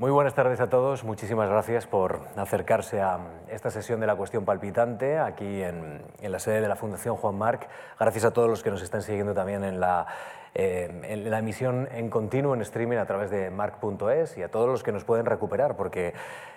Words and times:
Muy 0.00 0.10
buenas 0.10 0.32
tardes 0.32 0.58
a 0.60 0.70
todos. 0.70 1.04
Muchísimas 1.04 1.50
gracias 1.50 1.86
por 1.86 2.22
acercarse 2.34 3.02
a 3.02 3.18
esta 3.50 3.70
sesión 3.70 4.00
de 4.00 4.06
la 4.06 4.16
cuestión 4.16 4.46
palpitante 4.46 5.18
aquí 5.18 5.62
en, 5.62 6.00
la 6.22 6.38
sede 6.38 6.62
de 6.62 6.68
la 6.68 6.76
Fundación 6.76 7.16
Juan 7.16 7.34
Marc. 7.34 7.68
Gracias 7.98 8.24
a 8.24 8.30
todos 8.30 8.48
los 8.48 8.62
que 8.62 8.70
nos 8.70 8.80
están 8.80 9.02
siguiendo 9.02 9.34
también 9.34 9.62
en 9.62 9.78
la, 9.78 10.06
eh, 10.54 11.22
la 11.22 11.40
emisión 11.40 11.86
en 11.92 12.08
continuo 12.08 12.54
en 12.54 12.62
streaming 12.62 12.96
a 12.96 13.04
través 13.04 13.30
de 13.30 13.50
marc.es 13.50 14.38
y 14.38 14.42
a 14.42 14.50
todos 14.50 14.68
los 14.68 14.82
que 14.82 14.90
nos 14.90 15.04
pueden 15.04 15.26
recuperar, 15.26 15.76
porque 15.76 16.14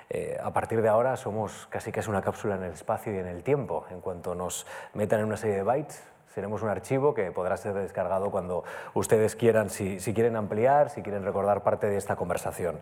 eh, 0.09 0.37
a 0.41 0.53
partir 0.53 0.81
de 0.81 0.87
ahora 0.87 1.17
somos 1.17 1.67
casi 1.69 1.91
es 1.93 2.07
una 2.07 2.21
cápsula 2.21 2.55
en 2.55 2.63
el 2.63 2.71
espacio 2.71 3.13
y 3.13 3.17
en 3.17 3.27
el 3.27 3.43
tiempo. 3.43 3.85
En 3.91 3.99
cuanto 3.99 4.35
nos 4.35 4.65
metan 4.93 5.19
en 5.19 5.25
una 5.25 5.35
serie 5.35 5.57
de 5.57 5.63
bytes, 5.63 6.01
seremos 6.33 6.63
un 6.63 6.69
archivo 6.69 7.13
que 7.13 7.31
podrá 7.31 7.57
ser 7.57 7.73
descargado 7.73 8.31
cuando 8.31 8.63
ustedes 8.95 9.35
quieran, 9.35 9.69
si, 9.69 9.97
quieren 10.13 10.35
ampliar, 10.35 10.89
si 10.89 11.03
quieren 11.03 11.23
recordar 11.23 11.61
parte 11.61 11.87
de 11.87 11.97
esta 11.97 12.15
conversación. 12.15 12.79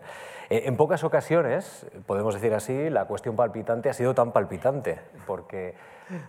Eh, 0.48 0.62
en 0.64 0.76
pocas 0.76 1.04
ocasiones, 1.04 1.86
podemos 2.06 2.34
decir 2.34 2.54
así, 2.54 2.88
la 2.88 3.04
cuestión 3.06 3.36
palpitante 3.36 3.90
ha 3.90 3.92
sido 3.92 4.14
tan 4.14 4.32
palpitante, 4.32 5.00
porque 5.26 5.74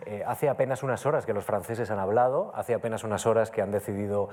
eh, 0.06 0.22
hace 0.26 0.48
apenas 0.48 0.82
unas 0.82 1.06
horas 1.06 1.24
que 1.24 1.32
los 1.32 1.44
franceses 1.44 1.90
han 1.90 1.98
hablado, 1.98 2.52
hace 2.54 2.74
apenas 2.74 3.04
unas 3.04 3.26
horas 3.26 3.50
que 3.50 3.62
han 3.62 3.70
decidido 3.70 4.28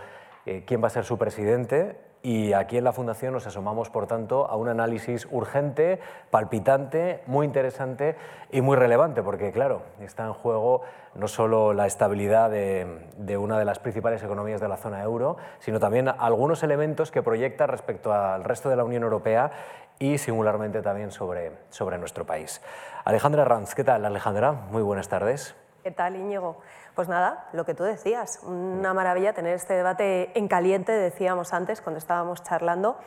eh, 0.45 0.63
quién 0.66 0.81
va 0.84 0.88
a 0.88 0.91
ser 0.91 1.05
su 1.05 1.18
presidente 1.18 1.98
y 2.23 2.54
aquí 2.54 2.77
en 2.77 2.84
la 2.84 2.94
Fundación 2.94 3.34
nos 3.34 3.48
asomamos, 3.48 3.90
por 3.90 4.05
tanto, 4.05 4.45
a 4.48 4.55
un 4.55 4.70
análisis 4.70 5.27
urgente, 5.31 6.00
palpitante, 6.30 7.23
muy 7.26 7.48
interesante 7.48 8.16
y 8.52 8.62
muy 8.62 8.77
relevante, 8.77 9.23
porque, 9.23 9.52
claro, 9.52 9.81
está 10.00 10.26
en 10.26 10.34
juego 10.34 10.81
no 11.16 11.27
solo 11.27 11.73
la 11.73 11.88
estabilidad 11.88 12.52
de, 12.52 13.38
una 13.38 13.58
de 13.58 13.66
las 13.66 13.80
principales 13.80 14.22
economías 14.22 14.62
de 14.62 14.67
la 14.67 14.77
zona 14.77 15.02
euro, 15.02 15.38
sino 15.59 15.80
también 15.80 16.09
algunos 16.09 16.62
elementos 16.62 17.09
que 17.09 17.23
proyecta 17.23 17.66
respecto 17.66 18.14
al 18.14 18.44
resto 18.44 18.70
de 18.70 18.76
la 18.76 18.84
Unión 18.84 19.02
Europea 19.02 19.52
y 19.98 20.20
singularmente 20.20 20.84
también 20.84 21.09
sobre, 21.09 21.53
sobre 21.70 21.98
nuestro 21.98 22.26
país. 22.26 22.62
Alejandra 23.03 23.45
Ranz, 23.45 23.73
¿qué 23.73 23.84
tal, 23.84 24.06
Alejandra? 24.06 24.52
Muy 24.52 24.84
buenas 24.84 25.09
tardes. 25.09 25.56
¿Qué 25.84 25.89
tal, 25.89 26.16
Íñigo? 26.16 26.58
Pues 26.95 27.08
nada, 27.08 27.47
lo 27.53 27.66
que 27.66 27.73
tú 27.73 27.84
decías, 27.84 28.39
una 28.44 28.94
maravilla 28.94 29.34
tener 29.34 29.53
este 29.53 29.73
debate 29.73 30.38
en 30.38 30.47
caliente, 30.47 30.92
decíamos 30.92 31.53
antes 31.53 31.81
cuando 31.81 32.00
estábamos 32.00 32.44
charlando. 32.44 32.97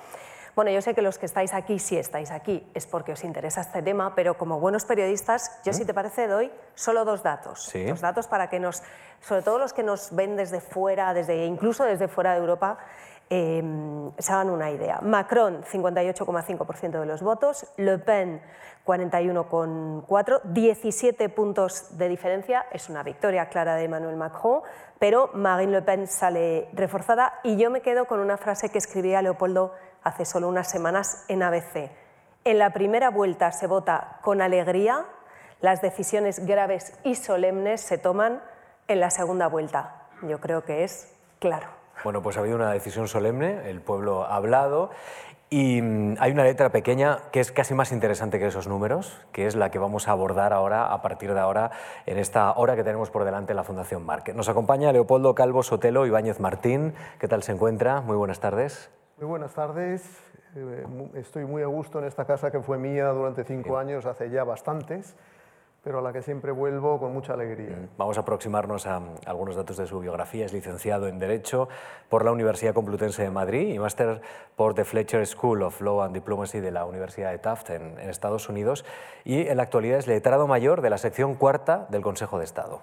Bueno, 0.54 0.70
yo 0.70 0.80
sé 0.80 0.94
que 0.94 1.02
los 1.02 1.18
que 1.18 1.26
estáis 1.26 1.52
aquí, 1.52 1.80
si 1.80 1.98
estáis 1.98 2.30
aquí, 2.30 2.64
es 2.74 2.86
porque 2.86 3.12
os 3.12 3.24
interesa 3.24 3.60
este 3.60 3.82
tema, 3.82 4.14
pero 4.14 4.38
como 4.38 4.60
buenos 4.60 4.84
periodistas, 4.84 5.50
yo 5.64 5.72
si 5.72 5.84
te 5.84 5.92
parece 5.92 6.28
doy 6.28 6.50
solo 6.74 7.04
dos 7.04 7.24
datos. 7.24 7.72
Dos 7.88 8.00
datos 8.00 8.28
para 8.28 8.48
que 8.48 8.60
nos, 8.60 8.82
sobre 9.20 9.42
todo 9.42 9.58
los 9.58 9.72
que 9.72 9.82
nos 9.82 10.14
ven 10.14 10.36
desde 10.36 10.60
fuera, 10.60 11.12
desde, 11.12 11.44
incluso 11.44 11.84
desde 11.84 12.06
fuera 12.06 12.34
de 12.34 12.38
Europa, 12.38 12.78
eh, 13.30 13.62
se 14.18 14.32
hagan 14.32 14.50
una 14.50 14.70
idea. 14.70 15.00
Macron, 15.00 15.64
58,5% 15.64 17.00
de 17.00 17.06
los 17.06 17.22
votos, 17.22 17.66
Le 17.76 17.98
Pen, 17.98 18.40
41,4, 18.86 20.42
17 20.44 21.28
puntos 21.30 21.96
de 21.96 22.08
diferencia, 22.08 22.66
es 22.70 22.88
una 22.88 23.02
victoria 23.02 23.48
clara 23.48 23.76
de 23.76 23.84
Emmanuel 23.84 24.16
Macron, 24.16 24.60
pero 24.98 25.30
Marine 25.34 25.72
Le 25.72 25.82
Pen 25.82 26.06
sale 26.06 26.68
reforzada 26.74 27.40
y 27.42 27.56
yo 27.56 27.70
me 27.70 27.80
quedo 27.80 28.04
con 28.04 28.20
una 28.20 28.36
frase 28.36 28.68
que 28.68 28.78
escribía 28.78 29.22
Leopoldo 29.22 29.72
hace 30.02 30.24
solo 30.24 30.48
unas 30.48 30.70
semanas 30.70 31.24
en 31.28 31.42
ABC. 31.42 31.90
En 32.44 32.58
la 32.58 32.74
primera 32.74 33.08
vuelta 33.08 33.52
se 33.52 33.66
vota 33.66 34.18
con 34.20 34.42
alegría, 34.42 35.06
las 35.62 35.80
decisiones 35.80 36.44
graves 36.44 36.92
y 37.04 37.14
solemnes 37.14 37.80
se 37.80 37.96
toman 37.96 38.42
en 38.86 39.00
la 39.00 39.08
segunda 39.08 39.46
vuelta. 39.46 40.08
Yo 40.22 40.40
creo 40.40 40.62
que 40.62 40.84
es 40.84 41.10
claro. 41.38 41.83
Bueno, 42.04 42.20
pues 42.20 42.36
ha 42.36 42.40
habido 42.40 42.56
una 42.56 42.70
decisión 42.70 43.08
solemne, 43.08 43.70
el 43.70 43.80
pueblo 43.80 44.24
ha 44.24 44.36
hablado 44.36 44.90
y 45.48 45.80
mm, 45.80 46.16
hay 46.20 46.32
una 46.32 46.44
letra 46.44 46.68
pequeña 46.68 47.20
que 47.32 47.40
es 47.40 47.50
casi 47.50 47.72
más 47.72 47.92
interesante 47.92 48.38
que 48.38 48.46
esos 48.46 48.68
números, 48.68 49.26
que 49.32 49.46
es 49.46 49.56
la 49.56 49.70
que 49.70 49.78
vamos 49.78 50.06
a 50.06 50.10
abordar 50.10 50.52
ahora, 50.52 50.92
a 50.92 51.00
partir 51.00 51.32
de 51.32 51.40
ahora, 51.40 51.70
en 52.04 52.18
esta 52.18 52.52
hora 52.52 52.76
que 52.76 52.84
tenemos 52.84 53.10
por 53.10 53.24
delante 53.24 53.52
en 53.52 53.56
la 53.56 53.64
Fundación 53.64 54.04
Marque. 54.04 54.34
Nos 54.34 54.50
acompaña 54.50 54.92
Leopoldo 54.92 55.34
Calvo 55.34 55.62
Sotelo 55.62 56.04
Ibáñez 56.04 56.40
Martín. 56.40 56.92
¿Qué 57.18 57.26
tal 57.26 57.42
se 57.42 57.52
encuentra? 57.52 58.02
Muy 58.02 58.16
buenas 58.16 58.38
tardes. 58.38 58.90
Muy 59.16 59.26
buenas 59.26 59.54
tardes. 59.54 60.02
Eh, 60.56 60.86
estoy 61.14 61.46
muy 61.46 61.62
a 61.62 61.68
gusto 61.68 62.00
en 62.00 62.04
esta 62.04 62.26
casa 62.26 62.50
que 62.50 62.60
fue 62.60 62.76
mía 62.76 63.08
durante 63.08 63.44
cinco 63.44 63.78
años, 63.78 64.04
hace 64.04 64.28
ya 64.28 64.44
bastantes 64.44 65.16
pero 65.84 65.98
a 65.98 66.02
la 66.02 66.12
que 66.14 66.22
siempre 66.22 66.50
vuelvo 66.50 66.98
con 66.98 67.12
mucha 67.12 67.34
alegría. 67.34 67.76
Mm, 67.76 67.88
vamos 67.98 68.16
a 68.16 68.22
aproximarnos 68.22 68.86
a, 68.86 69.02
algunos 69.26 69.54
datos 69.54 69.76
de 69.76 69.86
su 69.86 70.00
biografía. 70.00 70.46
Es 70.46 70.52
licenciado 70.54 71.06
en 71.08 71.18
Derecho 71.18 71.68
por 72.08 72.24
la 72.24 72.32
Universidad 72.32 72.72
Complutense 72.72 73.22
de 73.22 73.30
Madrid 73.30 73.74
y 73.74 73.78
máster 73.78 74.22
por 74.56 74.74
The 74.74 74.84
Fletcher 74.84 75.26
School 75.26 75.62
of 75.62 75.80
Law 75.82 76.00
and 76.00 76.14
Diplomacy 76.14 76.60
de 76.60 76.70
la 76.70 76.86
Universidad 76.86 77.30
de 77.30 77.38
Taft 77.38 77.70
en, 77.70 77.98
en, 77.98 78.08
Estados 78.08 78.48
Unidos 78.48 78.86
y 79.24 79.46
en 79.46 79.58
la 79.58 79.64
actualidad 79.64 79.98
es 79.98 80.06
letrado 80.06 80.46
mayor 80.46 80.80
de 80.80 80.88
la 80.88 80.96
sección 80.96 81.34
cuarta 81.34 81.86
del 81.90 82.00
Consejo 82.00 82.38
de 82.38 82.44
Estado. 82.44 82.80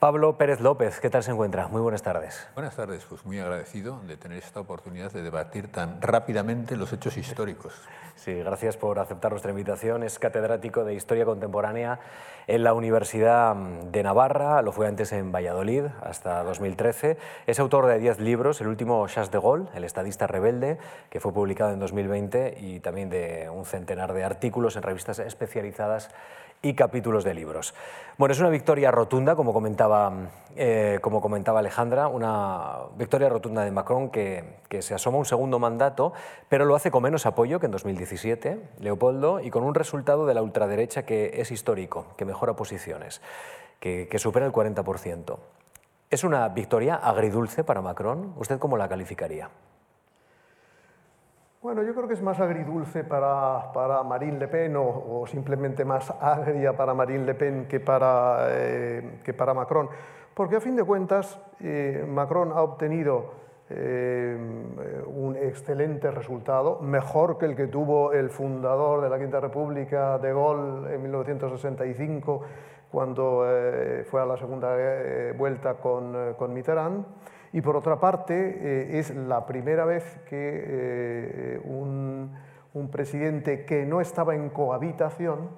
Pablo 0.00 0.38
Pérez 0.38 0.60
López, 0.60 0.98
¿qué 0.98 1.10
tal 1.10 1.22
se 1.22 1.30
encuentra? 1.30 1.68
Muy 1.68 1.82
buenas 1.82 2.02
tardes. 2.02 2.48
Buenas 2.54 2.74
tardes, 2.74 3.04
pues 3.04 3.26
muy 3.26 3.38
agradecido 3.38 4.00
de 4.08 4.16
tener 4.16 4.38
esta 4.38 4.58
oportunidad 4.58 5.12
de 5.12 5.20
debatir 5.20 5.70
tan 5.70 6.00
rápidamente 6.00 6.74
los 6.74 6.90
hechos 6.94 7.18
históricos. 7.18 7.74
Sí, 8.14 8.32
gracias 8.32 8.78
por 8.78 8.98
aceptar 8.98 9.30
nuestra 9.32 9.50
invitación. 9.50 10.02
Es 10.02 10.18
catedrático 10.18 10.84
de 10.84 10.94
Historia 10.94 11.26
Contemporánea 11.26 12.00
en 12.46 12.64
la 12.64 12.72
Universidad 12.72 13.54
de 13.54 14.02
Navarra, 14.02 14.62
lo 14.62 14.72
fue 14.72 14.86
antes 14.86 15.12
en 15.12 15.32
Valladolid 15.32 15.84
hasta 16.02 16.44
2013. 16.44 17.18
Es 17.46 17.60
autor 17.60 17.84
de 17.86 17.98
10 17.98 18.20
libros, 18.20 18.62
el 18.62 18.68
último 18.68 19.06
Charles 19.06 19.30
de 19.30 19.38
Gaulle, 19.38 19.68
El 19.74 19.84
estadista 19.84 20.26
rebelde, 20.26 20.78
que 21.10 21.20
fue 21.20 21.34
publicado 21.34 21.74
en 21.74 21.78
2020, 21.78 22.56
y 22.58 22.80
también 22.80 23.10
de 23.10 23.50
un 23.50 23.66
centenar 23.66 24.14
de 24.14 24.24
artículos 24.24 24.76
en 24.76 24.82
revistas 24.82 25.18
especializadas 25.18 26.10
y 26.62 26.74
capítulos 26.74 27.24
de 27.24 27.34
libros. 27.34 27.74
Bueno, 28.18 28.32
es 28.32 28.40
una 28.40 28.50
victoria 28.50 28.90
rotunda, 28.90 29.34
como 29.34 29.52
comentaba, 29.52 30.12
eh, 30.56 30.98
como 31.00 31.20
comentaba 31.22 31.60
Alejandra, 31.60 32.08
una 32.08 32.80
victoria 32.96 33.30
rotunda 33.30 33.64
de 33.64 33.70
Macron 33.70 34.10
que, 34.10 34.58
que, 34.68 34.82
se 34.82 34.94
asoma 34.94 35.16
un 35.16 35.24
segundo 35.24 35.58
mandato, 35.58 36.12
pero 36.48 36.66
lo 36.66 36.76
hace 36.76 36.90
con 36.90 37.02
menos 37.02 37.24
apoyo 37.24 37.60
que 37.60 37.66
en 37.66 37.72
2017, 37.72 38.60
Leopoldo, 38.80 39.40
y 39.40 39.50
con 39.50 39.62
un 39.62 39.74
resultado 39.74 40.26
de 40.26 40.34
la 40.34 40.42
ultraderecha 40.42 41.04
que 41.04 41.40
es 41.40 41.50
histórico, 41.50 42.08
que 42.18 42.26
mejora 42.26 42.54
posiciones, 42.54 43.22
que, 43.78 44.06
que 44.08 44.18
supera 44.18 44.44
el 44.44 44.52
40%. 44.52 45.38
¿Es 46.10 46.24
una 46.24 46.48
victoria 46.48 46.96
agridulce 46.96 47.64
para 47.64 47.80
Macron? 47.80 48.34
¿Usted 48.36 48.58
cómo 48.58 48.76
la 48.76 48.88
calificaría? 48.88 49.48
Bueno, 51.62 51.82
yo 51.82 51.94
creo 51.94 52.08
que 52.08 52.14
es 52.14 52.22
más 52.22 52.40
agridulce 52.40 53.04
para, 53.04 53.70
para 53.74 54.02
Marine 54.02 54.38
Le 54.38 54.48
Pen 54.48 54.76
o, 54.78 55.26
simplemente 55.26 55.84
más 55.84 56.10
agria 56.18 56.74
para 56.74 56.94
Marine 56.94 57.26
Le 57.26 57.34
Pen 57.34 57.66
que 57.68 57.80
para, 57.80 58.46
eh, 58.48 59.18
que 59.22 59.34
para 59.34 59.52
Macron, 59.52 59.90
porque 60.32 60.56
a 60.56 60.60
fin 60.62 60.74
de 60.74 60.84
cuentas 60.84 61.38
eh, 61.60 62.02
Macron 62.08 62.52
ha 62.52 62.62
obtenido 62.62 63.34
eh, 63.68 64.38
un 65.06 65.36
excelente 65.36 66.10
resultado, 66.10 66.80
mejor 66.80 67.36
que 67.36 67.44
el 67.44 67.54
que 67.54 67.66
tuvo 67.66 68.14
el 68.14 68.30
fundador 68.30 69.02
de 69.02 69.10
la 69.10 69.18
Quinta 69.18 69.38
República, 69.38 70.16
De 70.16 70.32
Gaulle, 70.32 70.94
en 70.94 71.02
1965, 71.02 72.40
cuando 72.90 73.44
fue 74.10 74.22
a 74.22 74.24
la 74.24 74.38
segunda 74.38 74.74
vuelta 75.36 75.74
con, 75.74 76.34
con 76.38 76.54
Mitterrand. 76.54 77.04
Y 77.52 77.60
por 77.60 77.76
otra 77.76 77.98
parte, 77.98 78.34
eh, 78.34 78.98
es 78.98 79.14
la 79.14 79.46
primera 79.46 79.84
vez 79.84 80.20
que 80.28 80.64
eh, 80.66 81.60
un, 81.64 82.30
presidente 82.92 83.64
que 83.64 83.84
no 83.84 84.00
estaba 84.00 84.34
en 84.34 84.50
cohabitación 84.50 85.50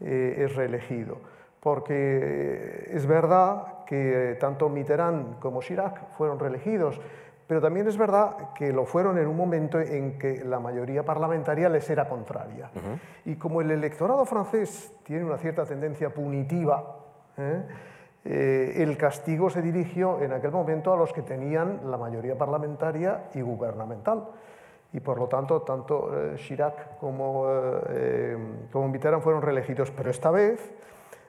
eh, 0.00 0.44
es 0.44 0.54
reelegido. 0.54 1.18
Porque 1.60 2.88
es 2.90 3.06
verdad 3.06 3.84
que 3.86 4.36
tanto 4.40 4.68
Mitterrand 4.68 5.38
como 5.38 5.62
Chirac 5.62 6.10
fueron 6.12 6.38
reelegidos, 6.38 7.00
pero 7.46 7.60
también 7.60 7.86
es 7.86 7.98
verdad 7.98 8.54
que 8.54 8.72
lo 8.72 8.86
fueron 8.86 9.18
en 9.18 9.26
un 9.26 9.36
momento 9.36 9.78
en 9.78 10.18
que 10.18 10.42
la 10.42 10.58
mayoría 10.58 11.04
parlamentaria 11.04 11.68
les 11.68 11.88
era 11.90 12.08
contraria. 12.08 12.70
Y 13.26 13.36
como 13.36 13.60
el 13.60 13.70
electorado 13.70 14.24
francés 14.24 14.90
tiene 15.02 15.24
una 15.24 15.36
cierta 15.36 15.66
tendencia 15.66 16.08
punitiva, 16.14 16.96
eh, 17.36 17.62
el 18.24 18.96
castigo 18.96 19.50
se 19.50 19.62
dirigió 19.62 20.20
en 20.20 20.32
aquel 20.32 20.52
momento 20.52 20.92
a 20.92 20.96
los 20.96 21.12
que 21.12 21.22
tenían 21.22 21.80
la 21.90 21.96
mayoría 21.96 22.38
parlamentaria 22.38 23.24
y 23.34 23.40
gubernamental. 23.40 24.28
Y 24.92 25.00
por 25.00 25.18
lo 25.18 25.26
tanto, 25.26 25.62
tanto 25.62 26.10
eh, 26.14 26.36
Chirac 26.36 26.98
como, 26.98 27.46
eh, 27.88 28.36
como 28.70 28.88
Mitterrand 28.88 29.22
fueron 29.22 29.42
reelegidos. 29.42 29.90
Pero 29.90 30.10
esta 30.10 30.30
vez 30.30 30.72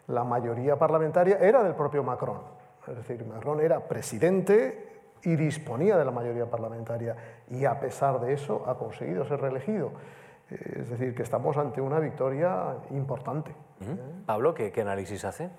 la 0.07 0.23
mayoría 0.23 0.77
parlamentaria 0.77 1.37
era 1.39 1.63
del 1.63 1.73
propio 1.73 2.03
Macron. 2.03 2.41
Es 2.87 2.95
decir, 2.97 3.25
Macron 3.25 3.61
era 3.61 3.79
presidente 3.79 5.01
y 5.23 5.37
disponía 5.37 5.97
de 5.97 6.03
la 6.03 6.11
mayoría 6.11 6.49
parlamentaria. 6.49 7.15
Y 7.49 7.63
a 7.63 7.79
pesar 7.79 8.19
de 8.19 8.33
eso 8.33 8.65
ha 8.67 8.77
conseguido 8.77 9.23
ser 9.25 9.39
reelegido. 9.39 9.91
Es 10.49 10.89
decir, 10.89 11.15
que 11.15 11.23
estamos 11.23 11.55
ante 11.57 11.79
una 11.79 11.99
victoria 11.99 12.75
importante. 12.91 13.55
Pablo, 14.25 14.53
¿qué, 14.53 14.71
¿qué 14.71 14.81
análisis 14.81 15.23
hace? 15.23 15.49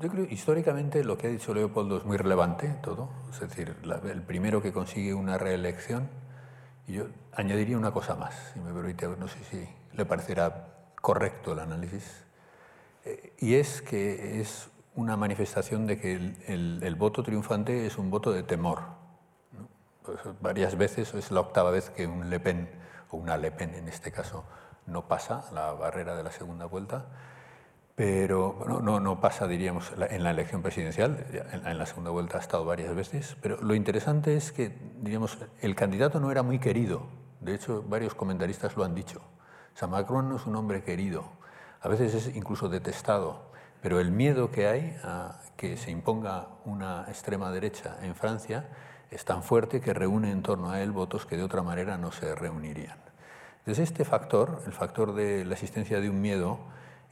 Yo 0.00 0.08
creo 0.08 0.24
históricamente 0.24 1.04
lo 1.04 1.18
que 1.18 1.26
ha 1.26 1.30
dicho 1.30 1.52
Leopoldo 1.52 1.98
es 1.98 2.04
muy 2.04 2.16
relevante 2.16 2.68
todo, 2.82 3.10
es 3.30 3.40
decir, 3.40 3.76
el 4.04 4.22
primero 4.22 4.62
que 4.62 4.72
consigue 4.72 5.12
una 5.12 5.36
reelección 5.36 6.08
Y 6.86 6.94
yo 6.94 7.04
añadiría 7.32 7.76
una 7.76 7.92
cosa 7.92 8.14
más, 8.14 8.34
si 8.54 8.60
me 8.60 8.72
permite, 8.72 9.06
no 9.08 9.28
sé 9.28 9.38
si 9.50 9.68
le 9.92 10.06
parecerá 10.06 10.68
correcto 11.02 11.52
el 11.52 11.58
análisis, 11.58 12.24
eh, 13.04 13.34
y 13.38 13.54
es 13.56 13.82
que 13.82 14.40
es 14.40 14.70
una 14.94 15.18
manifestación 15.18 15.86
de 15.86 15.98
que 15.98 16.14
el, 16.46 16.94
voto 16.96 17.22
triunfante 17.22 17.86
es 17.86 17.98
un 17.98 18.10
voto 18.10 18.32
de 18.32 18.42
temor. 18.42 18.80
Pues 20.02 20.18
varias 20.40 20.76
veces, 20.76 21.12
es 21.14 21.30
la 21.30 21.40
octava 21.40 21.70
vez 21.70 21.90
que 21.90 22.06
un 22.06 22.30
Le 22.30 22.40
Pen, 22.40 22.70
o 23.10 23.18
una 23.18 23.36
Le 23.36 23.50
Pen 23.50 23.74
en 23.74 23.88
este 23.88 24.10
caso, 24.10 24.44
no 24.86 25.06
pasa 25.08 25.44
la 25.52 25.72
barrera 25.72 26.16
de 26.16 26.24
la 26.24 26.32
segunda 26.32 26.64
vuelta, 26.64 27.06
pero 28.00 28.80
no, 28.80 29.20
pasa, 29.20 29.46
diríamos, 29.46 29.92
en 30.08 30.24
la 30.24 30.30
elección 30.30 30.62
presidencial, 30.62 31.22
en, 31.52 31.76
la 31.76 31.84
segunda 31.84 32.10
vuelta 32.10 32.38
ha 32.38 32.40
estado 32.40 32.64
varias 32.64 32.94
veces, 32.94 33.36
pero 33.42 33.58
lo 33.60 33.74
interesante 33.74 34.38
es 34.38 34.52
que, 34.52 34.74
diríamos, 35.02 35.36
el 35.60 35.74
candidato 35.74 36.18
no 36.18 36.30
era 36.30 36.42
muy 36.42 36.58
querido, 36.58 37.02
de 37.40 37.54
hecho 37.54 37.84
varios 37.86 38.14
comentaristas 38.14 38.74
lo 38.74 38.84
han 38.84 38.94
dicho. 38.94 39.20
O 39.78 39.86
Macron 39.86 40.30
no 40.30 40.36
es 40.36 40.46
un 40.46 40.56
hombre 40.56 40.82
querido, 40.82 41.30
a 41.82 41.88
veces 41.88 42.14
es 42.14 42.34
incluso 42.34 42.70
detestado, 42.70 43.52
pero 43.82 44.00
el 44.00 44.12
miedo 44.12 44.50
que 44.50 44.66
hay 44.66 44.96
a 45.04 45.38
que 45.58 45.76
se 45.76 45.90
imponga 45.90 46.48
una 46.64 47.04
extrema 47.06 47.50
derecha 47.50 47.98
en 48.00 48.14
Francia 48.14 48.70
es 49.10 49.26
tan 49.26 49.42
fuerte 49.42 49.82
que 49.82 49.92
reúne 49.92 50.30
en 50.30 50.40
torno 50.40 50.70
a 50.70 50.80
él 50.80 50.90
votos 50.90 51.26
que 51.26 51.36
de 51.36 51.42
otra 51.42 51.62
manera 51.62 51.98
no 51.98 52.12
se 52.12 52.34
reunirían. 52.34 52.96
Entonces 53.58 53.90
este 53.90 54.06
factor, 54.06 54.62
el 54.64 54.72
factor 54.72 55.14
de 55.14 55.44
la 55.44 55.52
existencia 55.52 56.00
de 56.00 56.08
un 56.08 56.22
miedo, 56.22 56.60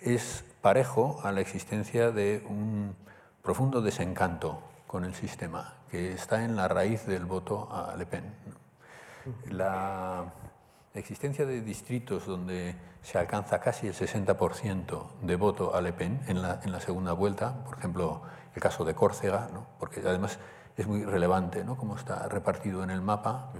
es 0.00 0.45
parejo 0.61 1.21
a 1.25 1.33
la 1.33 1.41
existencia 1.41 2.11
de 2.11 2.45
un 2.49 2.95
profundo 3.43 3.81
desencanto 3.81 4.62
con 4.87 5.05
el 5.05 5.15
sistema, 5.15 5.75
que 5.91 6.12
está 6.12 6.45
en 6.45 6.56
la 6.56 6.69
raíz 6.69 7.06
del 7.06 7.25
voto 7.27 7.69
a 7.71 7.95
Le 7.97 8.06
Pen. 8.06 8.25
La 9.50 10.25
existencia 10.95 11.45
de 11.47 11.61
distritos 11.61 12.27
donde 12.27 12.75
se 13.03 13.19
alcanza 13.19 13.61
casi 13.61 13.87
el 13.87 13.95
60% 13.95 15.21
de 15.23 15.37
voto 15.37 15.75
a 15.75 15.81
Le 15.81 15.93
Pen 15.93 16.21
en 16.27 16.43
la, 16.43 16.81
segunda 16.81 17.12
vuelta, 17.12 17.65
por 17.65 17.79
ejemplo, 17.79 18.23
el 18.55 18.62
caso 18.62 18.85
de 18.85 18.95
Córcega, 18.95 19.49
porque 19.79 20.00
además 20.00 20.39
es 20.77 20.87
muy 20.87 21.05
relevante 21.05 21.65
¿no? 21.65 21.77
cómo 21.77 21.97
está 21.97 22.29
repartido 22.29 22.83
en 22.83 22.91
el 22.91 23.03
mapa. 23.03 23.50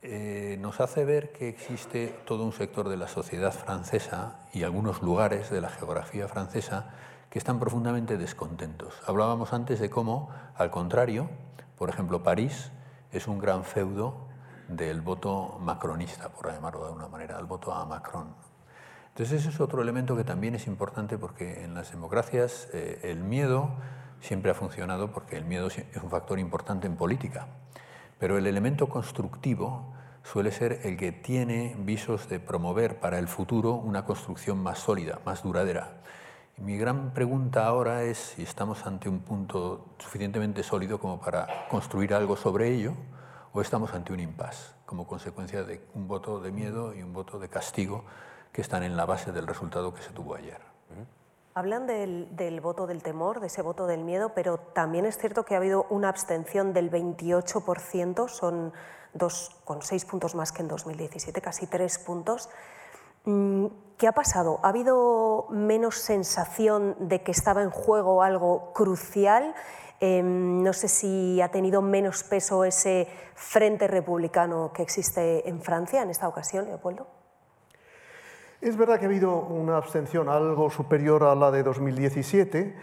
Eh, 0.00 0.56
nos 0.60 0.80
hace 0.80 1.04
ver 1.04 1.32
que 1.32 1.48
existe 1.48 2.14
todo 2.24 2.44
un 2.44 2.52
sector 2.52 2.88
de 2.88 2.96
la 2.96 3.08
sociedad 3.08 3.52
francesa 3.52 4.46
y 4.52 4.62
algunos 4.62 5.02
lugares 5.02 5.50
de 5.50 5.60
la 5.60 5.70
geografía 5.70 6.28
francesa 6.28 6.90
que 7.30 7.38
están 7.38 7.58
profundamente 7.58 8.16
descontentos. 8.16 8.94
Hablábamos 9.06 9.52
antes 9.52 9.80
de 9.80 9.90
cómo, 9.90 10.30
al 10.54 10.70
contrario, 10.70 11.28
por 11.76 11.90
ejemplo, 11.90 12.22
París 12.22 12.70
es 13.10 13.26
un 13.26 13.40
gran 13.40 13.64
feudo 13.64 14.28
del 14.68 15.00
voto 15.00 15.58
macronista, 15.60 16.28
por 16.28 16.52
llamarlo 16.52 16.82
de 16.82 16.86
alguna 16.86 17.08
manera, 17.08 17.36
el 17.38 17.46
voto 17.46 17.72
a 17.72 17.84
Macron. 17.84 18.34
Entonces 19.08 19.40
ese 19.40 19.48
es 19.48 19.60
otro 19.60 19.82
elemento 19.82 20.16
que 20.16 20.22
también 20.22 20.54
es 20.54 20.68
importante 20.68 21.18
porque 21.18 21.64
en 21.64 21.74
las 21.74 21.90
democracias 21.90 22.68
eh, 22.72 23.00
el 23.02 23.24
miedo 23.24 23.70
siempre 24.20 24.52
ha 24.52 24.54
funcionado 24.54 25.10
porque 25.10 25.36
el 25.36 25.44
miedo 25.44 25.66
es 25.66 26.02
un 26.02 26.10
factor 26.10 26.38
importante 26.38 26.86
en 26.86 26.96
política. 26.96 27.48
Pero 28.18 28.36
el 28.36 28.46
elemento 28.46 28.88
constructivo 28.88 29.92
suele 30.24 30.50
ser 30.52 30.80
el 30.84 30.96
que 30.96 31.12
tiene 31.12 31.76
visos 31.78 32.28
de 32.28 32.40
promover 32.40 33.00
para 33.00 33.18
el 33.18 33.28
futuro 33.28 33.74
una 33.74 34.04
construcción 34.04 34.62
más 34.62 34.80
sólida, 34.80 35.20
más 35.24 35.42
duradera. 35.42 36.02
mi 36.56 36.76
gran 36.76 37.14
pregunta 37.14 37.66
ahora 37.66 38.02
es 38.02 38.18
si 38.18 38.42
estamos 38.42 38.84
ante 38.84 39.08
un 39.08 39.20
punto 39.20 39.94
suficientemente 39.98 40.62
sólido 40.62 40.98
como 40.98 41.20
para 41.20 41.68
construir 41.68 42.12
algo 42.12 42.36
sobre 42.36 42.74
ello 42.74 42.94
o 43.52 43.60
estamos 43.60 43.94
ante 43.94 44.12
un 44.12 44.20
impasse 44.20 44.72
como 44.84 45.06
consecuencia 45.06 45.62
de 45.62 45.80
un 45.94 46.08
voto 46.08 46.40
de 46.40 46.50
miedo 46.50 46.94
y 46.94 47.02
un 47.02 47.12
voto 47.12 47.38
de 47.38 47.48
castigo 47.48 48.04
que 48.52 48.62
están 48.62 48.82
en 48.82 48.96
la 48.96 49.06
base 49.06 49.32
del 49.32 49.46
resultado 49.46 49.94
que 49.94 50.02
se 50.02 50.10
tuvo 50.10 50.34
ayer. 50.34 50.60
Hablan 51.58 51.88
del, 51.88 52.60
voto 52.60 52.86
del 52.86 53.02
temor, 53.02 53.40
de 53.40 53.48
ese 53.48 53.62
voto 53.62 53.88
del 53.88 54.04
miedo, 54.04 54.30
pero 54.32 54.58
también 54.58 55.06
es 55.06 55.18
cierto 55.18 55.44
que 55.44 55.54
ha 55.54 55.56
habido 55.56 55.86
una 55.90 56.08
abstención 56.08 56.72
del 56.72 56.88
28%, 56.88 58.28
son 58.28 58.72
dos, 59.12 59.50
con 59.64 59.82
seis 59.82 60.04
puntos 60.04 60.36
más 60.36 60.52
que 60.52 60.62
en 60.62 60.68
2017, 60.68 61.40
casi 61.40 61.66
tres 61.66 61.98
puntos. 61.98 62.48
Mm, 63.24 63.66
¿Qué 63.96 64.06
ha 64.06 64.12
pasado? 64.12 64.60
¿Ha 64.62 64.68
habido 64.68 65.48
menos 65.50 65.96
sensación 65.96 66.94
de 67.00 67.24
que 67.24 67.32
estaba 67.32 67.60
en 67.60 67.70
juego 67.70 68.22
algo 68.22 68.72
crucial? 68.72 69.52
Em, 69.98 70.62
no 70.62 70.72
sé 70.72 70.86
si 70.86 71.40
ha 71.40 71.48
tenido 71.48 71.82
menos 71.82 72.22
peso 72.22 72.62
ese 72.62 73.08
frente 73.34 73.88
republicano 73.88 74.70
que 74.72 74.82
existe 74.82 75.48
en 75.48 75.60
Francia 75.60 76.02
en 76.02 76.10
esta 76.10 76.28
ocasión, 76.28 76.66
Leopoldo. 76.66 77.17
Es 78.60 78.76
verdad 78.76 78.98
que 78.98 79.04
ha 79.04 79.08
habido 79.08 79.36
una 79.36 79.76
abstención 79.76 80.28
algo 80.28 80.68
superior 80.68 81.22
a 81.22 81.36
la 81.36 81.52
de 81.52 81.62
2017, 81.62 82.74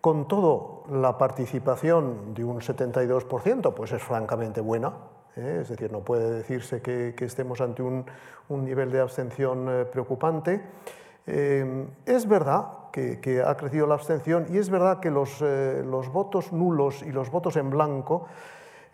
con 0.00 0.28
todo 0.28 0.84
la 0.92 1.18
participación 1.18 2.34
de 2.34 2.44
un 2.44 2.60
72%, 2.60 3.74
pues 3.74 3.90
es 3.90 4.00
francamente 4.00 4.60
buena, 4.60 4.92
¿eh? 5.34 5.58
es 5.62 5.70
decir, 5.70 5.90
no 5.90 6.00
puede 6.00 6.30
decirse 6.30 6.80
que, 6.80 7.16
estemos 7.18 7.60
ante 7.60 7.82
un, 7.82 8.06
nivel 8.48 8.92
de 8.92 9.00
abstención 9.00 9.66
eh, 9.68 9.84
preocupante. 9.86 10.62
Eh, 11.26 11.86
es 12.06 12.28
verdad 12.28 12.90
que, 12.92 13.42
ha 13.44 13.56
crecido 13.56 13.88
la 13.88 13.94
abstención 13.94 14.46
y 14.50 14.58
es 14.58 14.70
verdad 14.70 15.00
que 15.00 15.10
los, 15.10 15.40
los 15.40 16.12
votos 16.12 16.52
nulos 16.52 17.02
y 17.02 17.10
los 17.10 17.28
votos 17.28 17.56
en 17.56 17.70
blanco 17.70 18.26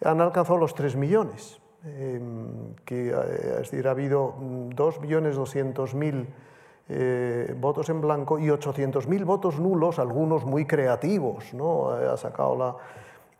han 0.02 0.22
alcanzado 0.22 0.58
los 0.58 0.74
3 0.74 0.96
millones. 0.96 1.59
Em, 1.82 2.74
que 2.84 3.08
eh, 3.08 3.52
es 3.52 3.70
decir, 3.70 3.88
ha 3.88 3.92
habido 3.92 4.34
2.200.000 4.38 6.26
eh, 6.90 7.54
votos 7.58 7.88
en 7.88 8.02
blanco 8.02 8.38
y 8.38 8.48
800.000 8.48 9.24
votos 9.24 9.58
nulos, 9.58 9.98
algunos 9.98 10.44
muy 10.44 10.66
creativos. 10.66 11.54
¿no? 11.54 11.90
Ha 11.90 12.18
sacado 12.18 12.76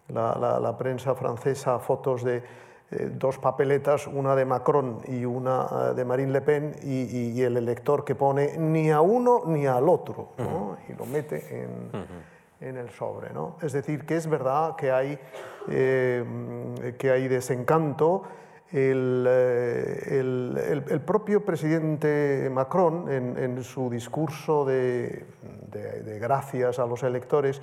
la, 0.09 0.59
la, 0.61 0.79
prensa 0.79 1.15
francesa 1.15 1.79
fotos 1.81 2.25
de 2.25 2.43
eh, 2.91 3.11
dos 3.15 3.37
papeletas, 3.37 4.07
una 4.07 4.35
de 4.35 4.47
Macron 4.47 5.01
y 5.07 5.27
una 5.27 5.93
de 5.95 6.05
Marine 6.07 6.33
Le 6.33 6.41
Pen, 6.41 6.77
y, 6.83 7.43
el 7.43 7.59
elector 7.59 8.05
que 8.07 8.15
pone 8.15 8.57
ni 8.57 8.91
a 8.91 9.03
uno 9.03 9.43
ni 9.45 9.67
al 9.67 9.87
otro, 9.87 10.31
¿no? 10.39 10.79
y 10.89 10.95
lo 10.95 11.05
mete 11.05 11.63
en 11.63 11.91
en 12.61 12.77
el 12.77 12.91
sobre. 12.91 13.33
¿no? 13.33 13.57
Es 13.62 13.73
decir, 13.73 14.05
que 14.05 14.17
es 14.17 14.29
verdad 14.29 14.77
que 14.77 14.91
hay, 14.91 15.19
eh, 15.69 16.95
que 16.99 17.11
hay 17.11 17.29
desencanto. 17.29 18.23
El, 18.71 19.27
eh, 19.29 20.21
el, 20.21 20.85
el, 20.89 21.01
propio 21.01 21.45
presidente 21.45 22.49
Macron, 22.53 23.11
en, 23.11 23.37
en 23.37 23.65
su 23.65 23.91
discurso 23.91 24.65
de, 24.65 25.27
de, 25.73 26.19
gracias 26.20 26.79
a 26.79 26.87
los 26.87 27.03
electores, 27.03 27.61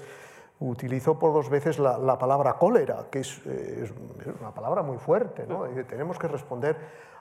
utilizó 0.60 1.18
por 1.18 1.32
dos 1.32 1.50
veces 1.50 1.80
la, 1.80 1.98
la 1.98 2.18
palabra 2.18 2.56
cólera, 2.56 3.06
que 3.10 3.20
es, 3.20 3.38
es, 3.46 3.94
una 4.42 4.54
palabra 4.54 4.82
muy 4.84 4.98
fuerte. 4.98 5.46
¿no? 5.48 5.64
Tenemos 5.88 6.20
que 6.20 6.28
responder 6.28 6.76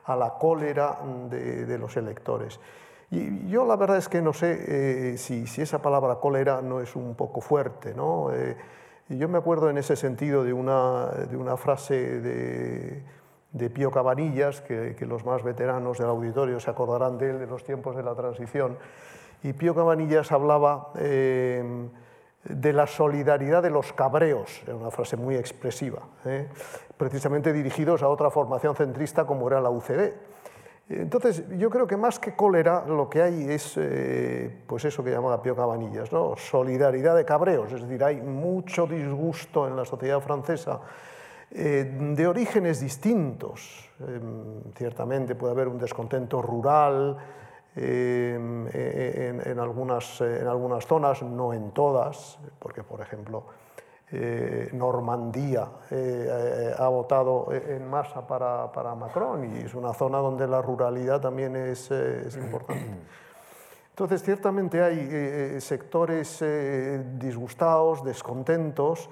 a 0.04 0.16
la 0.16 0.30
cólera 0.30 0.98
de, 1.30 1.64
de 1.64 1.78
los 1.78 1.96
electores. 1.96 2.58
Y 3.10 3.48
yo 3.48 3.64
la 3.64 3.76
verdad 3.76 3.98
es 3.98 4.08
que 4.08 4.20
no 4.20 4.32
sé 4.32 5.12
eh, 5.12 5.18
si, 5.18 5.46
si, 5.46 5.62
esa 5.62 5.80
palabra 5.80 6.16
cólera 6.16 6.60
no 6.60 6.80
es 6.80 6.96
un 6.96 7.14
poco 7.14 7.40
fuerte. 7.40 7.94
¿no? 7.94 8.32
Eh, 8.32 8.56
yo 9.08 9.28
me 9.28 9.38
acuerdo 9.38 9.70
en 9.70 9.78
ese 9.78 9.94
sentido 9.94 10.42
de 10.42 10.52
una, 10.52 11.06
de 11.06 11.36
una 11.36 11.56
frase 11.56 12.20
de, 12.20 13.02
de 13.52 13.70
Pío 13.70 13.92
Cabanillas, 13.92 14.60
que, 14.60 14.96
que, 14.98 15.06
los 15.06 15.24
más 15.24 15.44
veteranos 15.44 15.98
del 15.98 16.08
auditorio 16.08 16.58
se 16.58 16.70
acordarán 16.70 17.16
de 17.16 17.30
él 17.30 17.38
de 17.38 17.46
los 17.46 17.62
tiempos 17.62 17.94
de 17.94 18.02
la 18.02 18.14
transición. 18.16 18.76
Y 19.44 19.52
Pío 19.52 19.76
Cabanillas 19.76 20.32
hablaba 20.32 20.90
eh, 20.96 21.88
de 22.42 22.72
la 22.72 22.88
solidaridad 22.88 23.62
de 23.62 23.70
los 23.70 23.92
cabreos, 23.92 24.62
era 24.64 24.74
una 24.74 24.90
frase 24.90 25.16
muy 25.16 25.36
expresiva, 25.36 26.02
precisamente 26.96 27.52
dirigidos 27.52 28.02
a 28.02 28.08
otra 28.08 28.30
formación 28.30 28.74
centrista 28.74 29.24
como 29.26 29.46
era 29.48 29.60
la 29.60 29.70
UCD. 29.70 30.12
Entonces, 30.88 31.42
yo 31.58 31.68
creo 31.68 31.86
que 31.86 31.96
más 31.96 32.20
que 32.20 32.36
cólera, 32.36 32.84
lo 32.86 33.10
que 33.10 33.20
hay 33.20 33.50
es, 33.50 33.74
eh, 33.76 34.62
pues 34.68 34.84
eso 34.84 35.02
que 35.02 35.10
llamaba 35.10 35.42
Pío 35.42 35.56
Cabanillas, 35.56 36.12
¿no? 36.12 36.36
solidaridad 36.36 37.16
de 37.16 37.24
cabreos, 37.24 37.72
es 37.72 37.82
decir, 37.82 38.04
hay 38.04 38.20
mucho 38.20 38.86
disgusto 38.86 39.66
en 39.66 39.74
la 39.74 39.84
sociedad 39.84 40.20
francesa 40.20 40.80
eh, 41.50 41.92
de 42.14 42.26
orígenes 42.26 42.80
distintos. 42.80 43.90
Em, 43.98 44.62
ciertamente 44.76 45.34
puede 45.34 45.54
haber 45.54 45.66
un 45.66 45.78
descontento 45.78 46.40
rural 46.40 47.16
em, 47.74 48.68
en, 48.68 49.42
en, 49.44 49.58
algunas, 49.58 50.20
en 50.20 50.46
algunas 50.46 50.86
zonas, 50.86 51.20
no 51.20 51.52
en 51.52 51.72
todas, 51.72 52.38
porque, 52.60 52.84
por 52.84 53.00
ejemplo, 53.00 53.44
eh, 54.12 54.70
Normandía 54.72 55.68
eh, 55.90 56.72
ha 56.78 56.88
votado 56.88 57.48
en 57.52 57.88
masa 57.88 58.24
para, 58.24 58.70
para, 58.70 58.94
Macron 58.94 59.56
y 59.56 59.58
es 59.64 59.74
una 59.74 59.92
zona 59.94 60.18
donde 60.18 60.46
la 60.46 60.62
ruralidad 60.62 61.20
también 61.20 61.56
es, 61.56 61.90
es 61.90 62.36
importante. 62.42 63.00
Entonces, 63.90 64.22
ciertamente 64.22 64.82
hay 64.82 65.58
sectores 65.60 66.44
disgustados, 67.18 68.04
descontentos, 68.04 69.08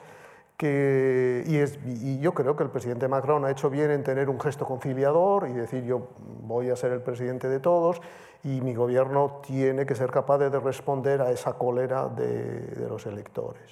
que, 0.58 1.42
y, 1.46 1.56
es, 1.56 1.78
y 1.84 2.20
yo 2.20 2.32
creo 2.34 2.54
que 2.54 2.62
el 2.62 2.70
presidente 2.70 3.08
Macron 3.08 3.44
ha 3.44 3.50
hecho 3.50 3.70
bien 3.70 3.90
en 3.90 4.04
tener 4.04 4.28
un 4.28 4.38
gesto 4.38 4.64
conciliador 4.66 5.48
y 5.48 5.54
decir 5.54 5.84
yo 5.84 6.08
voy 6.42 6.70
a 6.70 6.76
ser 6.76 6.92
el 6.92 7.00
presidente 7.00 7.48
de 7.48 7.60
todos 7.60 8.00
y 8.44 8.60
mi 8.60 8.74
gobierno 8.74 9.40
tiene 9.44 9.86
que 9.86 9.94
ser 9.94 10.10
capaz 10.10 10.38
de 10.38 10.50
responder 10.50 11.22
a 11.22 11.30
esa 11.32 11.54
cólera 11.54 12.06
de, 12.08 12.60
de 12.60 12.88
los 12.88 13.06
electores. 13.06 13.62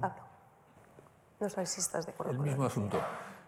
Pablo, 0.00 0.27
no 1.40 1.46
estás 1.46 2.06
de 2.06 2.12
acuerdo. 2.12 2.32
El 2.32 2.38
mismo 2.38 2.64
asunto. 2.64 3.00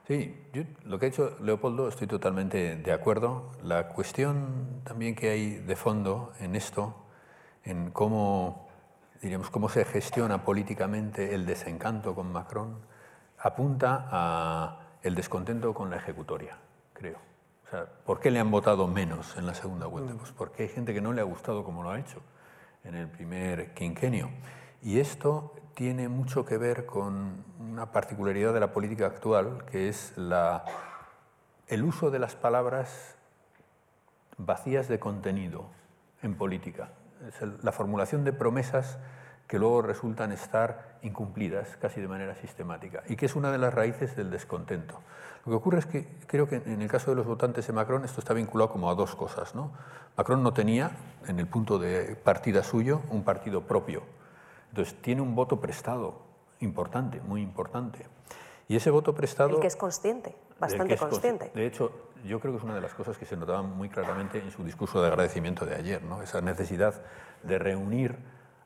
Sí, 0.06 0.48
yo, 0.52 0.62
lo 0.84 0.98
que 0.98 1.06
ha 1.06 1.08
hecho 1.08 1.36
Leopoldo 1.40 1.88
estoy 1.88 2.06
totalmente 2.06 2.76
de 2.76 2.92
acuerdo. 2.92 3.52
La 3.62 3.88
cuestión 3.88 4.82
también 4.84 5.14
que 5.14 5.30
hay 5.30 5.56
de 5.56 5.76
fondo 5.76 6.32
en 6.40 6.56
esto, 6.56 6.96
en 7.64 7.90
cómo, 7.90 8.68
diríamos, 9.22 9.50
cómo 9.50 9.68
se 9.68 9.84
gestiona 9.84 10.44
políticamente 10.44 11.34
el 11.34 11.46
desencanto 11.46 12.14
con 12.14 12.32
Macron, 12.32 12.78
apunta 13.38 14.08
a 14.10 14.80
el 15.02 15.14
descontento 15.14 15.72
con 15.74 15.90
la 15.90 15.96
ejecutoria, 15.96 16.58
creo. 16.92 17.18
O 17.66 17.70
sea, 17.70 17.86
¿por 18.04 18.18
qué 18.18 18.30
le 18.30 18.40
han 18.40 18.50
votado 18.50 18.88
menos 18.88 19.36
en 19.36 19.46
la 19.46 19.54
segunda 19.54 19.86
vuelta? 19.86 20.14
Pues 20.14 20.32
porque 20.32 20.64
hay 20.64 20.68
gente 20.68 20.92
que 20.92 21.00
no 21.00 21.12
le 21.12 21.20
ha 21.20 21.24
gustado 21.24 21.62
como 21.62 21.82
lo 21.82 21.90
ha 21.90 22.00
hecho 22.00 22.20
en 22.84 22.96
el 22.96 23.08
primer 23.08 23.74
quinquenio. 23.74 24.30
Y 24.82 24.98
esto 24.98 25.54
tiene 25.74 26.08
mucho 26.08 26.44
que 26.44 26.58
ver 26.58 26.86
con 26.86 27.44
una 27.58 27.92
particularidad 27.92 28.52
de 28.52 28.60
la 28.60 28.72
política 28.72 29.06
actual, 29.06 29.64
que 29.70 29.88
es 29.88 30.16
la, 30.16 30.64
el 31.68 31.84
uso 31.84 32.10
de 32.10 32.18
las 32.18 32.34
palabras 32.34 33.16
vacías 34.36 34.88
de 34.88 34.98
contenido 34.98 35.66
en 36.22 36.34
política. 36.36 36.90
Es 37.28 37.40
la 37.62 37.72
formulación 37.72 38.24
de 38.24 38.32
promesas 38.32 38.98
que 39.46 39.58
luego 39.58 39.82
resultan 39.82 40.30
estar 40.30 40.98
incumplidas 41.02 41.76
casi 41.78 42.00
de 42.00 42.06
manera 42.06 42.36
sistemática 42.36 43.02
y 43.08 43.16
que 43.16 43.26
es 43.26 43.34
una 43.34 43.50
de 43.50 43.58
las 43.58 43.74
raíces 43.74 44.14
del 44.14 44.30
descontento. 44.30 45.00
Lo 45.44 45.50
que 45.50 45.56
ocurre 45.56 45.78
es 45.80 45.86
que 45.86 46.06
creo 46.26 46.48
que 46.48 46.56
en 46.56 46.80
el 46.82 46.88
caso 46.88 47.10
de 47.10 47.16
los 47.16 47.26
votantes 47.26 47.66
de 47.66 47.72
Macron 47.72 48.04
esto 48.04 48.20
está 48.20 48.32
vinculado 48.32 48.70
como 48.70 48.90
a 48.90 48.94
dos 48.94 49.16
cosas. 49.16 49.54
¿no? 49.54 49.72
Macron 50.16 50.42
no 50.42 50.52
tenía, 50.52 50.92
en 51.26 51.40
el 51.40 51.46
punto 51.46 51.78
de 51.78 52.14
partida 52.14 52.62
suyo, 52.62 53.02
un 53.10 53.24
partido 53.24 53.62
propio. 53.62 54.02
Entonces 54.70 54.94
tiene 55.02 55.20
un 55.20 55.34
voto 55.34 55.60
prestado 55.60 56.22
importante, 56.60 57.20
muy 57.20 57.42
importante. 57.42 58.06
Y 58.68 58.76
ese 58.76 58.90
voto 58.90 59.14
prestado... 59.14 59.56
El 59.56 59.60
que 59.60 59.66
es 59.66 59.76
consciente, 59.76 60.36
bastante 60.58 60.94
es 60.94 61.00
consci- 61.00 61.10
consciente. 61.10 61.50
De 61.54 61.66
hecho, 61.66 61.92
yo 62.24 62.38
creo 62.40 62.52
que 62.52 62.58
es 62.58 62.64
una 62.64 62.74
de 62.74 62.80
las 62.80 62.94
cosas 62.94 63.18
que 63.18 63.26
se 63.26 63.36
notaba 63.36 63.62
muy 63.62 63.88
claramente 63.88 64.38
en 64.38 64.50
su 64.50 64.62
discurso 64.62 65.00
de 65.02 65.08
agradecimiento 65.08 65.66
de 65.66 65.74
ayer, 65.74 66.02
¿no? 66.02 66.22
esa 66.22 66.40
necesidad 66.40 67.02
de 67.42 67.58
reunir 67.58 68.16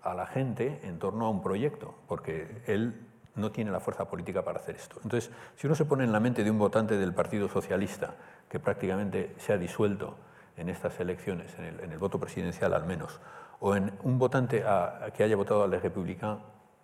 a 0.03 0.13
la 0.15 0.27
gente 0.27 0.81
en 0.83 0.99
torno 0.99 1.25
a 1.27 1.31
un 1.31 1.43
proyecto, 1.43 1.95
porque 2.07 2.63
él 2.67 3.07
no 3.35 3.51
tiene 3.51 3.71
la 3.71 3.81
fuerza 3.81 4.05
política 4.09 4.45
para 4.45 4.61
hacer 4.61 4.77
esto. 4.77 4.97
Entonces, 5.03 5.31
si 5.57 5.67
uno 5.67 5.75
se 5.75 5.87
pone 5.87 6.05
en 6.05 6.13
la 6.13 6.21
mente 6.21 6.45
de 6.45 6.51
un 6.51 6.59
votante 6.59 6.99
del 6.99 7.15
Partido 7.15 7.49
Socialista, 7.49 8.15
que 8.49 8.61
prácticamente 8.61 9.35
se 9.39 9.55
ha 9.55 9.59
disuelto 9.59 10.17
en 10.57 10.69
estas 10.69 11.01
elecciones, 11.01 11.55
en 11.59 11.65
el, 11.65 11.81
en 11.81 11.93
el 11.93 11.99
voto 11.99 12.21
presidencial 12.21 12.75
al 12.75 12.85
menos, 12.85 13.19
o 13.65 13.75
en 13.77 13.91
un 14.03 14.19
votante 14.19 14.63
a- 14.63 15.07
a 15.07 15.11
que 15.11 15.25
haya 15.25 15.37
votado 15.37 15.65
al 15.65 15.73
Republicano, 15.81 16.41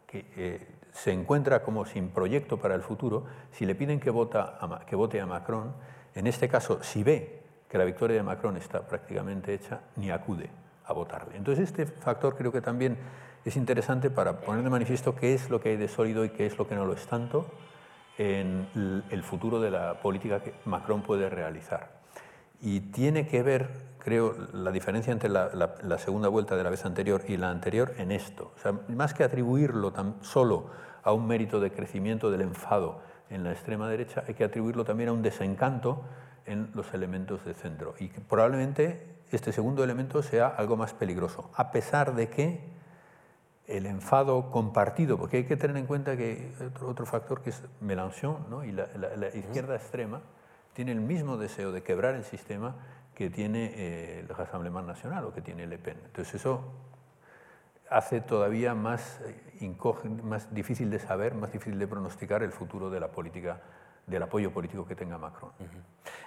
que 0.06 0.24
eh, 0.34 0.66
se 0.92 1.12
encuentra 1.12 1.62
como 1.62 1.84
sin 1.84 2.08
proyecto 2.08 2.56
para 2.56 2.74
el 2.74 2.80
futuro, 2.80 3.26
si 3.52 3.66
le 3.66 3.74
piden 3.74 4.00
que, 4.00 4.08
vota 4.08 4.56
a 4.58 4.86
que 4.86 4.96
vote 4.96 5.20
a 5.20 5.26
Macron, 5.26 5.74
en 6.14 6.26
este 6.26 6.48
caso, 6.48 6.82
si 6.82 7.02
ve 7.04 7.42
que 7.68 7.76
la 7.76 7.84
victoria 7.84 8.16
de 8.16 8.22
Macron 8.22 8.56
está 8.56 8.80
prácticamente 8.80 9.52
hecha, 9.52 9.80
ni 9.96 10.10
acude 10.10 10.48
a 10.86 10.94
votarle. 10.94 11.36
Entonces, 11.36 11.68
este 11.68 11.84
factor 11.84 12.34
creo 12.34 12.50
que 12.50 12.62
también 12.62 12.96
es 13.44 13.56
interesante 13.56 14.08
para 14.08 14.40
poner 14.40 14.64
de 14.64 14.70
manifiesto 14.70 15.14
qué 15.14 15.34
es 15.34 15.50
lo 15.50 15.60
que 15.60 15.68
hay 15.68 15.76
de 15.76 15.86
sólido 15.86 16.24
y 16.24 16.30
qué 16.30 16.46
es 16.46 16.56
lo 16.56 16.66
que 16.66 16.76
no 16.76 16.86
lo 16.86 16.94
es 16.94 17.06
tanto 17.06 17.44
en 18.16 19.04
el 19.10 19.22
futuro 19.22 19.60
de 19.60 19.70
la 19.70 20.00
política 20.00 20.40
que 20.42 20.54
Macron 20.64 21.02
puede 21.02 21.28
realizar. 21.28 22.00
Y 22.62 22.80
tiene 22.80 23.26
que 23.26 23.42
ver, 23.42 23.68
creo, 24.00 24.34
la 24.52 24.72
diferencia 24.72 25.12
entre 25.12 25.28
la, 25.28 25.50
la- 25.54 25.74
la 25.82 25.98
segunda 25.98 26.28
vuelta 26.28 26.56
de 26.56 26.64
la 26.64 26.70
vez 26.70 26.84
anterior 26.84 27.22
y 27.28 27.36
la 27.36 27.50
anterior 27.50 27.92
en 27.98 28.10
esto. 28.12 28.52
O 28.56 28.58
sea, 28.58 28.72
más 28.88 29.14
que 29.14 29.22
atribuirlo 29.24 29.92
tan 29.92 30.16
solo 30.22 30.66
a 31.02 31.12
un 31.12 31.26
mérito 31.26 31.60
de 31.60 31.70
crecimiento 31.70 32.30
del 32.30 32.40
enfado 32.42 33.00
en 33.30 33.44
la 33.44 33.52
extrema 33.52 33.88
derecha, 33.88 34.24
hay 34.26 34.34
que 34.34 34.44
atribuirlo 34.44 34.84
también 34.84 35.08
a 35.10 35.12
un 35.12 35.22
desencanto 35.22 36.02
en 36.46 36.70
los 36.74 36.92
elementos 36.94 37.44
de 37.44 37.54
centro. 37.54 37.94
Y 38.00 38.08
que 38.08 38.20
probablemente 38.20 39.06
este 39.30 39.52
segundo 39.52 39.84
elemento 39.84 40.22
sea 40.22 40.48
algo 40.48 40.76
más 40.76 40.92
peligroso, 40.94 41.50
a 41.54 41.70
pesar 41.70 42.14
de 42.16 42.28
que 42.28 42.60
el 43.68 43.86
enfado 43.86 44.50
compartido, 44.50 45.16
porque 45.16 45.36
hay 45.38 45.44
que 45.44 45.56
tener 45.56 45.76
en 45.76 45.86
cuenta 45.86 46.16
que 46.16 46.52
otro, 46.66 46.88
otro 46.88 47.06
factor 47.06 47.40
que 47.40 47.50
es 47.50 47.62
Mélenchon 47.80 48.46
¿no? 48.50 48.64
y 48.64 48.72
la, 48.72 48.88
la- 48.98 49.14
la 49.16 49.28
izquierda 49.28 49.76
extrema 49.76 50.20
tiene 50.72 50.90
el 50.92 51.00
mismo 51.00 51.36
deseo 51.36 51.70
de 51.70 51.82
quebrar 51.84 52.14
el 52.16 52.24
sistema 52.24 52.74
que 53.20 53.28
tiene 53.28 53.70
eh, 53.76 54.20
el 54.20 54.28
Rassemblement 54.30 54.86
Nacional 54.86 55.26
o 55.26 55.30
que 55.34 55.42
tiene 55.42 55.66
Le 55.66 55.76
Pen. 55.76 55.98
Entonces 56.06 56.36
eso 56.36 56.72
hace 57.90 58.22
todavía 58.22 58.70
eh, 58.72 58.74
más 58.74 60.54
difícil 60.54 60.88
de 60.88 60.98
saber, 61.00 61.34
más 61.34 61.52
difícil 61.52 61.78
de 61.78 61.86
pronosticar 61.86 62.42
el 62.42 62.50
futuro 62.50 62.88
de 62.88 62.98
la 62.98 63.08
política, 63.08 63.60
del 64.10 64.22
apoyo 64.22 64.50
político 64.50 64.84
que 64.86 64.94
tenga 64.96 65.16
Macron. 65.18 65.50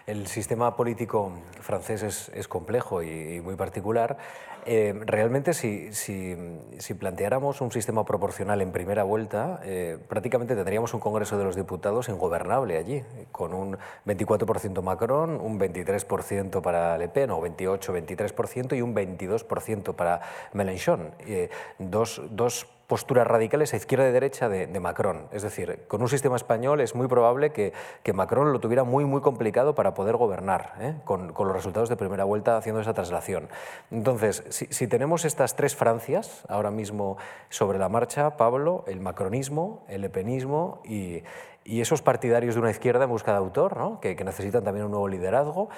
El 0.08 0.28
sistema 0.28 0.75
político 0.75 1.32
francés 1.62 2.30
es, 2.34 2.48
complejo 2.48 3.02
y, 3.04 3.36
y 3.36 3.42
muy 3.42 3.56
particular. 3.56 4.18
Eh, 4.66 4.94
realmente, 5.06 5.54
si, 5.54 5.92
si- 5.94 6.38
si 6.78 6.94
planteáramos 6.94 7.60
un 7.62 7.72
sistema 7.72 8.06
proporcional 8.06 8.62
en 8.62 8.72
primera 8.72 9.04
vuelta, 9.04 9.60
eh, 9.63 9.98
prácticamente 10.08 10.56
tendríamos 10.56 10.94
un 10.94 11.02
Congreso 11.02 11.38
de 11.38 11.44
los 11.44 11.56
Diputados 11.56 12.08
ingobernable 12.10 12.78
allí, 12.78 13.04
con 13.32 13.54
un 13.54 13.78
24% 14.06 14.82
Macron, 14.82 15.32
un 15.42 15.60
23% 15.60 16.62
para 16.62 16.98
Le 16.98 17.10
Pen, 17.10 17.32
o 17.32 17.42
28-23%, 17.42 18.78
y 18.78 18.82
un 18.82 18.96
22% 18.96 19.94
para 19.96 20.22
Mélenchon. 20.54 21.12
Eh, 21.25 21.50
dos, 21.80 22.22
dos 22.30 22.66
posturas 22.88 23.25
radicales 23.25 23.74
a 23.74 23.78
izquierda 23.78 24.08
y 24.10 24.12
derecha 24.12 24.50
de, 24.50 24.68
Macron. 24.80 25.28
Es 25.32 25.42
decir, 25.42 25.86
con 25.88 26.02
un 26.02 26.10
sistema 26.10 26.36
español 26.36 26.82
es 26.82 26.96
muy 26.96 27.08
probable 27.08 27.52
que, 27.52 27.74
que 28.04 28.13
Macron 28.13 28.52
lo 28.52 28.60
tuviera 28.60 28.84
muy, 28.84 29.06
muy 29.06 29.22
complicado 29.22 29.74
para 29.75 29.94
poder 29.94 30.18
gobernar, 30.18 30.74
¿eh? 30.80 30.96
con, 31.06 31.32
con 31.34 31.48
los 31.48 31.56
resultados 31.56 31.90
de 31.90 31.96
primera 31.96 32.24
vuelta 32.24 32.58
haciendo 32.58 32.82
esa 32.82 32.94
traslación. 32.94 33.48
Entonces, 33.92 34.44
si, 34.50 34.88
tenemos 34.88 35.25
estas 35.25 35.56
tres 35.56 35.75
Francias 35.75 36.44
ahora 36.50 36.72
mismo 36.72 37.18
sobre 37.50 37.80
la 37.80 37.90
marcha, 37.90 38.38
Pablo, 38.38 38.84
el 38.88 39.00
macronismo, 39.00 39.86
el 39.88 40.02
lepenismo 40.02 40.82
y, 40.84 41.24
y 41.63 41.82
esos 41.82 42.02
partidarios 42.02 42.56
de 42.56 42.62
una 42.62 42.72
izquierda 42.72 43.06
en 43.06 43.10
busca 43.10 43.32
de 43.32 43.38
autor, 43.38 43.78
¿no? 43.78 44.00
que, 44.00 44.16
que 44.16 44.24
necesitan 44.24 44.63
también 44.63 44.86
un 44.86 44.92
nuevo 44.92 45.08
liderazgo, 45.08 45.70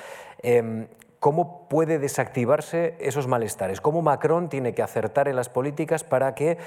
em, 0.42 0.88
¿Cómo 1.20 1.68
puede 1.70 2.00
desactivarse 2.00 2.98
esos 3.00 3.28
malestares? 3.28 3.82
¿Cómo 3.82 4.02
Macron 4.02 4.50
tiene 4.50 4.74
que 4.74 4.84
acertar 4.84 5.28
en 5.28 5.36
las 5.36 5.50
políticas 5.50 6.04
para 6.04 6.36
que 6.36 6.58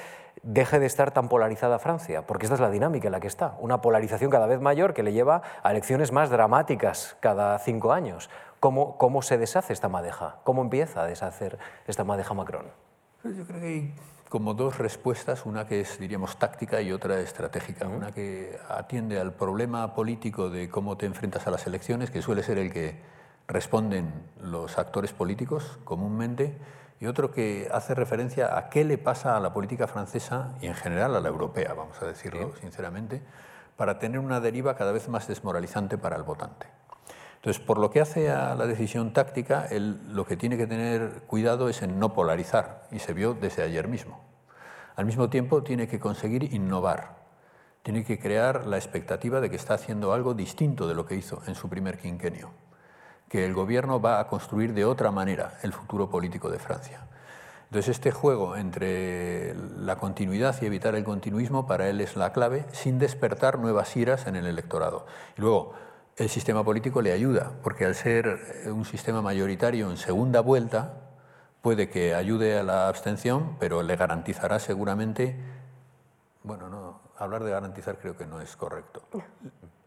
deje 0.42 0.78
de 0.78 0.86
estar 0.86 1.12
tan 1.12 1.28
polarizada 1.28 1.78
Francia? 1.78 2.26
Porque 2.26 2.46
esta 2.46 2.54
es 2.54 2.60
la 2.60 2.70
dinámica 2.70 3.08
en 3.08 3.12
la 3.12 3.20
que 3.20 3.26
está. 3.26 3.56
Una 3.60 3.80
polarización 3.80 4.30
cada 4.30 4.46
vez 4.46 4.60
mayor 4.60 4.94
que 4.94 5.02
le 5.02 5.12
lleva 5.12 5.42
a 5.62 5.70
elecciones 5.70 6.12
más 6.12 6.30
dramáticas 6.30 7.16
cada 7.20 7.58
cinco 7.58 7.92
años. 7.92 8.30
¿Cómo, 8.60 8.98
cómo 8.98 9.22
se 9.22 9.38
deshace 9.38 9.72
esta 9.72 9.88
madeja? 9.88 10.38
¿Cómo 10.42 10.62
empieza 10.62 11.02
a 11.02 11.06
deshacer 11.06 11.58
esta 11.86 12.02
madeja 12.04 12.34
Macron? 12.34 12.66
Pues 13.22 13.36
Yo 13.36 13.46
creo 13.46 13.60
que 13.60 13.66
hay 13.66 13.94
como 14.28 14.54
dos 14.54 14.78
respuestas, 14.78 15.46
una 15.46 15.66
que 15.66 15.80
es, 15.80 15.98
diríamos, 15.98 16.38
táctica 16.38 16.82
y 16.82 16.92
otra 16.92 17.20
estratégica. 17.20 17.88
Una 17.88 18.12
que 18.12 18.58
atiende 18.68 19.18
al 19.18 19.32
problema 19.32 19.94
político 19.94 20.50
de 20.50 20.68
cómo 20.68 20.96
te 20.96 21.06
enfrentas 21.06 21.46
a 21.46 21.50
las 21.50 21.66
elecciones, 21.66 22.10
que 22.10 22.20
suele 22.20 22.42
ser 22.42 22.58
el 22.58 22.72
que 22.72 22.96
responden 23.48 24.12
los 24.40 24.78
actores 24.78 25.12
políticos 25.12 25.78
comúnmente, 25.84 26.56
y 27.00 27.06
otro 27.06 27.30
que 27.30 27.68
hace 27.72 27.94
referencia 27.94 28.58
a 28.58 28.68
qué 28.68 28.84
le 28.84 28.98
pasa 28.98 29.36
a 29.36 29.40
la 29.40 29.54
política 29.54 29.86
francesa 29.86 30.54
y 30.60 30.66
en 30.66 30.74
general 30.74 31.14
a 31.16 31.20
la 31.20 31.28
europea, 31.28 31.72
vamos 31.72 32.00
a 32.02 32.06
decirlo 32.06 32.54
sinceramente, 32.60 33.22
para 33.76 33.98
tener 33.98 34.18
una 34.18 34.40
deriva 34.40 34.74
cada 34.74 34.92
vez 34.92 35.08
más 35.08 35.28
desmoralizante 35.28 35.96
para 35.96 36.16
el 36.16 36.24
votante. 36.24 36.66
Entonces, 37.36 37.62
por 37.62 37.78
lo 37.78 37.90
que 37.90 38.00
hace 38.00 38.30
a 38.30 38.56
la 38.56 38.66
decisión 38.66 39.12
táctica, 39.12 39.66
él 39.70 40.00
lo 40.12 40.26
que 40.26 40.36
tiene 40.36 40.56
que 40.56 40.66
tener 40.66 41.22
cuidado 41.28 41.68
es 41.68 41.82
en 41.82 42.00
no 42.00 42.12
polarizar, 42.12 42.88
y 42.90 42.98
se 42.98 43.12
vio 43.12 43.32
desde 43.34 43.62
ayer 43.62 43.86
mismo. 43.86 44.20
Al 44.96 45.06
mismo 45.06 45.30
tiempo, 45.30 45.62
tiene 45.62 45.86
que 45.86 46.00
conseguir 46.00 46.52
innovar, 46.52 47.14
tiene 47.84 48.04
que 48.04 48.18
crear 48.18 48.66
la 48.66 48.76
expectativa 48.76 49.40
de 49.40 49.48
que 49.48 49.56
está 49.56 49.74
haciendo 49.74 50.12
algo 50.12 50.34
distinto 50.34 50.88
de 50.88 50.94
lo 50.94 51.06
que 51.06 51.14
hizo 51.14 51.40
en 51.46 51.54
su 51.54 51.68
primer 51.68 51.96
quinquenio, 51.96 52.50
que 53.28 53.44
el 53.44 53.54
gobierno 53.54 54.00
va 54.00 54.20
a 54.20 54.28
construir 54.28 54.72
de 54.74 54.84
otra 54.84 55.10
manera 55.10 55.58
el 55.62 55.72
futuro 55.72 56.08
político 56.08 56.50
de 56.50 56.58
Francia. 56.58 57.00
Entonces, 57.66 57.96
este 57.96 58.12
juego 58.12 58.56
entre 58.56 59.54
la 59.54 59.96
continuidad 59.96 60.56
y 60.62 60.66
evitar 60.66 60.94
el 60.94 61.04
continuismo 61.04 61.66
para 61.66 61.88
él 61.88 62.00
es 62.00 62.16
la 62.16 62.32
clave, 62.32 62.64
sin 62.72 62.98
despertar 62.98 63.58
nuevas 63.58 63.94
iras 63.94 64.26
en 64.26 64.36
el 64.36 64.46
electorado. 64.46 65.04
Y 65.36 65.42
luego, 65.42 65.74
el 66.16 66.30
sistema 66.30 66.64
político 66.64 67.02
le 67.02 67.12
ayuda, 67.12 67.52
porque 67.62 67.84
al 67.84 67.94
ser 67.94 68.64
un 68.66 68.86
sistema 68.86 69.20
mayoritario 69.20 69.90
en 69.90 69.98
segunda 69.98 70.40
vuelta, 70.40 70.94
puede 71.60 71.90
que 71.90 72.14
ayude 72.14 72.58
a 72.58 72.62
la 72.62 72.88
abstención, 72.88 73.56
pero 73.60 73.82
le 73.82 73.96
garantizará 73.96 74.58
seguramente, 74.58 75.36
bueno, 76.42 76.70
no, 76.70 77.00
hablar 77.18 77.44
de 77.44 77.50
garantizar 77.50 77.98
creo 77.98 78.16
que 78.16 78.26
no 78.26 78.40
es 78.40 78.56
correcto. 78.56 79.02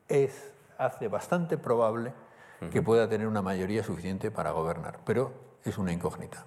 Es, 0.07 0.51
hace 0.77 1.07
bastante 1.07 1.57
probable 1.57 2.13
que 2.70 2.82
pueda 2.82 3.10
tener 3.10 3.27
una 3.27 3.41
mayoría 3.41 3.84
suficiente 3.84 4.30
para 4.30 4.51
gobernar, 4.51 5.00
pero 5.06 5.32
es 5.63 5.77
una 5.77 5.91
incógnita. 5.91 6.46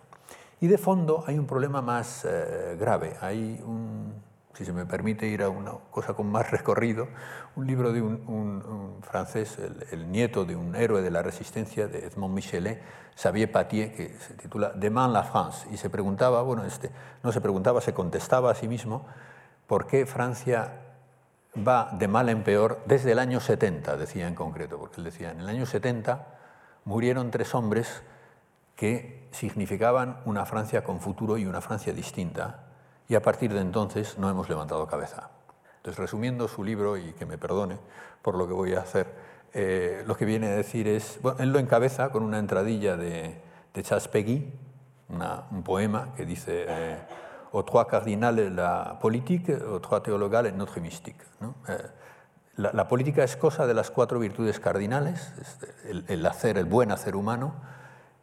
Y 0.60 0.68
de 0.68 0.78
fondo 0.78 1.24
hay 1.26 1.38
un 1.38 1.46
problema 1.46 1.82
más 1.82 2.24
eh, 2.24 2.76
grave. 2.78 3.16
Hay 3.20 3.60
un, 3.64 4.14
si 4.54 4.64
se 4.64 4.72
me 4.72 4.86
permite 4.86 5.26
ir 5.26 5.42
a 5.42 5.48
una 5.48 5.72
cosa 5.90 6.14
con 6.14 6.30
más 6.30 6.50
recorrido, 6.50 7.08
un 7.56 7.66
libro 7.66 7.92
de 7.92 8.00
un, 8.00 8.98
francés, 9.02 9.58
el, 9.90 10.10
nieto 10.10 10.44
de 10.44 10.56
un 10.56 10.76
héroe 10.76 11.02
de 11.02 11.10
la 11.10 11.22
resistencia, 11.22 11.88
de 11.88 12.06
Edmond 12.06 12.34
Michelet, 12.34 12.80
Xavier 13.16 13.50
Patier, 13.50 13.94
que 13.94 14.16
se 14.18 14.34
titula 14.34 14.70
Demain 14.70 15.12
la 15.12 15.24
France, 15.24 15.68
y 15.72 15.76
se 15.76 15.90
preguntaba, 15.90 16.42
bueno, 16.42 16.64
este, 16.64 16.90
no 17.22 17.32
se 17.32 17.40
preguntaba, 17.40 17.80
se 17.80 17.92
contestaba 17.92 18.50
a 18.50 18.54
sí 18.54 18.68
mismo, 18.68 19.06
¿por 19.66 19.86
qué 19.86 20.06
Francia 20.06 20.83
va 21.56 21.90
de 21.92 22.08
mal 22.08 22.28
en 22.28 22.42
peor 22.42 22.82
desde 22.86 23.12
el 23.12 23.18
año 23.18 23.40
70, 23.40 23.96
decía 23.96 24.26
en 24.26 24.34
concreto, 24.34 24.78
porque 24.78 24.96
él 24.98 25.04
decía, 25.04 25.30
en 25.30 25.40
el 25.40 25.48
año 25.48 25.66
70 25.66 26.26
murieron 26.84 27.30
tres 27.30 27.54
hombres 27.54 28.02
que 28.76 29.28
significaban 29.30 30.20
una 30.24 30.46
Francia 30.46 30.82
con 30.82 31.00
futuro 31.00 31.38
y 31.38 31.46
una 31.46 31.60
Francia 31.60 31.92
distinta, 31.92 32.64
y 33.08 33.14
a 33.14 33.22
partir 33.22 33.52
de 33.52 33.60
entonces 33.60 34.18
no 34.18 34.28
hemos 34.30 34.48
levantado 34.48 34.86
cabeza. 34.86 35.30
Entonces, 35.76 35.98
resumiendo 35.98 36.48
su 36.48 36.64
libro, 36.64 36.96
y 36.96 37.12
que 37.12 37.26
me 37.26 37.38
perdone 37.38 37.78
por 38.22 38.36
lo 38.36 38.48
que 38.48 38.54
voy 38.54 38.74
a 38.74 38.80
hacer, 38.80 39.06
eh, 39.52 40.02
lo 40.06 40.16
que 40.16 40.24
viene 40.24 40.48
a 40.48 40.56
decir 40.56 40.88
es, 40.88 41.18
bueno, 41.22 41.40
él 41.40 41.52
lo 41.52 41.58
encabeza 41.58 42.10
con 42.10 42.22
una 42.22 42.38
entradilla 42.38 42.96
de, 42.96 43.40
de 43.72 43.82
Charles 43.82 44.08
Peggy, 44.08 44.52
un 45.50 45.62
poema 45.62 46.12
que 46.16 46.24
dice 46.24 46.64
eh, 46.66 46.98
aux 47.54 47.62
trois 47.62 47.86
cardinales 47.86 48.52
la 48.54 48.98
politique, 49.00 49.48
aux 49.48 49.78
trois 49.78 50.02
théologales 50.02 50.52
notre 50.56 50.80
mystique. 50.80 51.22
Eh, 51.68 51.78
la, 52.56 52.88
política 52.88 53.22
es 53.22 53.36
cosa 53.36 53.66
de 53.66 53.74
las 53.74 53.90
cuatro 53.90 54.18
virtudes 54.18 54.58
cardinales, 54.58 55.32
el, 56.08 56.26
hacer, 56.26 56.58
el 56.58 56.64
buen 56.64 56.90
hacer 56.90 57.14
humano, 57.14 57.54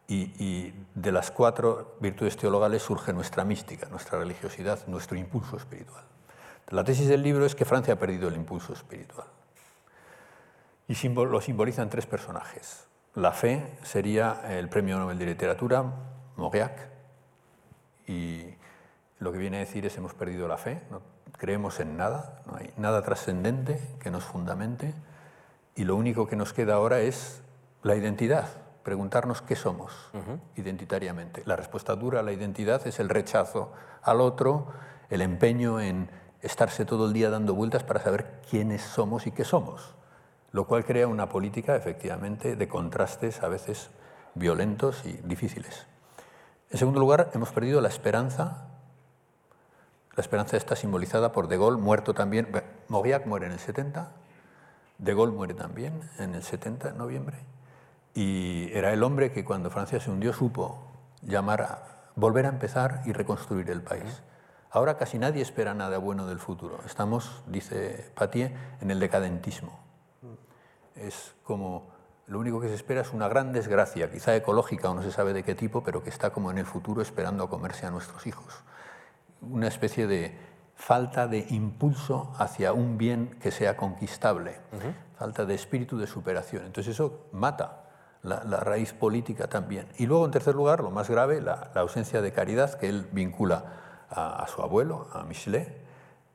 y, 0.07 0.73
de 0.93 1.11
las 1.13 1.31
cuatro 1.31 1.95
virtudes 2.01 2.35
teologales 2.35 2.81
surge 2.81 3.13
nuestra 3.13 3.45
mística, 3.45 3.87
nuestra 3.87 4.19
religiosidad, 4.19 4.85
nuestro 4.87 5.17
impulso 5.17 5.55
espiritual. 5.55 6.03
La 6.67 6.83
tesis 6.83 7.07
del 7.07 7.23
libro 7.23 7.45
es 7.45 7.55
que 7.55 7.63
Francia 7.63 7.93
ha 7.93 7.97
perdido 7.97 8.27
el 8.27 8.35
impulso 8.35 8.73
espiritual. 8.73 9.27
Y 10.89 11.07
lo 11.07 11.39
simbolizan 11.39 11.89
tres 11.89 12.05
personajes. 12.05 12.85
La 13.15 13.31
fe 13.31 13.77
sería 13.83 14.41
el 14.49 14.67
premio 14.67 14.99
Nobel 14.99 15.17
de 15.17 15.25
Literatura, 15.25 15.85
Mauriac, 16.35 16.89
y 18.07 18.55
lo 19.21 19.31
que 19.31 19.37
viene 19.37 19.57
a 19.57 19.59
decir 19.59 19.85
es 19.85 19.95
hemos 19.97 20.15
perdido 20.15 20.47
la 20.47 20.57
fe, 20.57 20.81
no 20.89 21.01
creemos 21.37 21.79
en 21.79 21.95
nada, 21.95 22.41
no 22.47 22.57
hay 22.57 22.73
nada 22.75 23.03
trascendente 23.03 23.79
que 23.99 24.09
nos 24.09 24.23
fundamente, 24.23 24.95
y 25.75 25.83
lo 25.83 25.95
único 25.95 26.27
que 26.27 26.35
nos 26.35 26.53
queda 26.53 26.73
ahora 26.73 27.01
es 27.01 27.43
la 27.83 27.95
identidad, 27.95 28.47
preguntarnos 28.83 29.43
qué 29.43 29.55
somos 29.55 30.09
identitariamente. 30.55 31.43
La 31.45 31.55
respuesta 31.55 31.95
dura 31.95 32.21
a 32.21 32.23
la 32.23 32.31
identidad 32.31 32.85
es 32.87 32.99
el 32.99 33.09
rechazo 33.09 33.71
al 34.01 34.21
otro, 34.21 34.67
el 35.11 35.21
empeño 35.21 35.79
en 35.79 36.09
estarse 36.41 36.83
todo 36.83 37.05
el 37.05 37.13
día 37.13 37.29
dando 37.29 37.53
vueltas 37.53 37.83
para 37.83 38.01
saber 38.01 38.41
quiénes 38.49 38.81
somos 38.81 39.27
y 39.27 39.31
qué 39.31 39.43
somos, 39.43 39.93
lo 40.51 40.65
cual 40.65 40.83
crea 40.83 41.07
una 41.07 41.29
política 41.29 41.75
efectivamente 41.75 42.55
de 42.55 42.67
contrastes 42.67 43.43
a 43.43 43.49
veces 43.49 43.91
violentos 44.33 45.05
y 45.05 45.11
difíciles. 45.23 45.85
En 46.71 46.79
segundo 46.79 46.99
lugar, 46.99 47.29
hemos 47.35 47.51
perdido 47.51 47.81
la 47.81 47.89
esperanza. 47.89 48.70
La 50.15 50.21
esperanza 50.21 50.57
está 50.57 50.75
simbolizada 50.75 51.31
por 51.31 51.47
De 51.47 51.57
Gaulle, 51.57 51.81
muerto 51.81 52.13
también. 52.13 52.47
Mauriac 52.89 53.25
muere 53.25 53.45
en 53.45 53.53
el 53.53 53.59
70, 53.59 54.11
De 54.97 55.13
Gaulle 55.13 55.31
muere 55.31 55.53
también 55.53 56.01
en 56.17 56.35
el 56.35 56.43
70, 56.43 56.89
en 56.89 56.97
noviembre. 56.97 57.37
Y 58.13 58.69
era 58.73 58.91
el 58.91 59.03
hombre 59.03 59.31
que 59.31 59.45
cuando 59.45 59.69
Francia 59.69 59.99
se 59.99 60.11
hundió 60.11 60.33
supo 60.33 60.79
llamar 61.21 61.61
a 61.61 61.91
volver 62.15 62.45
a 62.45 62.49
empezar 62.49 63.01
y 63.05 63.13
reconstruir 63.13 63.69
el 63.69 63.81
país. 63.81 64.21
Ahora 64.69 64.97
casi 64.97 65.17
nadie 65.17 65.41
espera 65.41 65.73
nada 65.73 65.97
bueno 65.97 66.27
del 66.27 66.39
futuro. 66.39 66.79
Estamos, 66.85 67.43
dice 67.47 68.11
Patier, 68.15 68.53
en 68.81 68.91
el 68.91 68.99
decadentismo. 68.99 69.79
Es 70.95 71.35
como 71.43 71.89
lo 72.27 72.39
único 72.39 72.61
que 72.61 72.67
se 72.67 72.75
espera 72.75 73.01
es 73.01 73.11
una 73.11 73.27
gran 73.27 73.51
desgracia, 73.51 74.09
quizá 74.09 74.35
ecológica 74.35 74.89
o 74.89 74.93
no 74.93 75.03
se 75.03 75.11
sabe 75.11 75.33
de 75.33 75.43
qué 75.43 75.55
tipo, 75.55 75.83
pero 75.83 76.03
que 76.03 76.09
está 76.09 76.29
como 76.29 76.51
en 76.51 76.57
el 76.57 76.65
futuro 76.65 77.01
esperando 77.01 77.43
a 77.43 77.49
comerse 77.49 77.85
a 77.85 77.91
nuestros 77.91 78.27
hijos. 78.27 78.63
Una 79.41 79.67
especie 79.67 80.07
de 80.07 80.37
falta 80.75 81.27
de 81.27 81.45
impulso 81.49 82.33
hacia 82.37 82.73
un 82.73 82.97
bien 82.97 83.37
que 83.39 83.51
sea 83.51 83.77
conquistable, 83.77 84.55
falta 85.17 85.45
de 85.45 85.53
espíritu 85.53 85.97
de 85.97 86.07
superación. 86.07 86.65
Entonces 86.65 86.95
eso 86.95 87.27
mata 87.31 87.83
la, 88.23 88.59
raíz 88.59 88.93
política 88.93 89.47
también. 89.47 89.87
Y 89.97 90.05
luego, 90.07 90.25
en 90.25 90.31
tercer 90.31 90.55
lugar, 90.55 90.81
lo 90.81 90.91
más 90.91 91.09
grave, 91.09 91.41
la, 91.41 91.71
ausencia 91.75 92.21
de 92.21 92.31
caridad 92.31 92.73
que 92.73 92.89
él 92.89 93.07
vincula 93.11 93.63
a, 94.09 94.45
su 94.47 94.61
abuelo, 94.61 95.07
a 95.13 95.23
Michelet, 95.23 95.81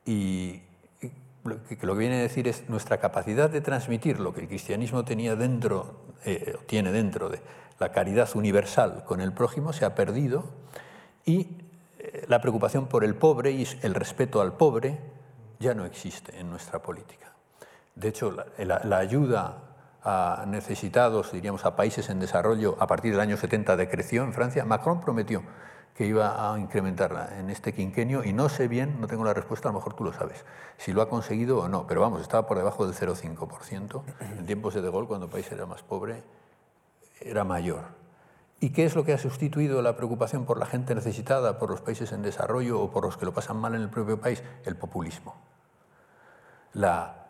y, 0.04 0.62
lo 1.44 1.62
que, 1.64 1.78
lo 1.86 1.94
que 1.94 1.98
viene 1.98 2.18
a 2.18 2.22
decir 2.22 2.48
es 2.48 2.68
nuestra 2.68 2.98
capacidad 2.98 3.50
de 3.50 3.60
transmitir 3.60 4.18
lo 4.20 4.32
que 4.32 4.40
el 4.40 4.48
cristianismo 4.48 5.04
tenía 5.04 5.36
dentro, 5.36 6.14
eh, 6.24 6.56
tiene 6.66 6.90
dentro 6.92 7.28
de 7.28 7.40
la 7.78 7.92
caridad 7.92 8.28
universal 8.34 9.04
con 9.04 9.20
el 9.20 9.32
prójimo, 9.32 9.72
se 9.72 9.84
ha 9.84 9.94
perdido, 9.94 10.44
y 11.24 11.65
la 12.28 12.40
preocupación 12.40 12.86
por 12.86 13.04
el 13.04 13.14
pobre 13.14 13.50
y 13.52 13.66
el 13.82 13.94
respeto 13.94 14.40
al 14.40 14.54
pobre 14.54 14.98
ya 15.58 15.74
no 15.74 15.84
existe 15.84 16.38
en 16.38 16.50
nuestra 16.50 16.80
política. 16.80 17.32
De 17.94 18.08
hecho, 18.08 18.34
la, 18.58 18.98
ayuda 18.98 19.62
a 20.02 20.44
necesitados, 20.46 21.32
diríamos, 21.32 21.64
a 21.64 21.76
países 21.76 22.10
en 22.10 22.20
desarrollo 22.20 22.76
a 22.78 22.86
partir 22.86 23.12
del 23.12 23.20
año 23.20 23.36
70 23.36 23.76
decreció 23.76 24.22
en 24.22 24.32
Francia, 24.32 24.64
Macron 24.64 25.00
prometió 25.00 25.42
que 25.96 26.06
iba 26.06 26.52
a 26.52 26.58
incrementarla 26.58 27.38
en 27.38 27.48
este 27.48 27.72
quinquenio 27.72 28.22
y 28.22 28.34
no 28.34 28.50
sé 28.50 28.68
bien, 28.68 29.00
no 29.00 29.06
tengo 29.06 29.24
la 29.24 29.32
respuesta, 29.32 29.70
a 29.70 29.72
lo 29.72 29.78
mejor 29.78 29.94
tú 29.94 30.04
lo 30.04 30.12
sabes, 30.12 30.44
si 30.76 30.92
lo 30.92 31.00
ha 31.00 31.08
conseguido 31.08 31.58
o 31.58 31.68
no, 31.68 31.86
pero 31.86 32.02
vamos, 32.02 32.20
estaba 32.20 32.46
por 32.46 32.58
debajo 32.58 32.86
del 32.86 32.94
0,5%. 32.94 34.02
En 34.38 34.44
tiempos 34.44 34.74
de 34.74 34.82
De 34.82 34.90
Gaulle, 34.90 35.08
cuando 35.08 35.24
el 35.24 35.32
país 35.32 35.50
era 35.50 35.64
más 35.64 35.82
pobre, 35.82 36.22
era 37.18 37.44
mayor. 37.44 38.05
¿Y 38.58 38.70
qué 38.70 38.86
es 38.86 38.96
lo 38.96 39.04
que 39.04 39.12
ha 39.12 39.18
sustituido 39.18 39.82
la 39.82 39.96
preocupación 39.96 40.46
por 40.46 40.58
la 40.58 40.66
gente 40.66 40.94
necesitada, 40.94 41.58
por 41.58 41.70
los 41.70 41.82
países 41.82 42.12
en 42.12 42.22
desarrollo 42.22 42.80
o 42.80 42.90
por 42.90 43.04
los 43.04 43.16
que 43.16 43.26
lo 43.26 43.34
pasan 43.34 43.58
mal 43.58 43.74
en 43.74 43.82
el 43.82 43.90
propio 43.90 44.18
país? 44.18 44.42
El 44.64 44.76
populismo. 44.76 45.34
La 46.72 47.26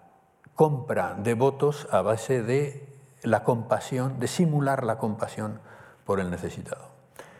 compra 0.54 1.14
de 1.14 1.34
votos 1.34 1.88
a 1.90 2.02
base 2.02 2.42
de 2.42 2.96
la 3.22 3.42
compasión, 3.42 4.20
de 4.20 4.28
simular 4.28 4.84
la 4.84 4.98
compasión 4.98 5.60
por 6.04 6.20
el 6.20 6.30
necesitado. 6.30 6.86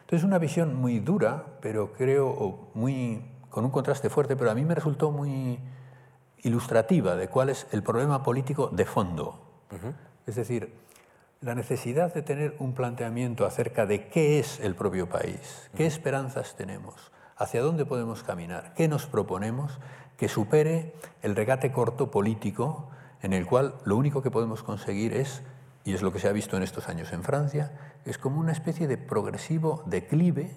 Entonces, 0.01 0.25
una 0.25 0.38
visión 0.38 0.75
muy 0.75 0.99
dura, 1.01 1.44
pero 1.61 1.92
creo 1.92 2.70
muy, 2.75 3.25
con 3.51 3.64
un 3.64 3.70
contraste 3.70 4.11
fuerte, 4.11 4.37
pero 4.37 4.51
a 4.51 4.55
mí 4.55 4.64
me 4.64 4.75
resultó 4.75 5.11
muy 5.11 5.61
ilustrativa 6.42 7.16
de 7.16 7.29
cuál 7.29 7.51
es 7.51 7.66
el 7.72 7.83
problema 7.83 8.22
político 8.22 8.68
de 8.68 8.85
fondo. 8.85 9.40
Es 10.27 10.37
decir, 10.37 10.86
la 11.47 11.55
necesidad 11.55 12.13
de 12.13 12.23
tener 12.23 12.57
un 12.59 12.73
planteamiento 12.73 13.47
acerca 13.47 13.87
de 13.87 14.09
qué 14.09 14.41
es 14.41 14.59
el 14.59 14.75
propio 14.75 15.09
país, 15.09 15.71
qué 15.77 15.87
esperanzas 15.87 16.57
tenemos, 16.57 17.13
hacia 17.37 17.63
dónde 17.63 17.87
podemos 17.87 18.25
caminar, 18.25 18.75
qué 18.75 18.89
nos 18.89 19.07
proponemos, 19.07 19.79
que 20.17 20.29
supere 20.29 20.93
el 21.23 21.37
regate 21.37 21.71
corto 21.71 22.11
político 22.11 22.91
en 23.23 23.33
el 23.33 23.47
cual 23.47 23.77
lo 23.85 23.97
único 23.97 24.23
que 24.23 24.31
podemos 24.33 24.65
conseguir 24.65 25.15
es, 25.15 25.45
y 25.85 25.95
es 25.95 26.03
lo 26.03 26.13
que 26.13 26.19
se 26.19 26.27
ha 26.27 26.33
visto 26.33 26.57
en 26.57 26.65
estos 26.65 26.89
años 26.89 27.13
en 27.13 27.23
Francia, 27.23 27.71
es 28.05 28.19
como 28.19 28.41
una 28.41 28.51
especie 28.51 28.89
de 28.89 28.99
progresivo 28.99 29.85
declive 29.87 30.51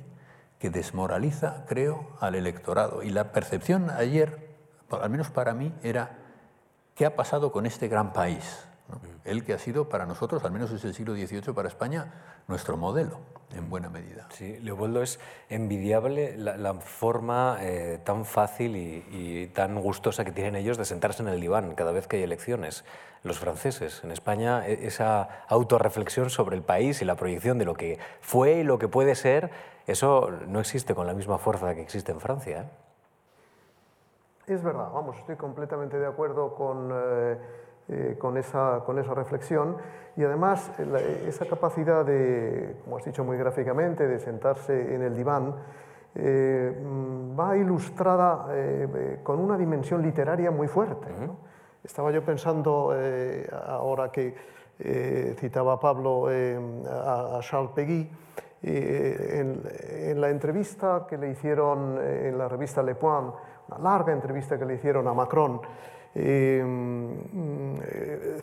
que 0.58 0.72
desmoraliza, 0.72 1.66
creo, 1.68 2.18
al 2.20 2.34
electorado. 2.34 3.04
Y 3.04 3.12
la 3.12 3.32
percepción 3.32 3.92
ayer, 3.92 4.56
al 4.90 5.10
menos 5.12 5.30
para 5.30 5.54
mí, 5.54 5.72
era 5.84 6.18
qué 6.96 7.06
ha 7.06 7.16
pasado 7.16 7.52
con 7.52 7.68
este 7.68 7.88
gran 7.88 8.12
país. 8.12 8.66
Él 9.26 9.44
que 9.44 9.54
ha 9.54 9.60
sido 9.60 9.90
para 9.90 10.06
nosotros, 10.06 10.44
al 10.44 10.52
menos 10.52 10.72
desde 10.72 10.88
el 10.88 10.94
siglo 10.94 11.14
XVIII 11.14 11.54
para 11.54 11.68
España, 11.68 12.14
nuestro 12.48 12.78
modelo, 12.78 13.20
en 13.56 13.70
buena 13.70 13.90
medida. 13.90 14.28
Sí, 14.32 14.58
Leopoldo, 14.60 15.02
es 15.04 15.20
envidiable 15.50 16.36
la, 16.38 16.74
forma 16.76 17.58
eh, 17.62 18.00
tan 18.04 18.26
fácil 18.26 18.76
y, 18.76 19.48
tan 19.54 19.80
gustosa 19.82 20.26
que 20.26 20.32
tienen 20.32 20.56
ellos 20.56 20.78
de 20.78 20.86
sentarse 20.86 21.22
en 21.22 21.30
el 21.30 21.40
diván 21.40 21.76
cada 21.76 21.92
vez 21.92 22.08
que 22.08 22.18
hay 22.18 22.24
elecciones. 22.24 22.86
Los 23.24 23.38
franceses, 23.38 24.02
en 24.04 24.12
España, 24.12 24.66
e, 24.68 24.88
esa 24.88 25.46
autorreflexión 25.48 26.30
sobre 26.30 26.56
el 26.56 26.64
país 26.64 27.02
y 27.02 27.06
la 27.06 27.16
proyección 27.16 27.58
de 27.58 27.66
lo 27.66 27.74
que 27.74 28.00
fue 28.22 28.60
y 28.60 28.64
lo 28.64 28.80
que 28.80 28.88
puede 28.88 29.16
ser, 29.16 29.52
eso 29.88 30.32
no 30.48 30.60
existe 30.60 30.96
con 30.96 31.06
la 31.06 31.14
misma 31.14 31.38
fuerza 31.38 31.76
que 31.76 31.82
existe 31.82 32.12
en 32.12 32.20
Francia. 32.20 32.62
¿eh? 32.62 32.70
Es 34.54 34.64
verdad, 34.64 34.90
vamos, 34.92 35.18
estoy 35.18 35.36
completamente 35.36 36.00
de 36.00 36.08
acuerdo 36.08 36.56
con... 36.56 36.90
Eh, 36.92 37.38
eh, 37.92 38.16
con, 38.20 38.38
esa, 38.38 38.84
con 38.86 39.00
esa 39.00 39.14
reflexión 39.16 39.78
y 40.16 40.24
además 40.24 40.72
esa 41.26 41.46
capacidad 41.46 42.06
de, 42.06 42.76
como 42.84 42.98
has 42.98 43.06
dicho 43.06 43.24
muy 43.24 43.38
gráficamente, 43.38 44.08
de 44.08 44.20
sentarse 44.20 44.94
en 44.94 45.02
el 45.02 45.16
diván, 45.16 45.56
mm, 46.14 47.40
va 47.40 47.58
ilustrada 47.58 48.46
con 49.24 49.40
una 49.40 49.58
dimensión 49.58 50.02
literaria 50.02 50.52
muy 50.52 50.68
fuerte. 50.68 51.08
Estaba 51.84 52.12
yo 52.12 52.24
pensando 52.24 52.94
ahora 53.68 54.12
que 54.12 54.36
citaba 55.38 55.80
Pablo 55.80 56.28
a, 56.28 57.40
Charles 57.42 57.72
Peguy, 57.72 58.12
en, 58.62 60.20
la 60.20 60.30
entrevista 60.30 61.06
que 61.08 61.18
le 61.18 61.32
hicieron 61.32 61.98
en 61.98 62.38
la 62.38 62.50
revista 62.50 62.84
Le 62.84 62.96
Point, 62.96 63.34
una 63.70 63.78
larga 63.78 64.12
entrevista 64.12 64.58
que 64.58 64.66
le 64.66 64.76
hicieron 64.76 65.08
a 65.08 65.14
Macron, 65.14 65.62
eh, 66.16 66.64
mm, 66.66 67.76
eh, 67.84 68.42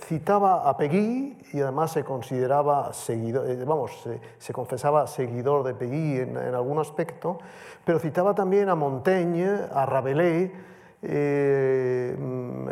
citaba 0.00 0.68
a 0.68 0.76
Pegui 0.76 1.38
y 1.54 1.60
además 1.60 1.92
se 1.92 2.04
consideraba 2.04 2.92
seguidor, 2.92 3.48
eh, 3.48 3.64
vamos, 3.64 4.06
se, 4.38 4.52
confesaba 4.52 5.06
seguidor 5.06 5.64
de 5.64 5.72
Pegui 5.74 6.18
en, 6.18 6.36
algún 6.36 6.78
aspecto, 6.78 7.38
pero 7.86 7.98
citaba 7.98 8.34
también 8.34 8.68
a 8.68 8.74
Montaigne, 8.74 9.60
a 9.72 9.86
Rabelais, 9.86 10.50
mm, 11.00 12.68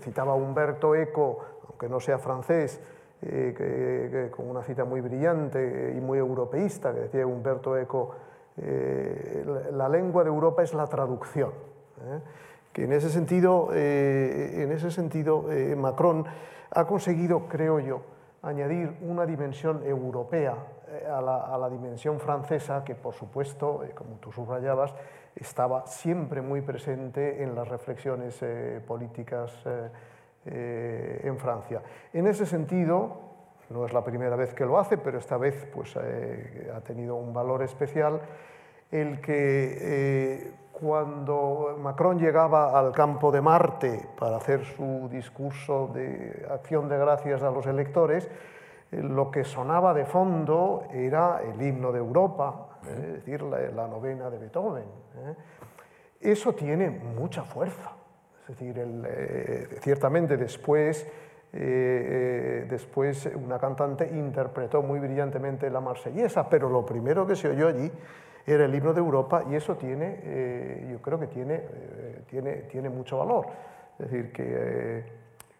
citaba 0.00 0.32
a 0.32 0.36
Humberto 0.36 0.96
Eco, 0.96 1.38
aunque 1.68 1.88
no 1.88 2.00
sea 2.00 2.18
francés, 2.18 2.80
con 4.32 4.50
una 4.50 4.62
cita 4.62 4.84
muy 4.84 5.00
brillante 5.00 5.94
y 5.96 6.00
muy 6.00 6.18
europeísta, 6.18 6.92
que 6.92 7.00
decía 7.00 7.26
Humberto 7.26 7.76
Eco, 7.78 8.14
la 9.72 9.88
lengua 9.88 10.24
de 10.24 10.28
Europa 10.28 10.62
es 10.62 10.74
la 10.74 10.86
traducción 10.86 11.52
que 12.74 12.84
en 12.84 12.92
ese 12.92 13.08
sentido, 13.08 13.70
eh, 13.72 14.62
en 14.64 14.72
ese 14.72 14.90
sentido 14.90 15.50
eh, 15.50 15.76
Macron 15.76 16.26
ha 16.72 16.86
conseguido, 16.86 17.46
creo 17.48 17.78
yo, 17.78 18.02
añadir 18.42 18.98
una 19.00 19.24
dimensión 19.24 19.82
europea 19.86 20.56
eh, 20.88 21.06
a 21.08 21.22
la, 21.22 21.70
dimensión 21.70 22.18
francesa, 22.18 22.82
que 22.84 22.96
por 22.96 23.14
supuesto, 23.14 23.84
como 23.94 24.16
tú 24.16 24.32
subrayabas, 24.32 24.92
estaba 25.36 25.86
siempre 25.86 26.42
muy 26.42 26.62
presente 26.62 27.44
en 27.44 27.54
las 27.54 27.68
reflexiones 27.68 28.44
políticas 28.86 29.52
en 30.44 31.38
Francia. 31.38 31.82
En 32.12 32.28
ese 32.28 32.46
sentido, 32.46 33.16
no 33.70 33.84
es 33.84 33.92
la 33.92 34.04
primera 34.04 34.36
vez 34.36 34.54
que 34.54 34.64
lo 34.64 34.78
hace, 34.78 34.96
pero 34.96 35.18
esta 35.18 35.36
vez 35.36 35.66
pues, 35.74 35.96
ha 35.96 36.80
tenido 36.82 37.16
un 37.16 37.32
valor 37.32 37.64
especial 37.64 38.20
el 38.92 39.20
que 39.20 40.52
cuando 40.84 41.78
Macron 41.80 42.18
llegaba 42.18 42.78
al 42.78 42.92
campo 42.92 43.32
de 43.32 43.40
Marte 43.40 44.06
para 44.18 44.36
hacer 44.36 44.66
su 44.66 45.08
discurso 45.10 45.90
de 45.94 46.46
acción 46.50 46.90
de 46.90 46.98
gracias 46.98 47.42
a 47.42 47.50
los 47.50 47.64
electores, 47.64 48.28
eh, 48.92 49.02
lo 49.02 49.30
que 49.30 49.44
sonaba 49.44 49.94
de 49.94 50.04
fondo 50.04 50.86
era 50.92 51.40
el 51.42 51.60
himno 51.62 51.90
de 51.90 52.00
Europa, 52.00 52.80
eh, 52.86 53.14
es 53.16 53.24
decir, 53.24 53.42
la, 53.42 53.88
novena 53.88 54.28
de 54.28 54.36
Beethoven. 54.36 54.84
¿eh? 54.84 55.34
Eso 56.20 56.52
tiene 56.54 56.90
mucha 56.90 57.44
fuerza. 57.44 57.92
Es 58.46 58.58
decir, 58.58 58.76
ciertamente 59.80 60.36
después, 60.36 61.10
después 61.50 63.30
una 63.34 63.58
cantante 63.58 64.06
interpretó 64.06 64.82
muy 64.82 65.00
brillantemente 65.00 65.70
la 65.70 65.80
marsellesa, 65.80 66.46
pero 66.50 66.68
lo 66.68 66.84
primero 66.84 67.26
que 67.26 67.36
se 67.36 67.48
oyó 67.48 67.68
allí 67.68 67.90
era 68.46 68.66
el 68.66 68.74
himno 68.74 68.92
de 68.92 69.00
Europa 69.00 69.44
y 69.50 69.54
eso 69.54 69.76
tiene, 69.76 70.20
eh, 70.22 70.88
yo 70.92 71.00
creo 71.00 71.18
que 71.18 71.26
tiene, 71.26 71.54
eh, 71.54 72.22
tiene, 72.28 72.52
tiene, 72.70 72.90
mucho 72.90 73.18
valor. 73.18 73.46
Es 73.98 74.10
decir, 74.10 74.32
que, 74.32 74.44
eh, 74.46 75.04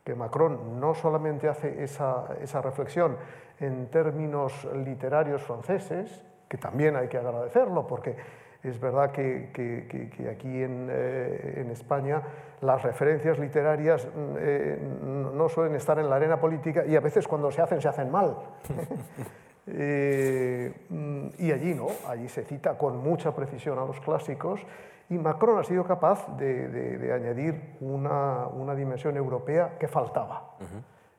que 0.04 0.14
Macron 0.14 0.78
no 0.78 0.94
solamente 0.94 1.48
hace 1.48 1.82
esa, 1.82 2.26
esa, 2.42 2.60
reflexión 2.60 3.16
en 3.58 3.86
términos 3.90 4.68
literarios 4.84 5.42
franceses, 5.42 6.22
que 6.48 6.58
también 6.58 6.96
hay 6.96 7.08
que 7.08 7.16
agradecerlo, 7.16 7.86
porque 7.86 8.16
es 8.62 8.78
verdad 8.78 9.12
que, 9.12 9.50
que, 9.52 10.28
aquí 10.28 10.62
en, 10.62 10.90
en, 10.90 11.70
España 11.70 12.22
las 12.62 12.82
referencias 12.82 13.38
literarias 13.38 14.08
no 14.14 15.48
suelen 15.50 15.74
estar 15.74 15.98
en 15.98 16.08
la 16.08 16.16
arena 16.16 16.40
política 16.40 16.84
y 16.86 16.96
a 16.96 17.00
veces 17.00 17.28
cuando 17.28 17.50
se 17.50 17.60
hacen 17.60 17.82
se 17.82 17.88
hacen 17.88 18.10
mal. 18.10 18.36
Eh, 19.66 20.72
mm, 20.90 21.26
y 21.38 21.52
allí 21.52 21.74
no, 21.74 21.86
allí 22.08 22.28
se 22.28 22.44
cita 22.44 22.76
con 22.76 22.98
mucha 22.98 23.34
precisión 23.34 23.78
a 23.78 23.84
los 23.84 23.98
clásicos 24.00 24.60
y 25.08 25.14
Macron 25.14 25.58
ha 25.58 25.64
sido 25.64 25.84
capaz 25.84 26.26
de, 26.36 27.10
añadir 27.14 27.76
una, 27.80 28.46
una, 28.48 28.74
dimensión 28.74 29.16
europea 29.16 29.76
que 29.78 29.88
faltaba. 29.88 30.56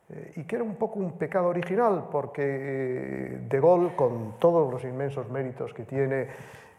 Eh, 0.10 0.34
y 0.38 0.43
que 0.43 0.58
era 0.58 0.63
un 0.63 0.75
poco 0.75 0.99
un 0.99 1.13
pecado 1.17 1.47
original, 1.47 2.08
porque 2.12 2.43
eh, 2.43 3.39
De 3.47 3.60
Gaulle, 3.60 3.95
con 3.95 4.38
todos 4.39 4.71
los 4.71 4.84
inmensos 4.84 5.29
méritos 5.29 5.73
que 5.73 5.84
tiene, 5.84 6.27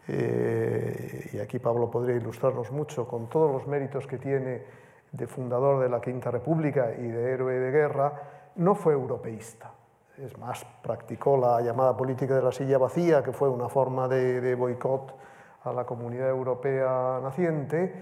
y 0.09 1.37
aquí 1.39 1.59
Pablo 1.59 1.91
podría 1.91 2.15
ilustrarnos 2.15 2.71
mucho, 2.71 3.05
con 3.05 3.27
todos 3.27 3.51
los 3.51 3.67
méritos 3.67 4.07
que 4.07 4.17
tiene 4.17 4.61
de 5.11 5.27
fundador 5.27 5.83
de 5.83 5.89
la 5.89 5.99
Quinta 5.99 6.31
República 6.31 6.93
y 6.97 7.07
de 7.07 7.33
héroe 7.33 7.53
de 7.55 7.71
guerra, 7.71 8.13
no 8.55 8.73
fue 8.73 8.93
europeísta 8.93 9.73
es 10.17 10.37
más, 10.37 10.65
practicó 10.81 11.37
la 11.37 11.61
llamada 11.61 11.95
política 11.95 12.35
de 12.35 12.41
la 12.41 12.51
silla 12.51 12.77
vacía, 12.77 13.23
que 13.23 13.31
fue 13.31 13.49
una 13.49 13.69
forma 13.69 14.07
de, 14.07 14.55
boicot 14.55 15.13
a 15.63 15.73
la 15.73 15.85
comunidad 15.85 16.29
europea 16.29 17.19
naciente, 17.21 17.93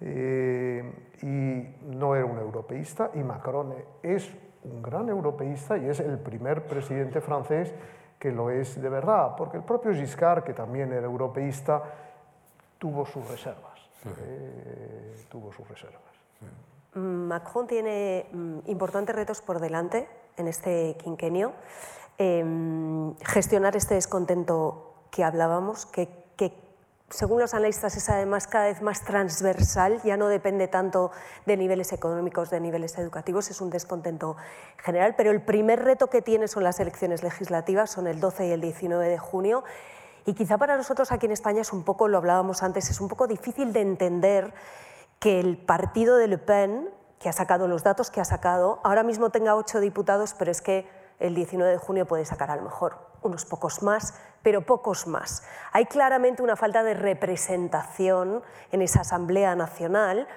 eh, 0.00 1.10
y 1.22 1.96
no 1.96 2.14
era 2.14 2.24
un 2.24 2.38
europeísta, 2.38 3.10
y 3.14 3.18
Macron 3.18 3.74
es 4.02 4.30
un 4.64 4.82
gran 4.82 5.08
europeísta 5.08 5.76
y 5.76 5.88
es 5.88 6.00
el 6.00 6.18
primer 6.18 6.66
presidente 6.66 7.20
francés 7.20 7.72
que 8.18 8.32
lo 8.32 8.50
es 8.50 8.80
de 8.80 8.88
verdad, 8.88 9.34
porque 9.36 9.58
el 9.58 9.62
propio 9.62 9.92
Giscard, 9.92 10.42
que 10.42 10.54
también 10.54 10.92
era 10.92 11.06
europeísta, 11.06 11.82
tuvo 12.78 13.06
sus 13.06 13.28
reservas. 13.28 13.78
Eh, 14.04 15.26
tuvo 15.28 15.52
sus 15.52 15.68
reservas. 15.68 16.02
Macron 16.94 17.66
tiene 17.66 18.26
mm, 18.32 18.58
importantes 18.66 19.14
retos 19.14 19.42
por 19.42 19.60
delante 19.60 20.08
en 20.38 20.48
este 20.48 20.96
quinquenio. 21.02 21.52
Em, 22.18 23.14
gestionar 23.18 23.76
este 23.76 23.94
descontento 23.94 24.94
que 25.10 25.24
hablábamos, 25.24 25.86
que, 25.86 26.08
según 27.10 27.40
los 27.40 27.54
analistas 27.54 27.96
es 27.96 28.10
además 28.10 28.46
cada 28.46 28.66
vez 28.66 28.82
más 28.82 29.02
transversal, 29.02 30.02
ya 30.02 30.18
no 30.18 30.28
depende 30.28 30.68
tanto 30.68 31.10
de 31.46 31.56
niveles 31.56 31.92
económicos, 31.92 32.50
de 32.50 32.60
niveles 32.60 32.98
educativos, 32.98 33.48
es 33.50 33.62
un 33.62 33.70
descontento 33.70 34.36
general, 34.76 35.14
pero 35.16 35.30
el 35.30 35.40
primer 35.40 35.82
reto 35.82 36.08
que 36.08 36.20
tiene 36.20 36.48
son 36.48 36.64
las 36.64 36.80
elecciones 36.80 37.22
legislativas, 37.22 37.90
son 37.90 38.08
el 38.08 38.20
12 38.20 38.48
y 38.48 38.50
el 38.50 38.60
19 38.60 39.08
de 39.08 39.16
junio, 39.16 39.64
y 40.26 40.34
quizá 40.34 40.58
para 40.58 40.76
nosotros 40.76 41.10
aquí 41.10 41.24
en 41.24 41.32
España 41.32 41.62
es 41.62 41.72
un 41.72 41.82
poco, 41.82 42.08
lo 42.08 42.18
hablábamos 42.18 42.62
antes, 42.62 42.90
es 42.90 43.00
un 43.00 43.08
poco 43.08 43.26
difícil 43.26 43.72
de 43.72 43.80
entender 43.80 44.52
que 45.18 45.40
el 45.40 45.56
partido 45.56 46.18
de 46.18 46.28
Le 46.28 46.36
Pen, 46.36 46.90
que 47.18 47.28
ha 47.28 47.32
sacado 47.32 47.68
los 47.68 47.82
datos 47.82 48.10
que 48.10 48.20
ha 48.20 48.24
sacado, 48.24 48.80
ahora 48.84 49.02
mismo 49.02 49.30
tenga 49.30 49.54
ocho 49.54 49.80
diputados, 49.80 50.34
pero 50.38 50.50
es 50.50 50.62
que 50.62 50.88
el 51.18 51.34
19 51.34 51.72
de 51.72 51.78
junio 51.78 52.06
puede 52.06 52.24
sacar 52.24 52.50
a 52.50 52.56
lo 52.56 52.62
mejor 52.62 52.98
unos 53.22 53.44
pocos 53.44 53.82
más, 53.82 54.14
pero 54.42 54.62
pocos 54.62 55.06
más. 55.06 55.42
Hay 55.72 55.86
claramente 55.86 56.42
una 56.42 56.56
falta 56.56 56.82
de 56.82 56.94
representación 56.94 58.42
en 58.70 58.82
esa 58.82 59.00
Asamblea 59.00 59.56
Nacional 59.56 60.28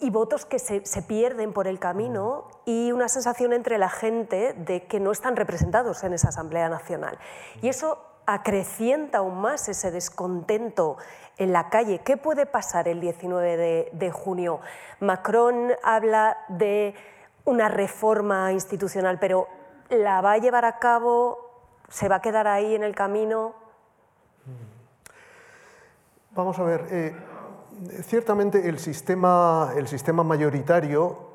y 0.00 0.10
votos 0.10 0.44
que 0.44 0.58
se, 0.58 0.84
se, 0.86 1.02
pierden 1.02 1.52
por 1.52 1.66
el 1.66 1.78
camino 1.78 2.48
y 2.64 2.92
una 2.92 3.08
sensación 3.08 3.52
entre 3.52 3.78
la 3.78 3.88
gente 3.88 4.52
de 4.52 4.86
que 4.86 5.00
no 5.00 5.12
están 5.12 5.36
representados 5.36 6.04
en 6.04 6.12
esa 6.12 6.28
Asamblea 6.28 6.68
Nacional. 6.68 7.18
Y 7.62 7.68
eso 7.68 7.98
acrecienta 8.26 9.18
aún 9.18 9.40
más 9.40 9.68
ese 9.68 9.90
descontento 9.90 10.96
en 11.38 11.52
la 11.52 11.68
calle. 11.68 12.00
¿Qué 12.04 12.16
puede 12.16 12.46
pasar 12.46 12.88
el 12.88 13.00
19 13.00 13.90
de, 13.92 14.10
junio? 14.10 14.60
Macron 15.00 15.72
habla 15.82 16.36
de 16.48 16.94
una 17.44 17.68
reforma 17.68 18.52
institucional, 18.52 19.18
pero 19.18 19.48
¿la 19.90 20.20
va 20.20 20.32
a 20.32 20.38
llevar 20.38 20.64
a 20.64 20.78
cabo? 20.78 21.38
¿Se 21.88 22.08
va 22.08 22.16
a 22.16 22.22
quedar 22.22 22.46
ahí 22.46 22.74
en 22.74 22.82
el 22.82 22.94
camino? 22.94 23.54
Vamos 26.34 26.58
a 26.58 26.64
ver, 26.64 26.86
eh, 26.90 27.14
ciertamente 28.02 28.68
el 28.68 28.78
sistema, 28.78 29.72
el 29.76 29.86
sistema 29.86 30.24
mayoritario 30.24 31.34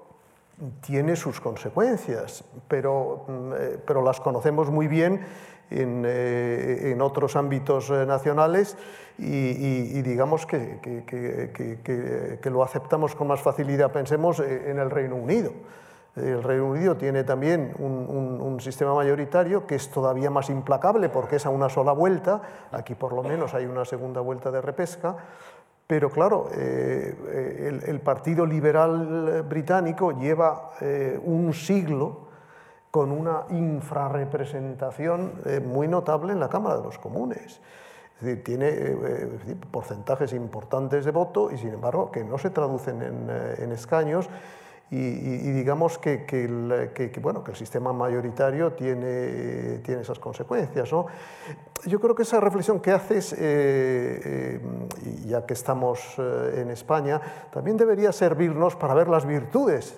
tiene 0.81 1.15
sus 1.15 1.39
consecuencias, 1.39 2.43
pero, 2.67 3.23
mm, 3.27 3.53
eh, 3.53 3.79
pero 3.85 4.01
las 4.01 4.19
conocemos 4.19 4.69
muy 4.69 4.87
bien 4.87 5.25
en, 5.71 6.03
eh, 6.05 6.91
en 6.91 7.01
otros 7.01 7.35
ámbitos 7.35 7.89
eh, 7.89 8.05
nacionales 8.05 8.77
y, 9.17 10.01
digamos 10.01 10.45
que, 10.45 10.79
que, 10.81 12.39
que, 12.41 12.49
lo 12.49 12.63
aceptamos 12.63 13.15
con 13.15 13.27
más 13.27 13.41
facilidad. 13.41 13.91
Pensemos 13.91 14.39
en 14.39 14.79
el 14.79 14.89
Reino 14.89 15.17
Unido. 15.17 15.51
El 16.15 16.41
Reino 16.41 16.67
Unido 16.67 16.95
tiene 16.95 17.25
también 17.25 17.73
un, 17.79 18.39
un, 18.41 18.59
sistema 18.61 18.93
mayoritario 18.93 19.67
que 19.67 19.75
es 19.75 19.89
todavía 19.89 20.29
más 20.29 20.49
implacable 20.49 21.09
porque 21.09 21.35
es 21.35 21.45
a 21.45 21.49
una 21.49 21.67
sola 21.67 21.91
vuelta, 21.91 22.41
aquí 22.71 22.95
por 22.95 23.11
lo 23.11 23.21
menos 23.21 23.53
hay 23.53 23.65
una 23.65 23.83
segunda 23.83 24.21
vuelta 24.21 24.51
de 24.51 24.61
repesca, 24.61 25.17
pero 25.85 26.09
claro, 26.09 26.49
el, 26.53 27.83
el, 27.85 27.99
Partido 27.99 28.45
Liberal 28.45 29.43
Británico 29.49 30.13
lleva 30.13 30.71
un 31.25 31.53
siglo 31.53 32.28
con 32.91 33.11
una 33.11 33.45
infrarrepresentación 33.49 35.33
eh, 35.45 35.59
muy 35.59 35.87
notable 35.87 36.33
en 36.33 36.39
la 36.39 36.49
Cámara 36.49 36.77
de 36.77 36.83
los 36.83 36.97
Comunes. 36.97 37.61
Es 38.17 38.25
decir, 38.25 38.43
tiene 38.43 38.69
eh, 38.69 39.55
porcentajes 39.71 40.33
importantes 40.33 41.05
de 41.05 41.11
voto 41.11 41.51
y 41.51 41.57
sin 41.57 41.69
embargo 41.69 42.11
que 42.11 42.23
no 42.23 42.37
se 42.37 42.49
traducen 42.49 43.01
en, 43.01 43.71
escaños 43.71 44.29
y, 44.91 44.97
digamos 45.51 45.99
que, 45.99 46.25
el, 46.31 46.91
bueno, 47.21 47.43
que 47.43 47.51
el 47.51 47.57
sistema 47.57 47.93
mayoritario 47.93 48.73
tiene, 48.73 49.77
tiene 49.83 50.01
esas 50.01 50.17
consecuencias. 50.17 50.91
¿no? 50.91 51.05
Yo 51.85 51.99
creo 51.99 52.15
que 52.15 52.23
esa 52.23 52.39
reflexión 52.39 52.79
que 52.79 52.91
haces, 52.91 53.29
ya 55.27 55.45
que 55.45 55.53
estamos 55.53 56.17
en 56.17 56.71
España, 56.71 57.21
también 57.53 57.77
debería 57.77 58.11
servirnos 58.11 58.75
para 58.75 58.95
ver 58.95 59.07
las 59.07 59.27
virtudes 59.27 59.95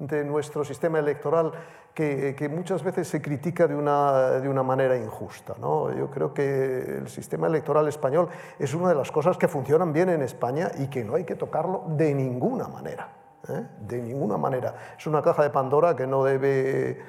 de 0.00 0.24
nuestro 0.24 0.64
sistema 0.64 0.98
electoral 0.98 1.52
que, 1.94 2.50
muchas 2.52 2.82
veces 2.82 3.06
se 3.06 3.22
critica 3.22 3.68
de 3.68 3.74
una, 3.74 4.32
de 4.40 4.48
una 4.48 4.62
manera 4.62 4.96
injusta. 4.96 5.54
¿no? 5.60 5.92
Yo 5.96 6.10
creo 6.10 6.34
que 6.34 6.98
el 6.98 7.08
sistema 7.08 7.46
electoral 7.46 7.86
español 7.86 8.28
es 8.58 8.74
una 8.74 8.88
de 8.88 8.96
las 8.96 9.12
cosas 9.12 9.38
que 9.38 9.46
funcionan 9.46 9.92
bien 9.92 10.08
en 10.08 10.22
España 10.22 10.72
y 10.78 10.88
que 10.88 11.04
no 11.04 11.14
hay 11.14 11.24
que 11.24 11.36
tocarlo 11.36 11.84
de 11.88 12.12
ninguna 12.12 12.66
manera. 12.66 13.08
¿eh? 13.48 13.62
De 13.80 14.02
ninguna 14.02 14.36
manera. 14.36 14.74
Es 14.98 15.06
una 15.06 15.22
caja 15.22 15.44
de 15.44 15.50
Pandora 15.50 15.94
que 15.94 16.06
no 16.06 16.24
debe, 16.24 17.00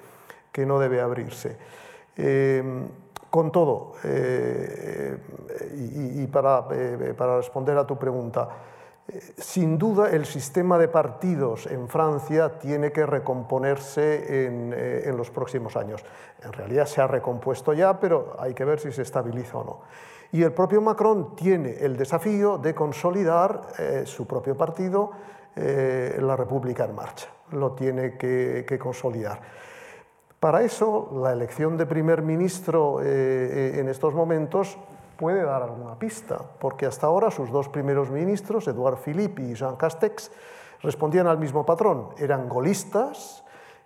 que 0.51 0.65
no 0.65 0.79
debe 0.79 1.01
abrirse. 1.01 1.57
Em, 2.15 2.87
con 3.29 3.51
todo, 3.51 3.95
eh, 4.05 5.17
y, 5.75 6.25
para, 6.27 6.67
eh, 6.71 7.13
para 7.17 7.35
responder 7.35 7.77
a 7.77 7.85
tu 7.85 7.97
pregunta, 7.97 8.47
sin 9.37 9.77
duda, 9.77 10.09
el 10.09 10.25
sistema 10.25 10.77
de 10.79 10.87
partidos 10.87 11.67
en 11.67 11.87
Francia 11.87 12.57
tiene 12.57 12.91
que 12.91 13.05
recomponerse 13.05 14.01
eh, 14.01 15.03
en, 15.05 15.17
los 15.17 15.29
próximos 15.29 15.75
años. 15.75 16.03
En 16.43 16.51
realidad 16.51 16.87
se 16.87 17.01
ha 17.01 17.07
recompuesto 17.07 17.73
ya, 17.73 17.99
pero 17.99 18.35
hay 18.39 18.53
que 18.53 18.65
ver 18.65 18.79
si 18.79 18.91
se 18.91 19.03
estabiliza 19.03 19.59
o 19.59 19.63
no. 19.63 19.79
Y 20.31 20.41
el 20.41 20.53
propio 20.53 20.81
Macron 20.81 21.35
tiene 21.35 21.73
el 21.79 21.95
desafío 21.95 22.57
de 22.57 22.73
consolidar 22.73 23.61
eh, 23.77 24.03
su 24.05 24.25
propio 24.25 24.57
partido, 24.57 25.11
eh, 25.55 26.17
la 26.19 26.35
República 26.35 26.85
en 26.85 26.95
Marcha. 26.95 27.27
Lo 27.51 27.73
tiene 27.73 28.17
que 28.17 28.79
consolidar. 28.81 29.39
Para 30.39 30.63
eso, 30.63 31.11
la 31.21 31.31
elección 31.31 31.77
de 31.77 31.85
primer 31.85 32.23
ministro 32.23 33.01
en 33.01 33.87
estos 33.87 34.13
momentos 34.13 34.77
puede 35.17 35.43
dar 35.43 35.63
alguna 35.63 35.97
pista, 35.97 36.39
porque 36.59 36.85
hasta 36.85 37.07
ahora 37.07 37.31
sus 37.31 37.51
dos 37.51 37.69
primeros 37.69 38.09
ministros, 38.09 38.67
Edouard 38.67 38.97
Philippe 38.97 39.41
y 39.41 39.53
Jean 39.53 39.75
Castex, 39.75 40.31
respondían 40.81 41.27
al 41.27 41.37
mismo 41.37 41.65
patrón, 41.65 42.09
eran 42.17 42.47
golistas 42.47 43.43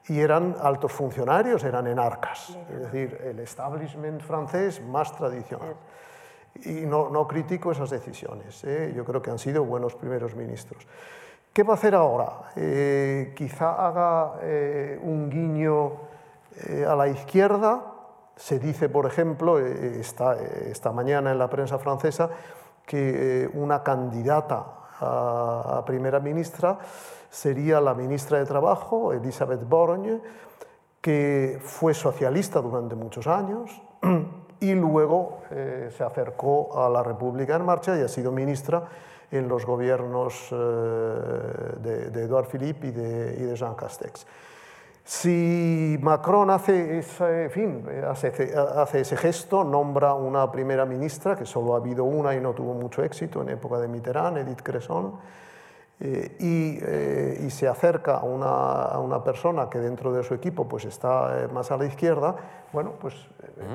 y 0.08 0.20
eran 0.20 0.56
altos 0.62 0.92
funcionarios, 0.92 1.64
eran 1.64 1.88
enarcas, 1.88 2.58
es 2.72 2.80
decir, 2.80 3.22
el 3.24 3.40
establishment 3.40 4.22
francés 4.22 4.82
más 4.82 5.16
tradicional. 5.16 5.76
Y 6.66 6.86
no, 6.86 7.10
no 7.10 7.28
critico 7.28 7.72
esas 7.72 7.92
decisiones, 7.92 8.64
¿eh? 8.64 8.92
yo 8.96 9.06
creo 9.06 9.22
que 9.22 9.30
han 9.30 9.40
sido 9.40 9.64
buenos 9.64 9.96
primeros 9.96 10.36
ministros. 10.36 10.86
¿Qué 11.54 11.64
va 11.64 11.74
a 11.74 11.78
hacer 11.78 11.96
ahora? 11.96 12.52
Eh, 12.56 13.34
quizá 13.36 13.88
haga 13.88 14.40
eh, 14.42 15.00
un 15.02 15.30
guiño 15.30 16.10
a 16.86 16.96
la 16.96 17.08
izquierda, 17.08 17.99
se 18.40 18.58
dice, 18.58 18.88
por 18.88 19.06
ejemplo, 19.06 19.60
eh, 19.60 20.00
esta, 20.00 20.40
esta 20.40 20.94
mañana 20.94 21.34
en 21.34 21.38
la 21.38 21.50
prensa 21.50 21.78
francesa, 21.78 22.30
que 22.86 23.44
eh, 23.44 23.50
una 23.54 23.84
candidata 23.84 24.66
a, 25.02 25.84
primera 25.86 26.22
ministra 26.22 26.80
sería 27.30 27.82
la 27.82 27.94
ministra 27.94 28.40
de 28.40 28.46
Trabajo, 28.46 29.12
Elisabeth 29.12 29.68
Borne, 29.68 30.22
que 31.02 31.60
fue 31.62 31.94
socialista 31.94 32.62
durante 32.62 32.96
muchos 32.96 33.28
años 33.28 33.82
y 34.62 34.74
luego 34.74 35.42
eh, 35.52 35.90
se 35.96 36.04
acercó 36.06 36.82
a 36.82 36.90
la 36.90 37.04
República 37.04 37.58
en 37.58 37.66
Marcha 37.66 37.98
y 37.98 38.02
ha 38.02 38.08
sido 38.08 38.32
ministra 38.32 38.86
en 39.32 39.50
los 39.50 39.66
gobiernos 39.66 40.48
de, 40.50 42.10
de 42.10 42.24
Edouard 42.24 42.48
Philippe 42.48 42.88
y 42.88 42.92
de 42.92 43.56
Jean 43.56 43.76
Castex. 43.76 44.26
Si 45.10 45.98
Macron 46.04 46.52
hace 46.52 47.00
ese, 47.00 47.50
fin, 47.50 47.84
hace, 48.08 48.32
ese 49.02 49.18
gesto, 49.18 49.64
nombra 49.64 50.14
una 50.14 50.52
primera 50.52 50.86
ministra, 50.86 51.36
que 51.36 51.48
solo 51.48 51.74
ha 51.74 51.78
habido 51.78 52.04
una 52.04 52.36
y 52.36 52.40
no 52.40 52.54
tuvo 52.54 52.76
mucho 52.76 53.04
éxito 53.04 53.42
en 53.42 53.50
época 53.50 53.80
de 53.80 53.88
Mitterrand, 53.88 54.38
Edith 54.38 54.62
Cresson, 54.62 55.16
eh, 56.02 56.38
eh, 56.40 57.46
y, 57.46 57.50
se 57.50 57.68
acerca 57.68 58.20
a 58.20 58.24
una, 58.24 59.22
persona 59.22 59.70
que 59.70 59.80
dentro 59.80 60.14
de 60.14 60.24
su 60.24 60.34
equipo 60.34 60.66
pues 60.66 60.86
está 60.86 61.44
eh, 61.44 61.48
más 61.50 61.72
a 61.72 61.78
la 61.78 61.86
izquierda, 61.86 62.38
bueno, 62.72 62.94
pues 62.98 63.16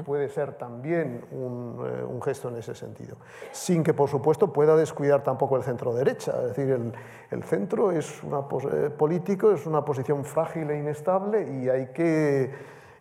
puede 0.07 0.31
ser 0.31 0.55
también 0.55 1.23
un, 1.33 2.23
gesto 2.23 2.49
en 2.49 2.57
ese 2.57 2.75
sentido. 2.75 3.19
Sin 3.53 3.83
que, 3.83 3.93
por 3.93 4.09
supuesto, 4.09 4.51
pueda 4.51 4.75
descuidar 4.75 5.23
tampoco 5.23 5.57
el 5.59 5.65
centro-derecha. 5.65 6.33
Es 6.41 6.57
decir, 6.57 6.93
el, 7.31 7.43
centro 7.43 7.93
es 7.93 8.23
una, 8.23 8.49
político 8.49 9.51
es 9.51 9.67
una 9.67 9.85
posición 9.85 10.25
frágil 10.25 10.71
e 10.71 10.79
inestable 10.79 11.61
y 11.61 11.69
hay 11.69 11.89
que, 11.89 12.51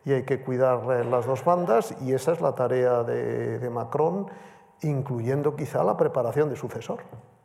y 0.03 0.11
hay 0.11 0.23
que 0.23 0.41
cuidar 0.41 1.05
las 1.05 1.25
dos 1.25 1.45
bandas 1.45 1.95
y 2.01 2.11
esa 2.11 2.33
es 2.33 2.41
la 2.41 2.55
tarea 2.55 3.03
de, 3.03 3.59
de 3.59 3.69
Macron, 3.69 4.27
incluyendo 4.81 5.55
quizá 5.55 5.81
la 5.81 5.95
preparación 5.95 6.49
de 6.49 6.57
sucesor 6.57 6.99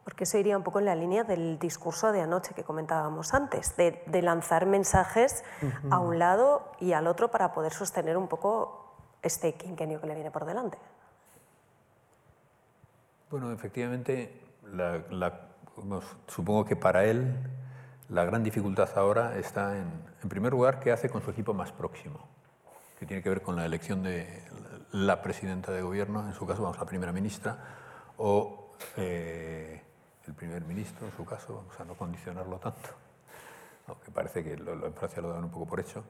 porque 0.08 0.24
eso 0.24 0.38
iría 0.38 0.56
un 0.56 0.62
poco 0.62 0.78
en 0.78 0.86
la 0.86 0.94
línea 0.94 1.22
del 1.22 1.58
discurso 1.58 2.12
de 2.12 2.22
anoche 2.22 2.54
que 2.54 2.64
comentábamos 2.64 3.34
antes, 3.34 3.76
de, 3.76 4.22
lanzar 4.22 4.64
mensajes 4.64 5.44
a 5.90 5.98
un 5.98 6.18
lado 6.18 6.72
y 6.80 6.94
al 6.94 7.06
otro 7.06 7.30
para 7.30 7.52
poder 7.52 7.74
sostener 7.74 8.16
un 8.16 8.26
poco 8.26 8.94
este 9.20 9.52
quinquenio 9.52 10.00
que 10.00 10.06
le 10.06 10.14
viene 10.14 10.30
por 10.30 10.46
delante. 10.46 10.78
Bueno, 13.30 13.52
efectivamente, 13.52 14.40
supongo 16.26 16.64
que 16.64 16.74
para 16.74 17.04
él 17.04 17.36
la 18.08 18.24
gran 18.24 18.42
dificultad 18.42 18.88
ahora 18.96 19.36
está 19.36 19.76
en, 19.76 19.92
en 20.22 20.28
primer 20.30 20.52
lugar, 20.52 20.80
qué 20.80 20.90
hace 20.90 21.10
con 21.10 21.20
su 21.20 21.32
equipo 21.32 21.52
más 21.52 21.70
próximo, 21.70 22.26
que 22.98 23.04
tiene 23.04 23.22
que 23.22 23.28
ver 23.28 23.42
con 23.42 23.56
la 23.56 23.66
elección 23.66 24.02
de 24.02 24.42
la 24.90 25.20
presidenta 25.20 25.70
de 25.70 25.82
gobierno, 25.82 26.26
en 26.26 26.32
su 26.32 26.46
caso, 26.46 26.62
vamos, 26.62 26.78
la 26.78 26.86
primera 26.86 27.12
ministra, 27.12 27.58
o 28.16 28.70
eh, 28.96 29.82
el 30.28 30.34
primer 30.34 30.64
ministro, 30.64 31.06
en 31.06 31.12
su 31.16 31.24
caso, 31.24 31.56
vamos 31.56 31.80
a 31.80 31.84
no 31.84 31.94
condicionarlo 31.94 32.58
tanto, 32.58 32.90
aunque 33.88 34.10
parece 34.10 34.44
que 34.44 34.56
lo, 34.56 34.86
en 34.86 34.94
Francia 34.94 35.20
lo 35.20 35.30
dan 35.32 35.44
un 35.44 35.50
poco 35.50 35.66
por 35.66 35.80
hecho, 35.80 36.04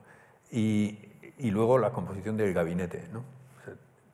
y, 0.51 0.99
y 1.37 1.51
luego 1.51 1.77
la 1.77 1.91
composición 1.91 2.37
del 2.37 2.53
gabinete, 2.53 3.07
¿no? 3.11 3.23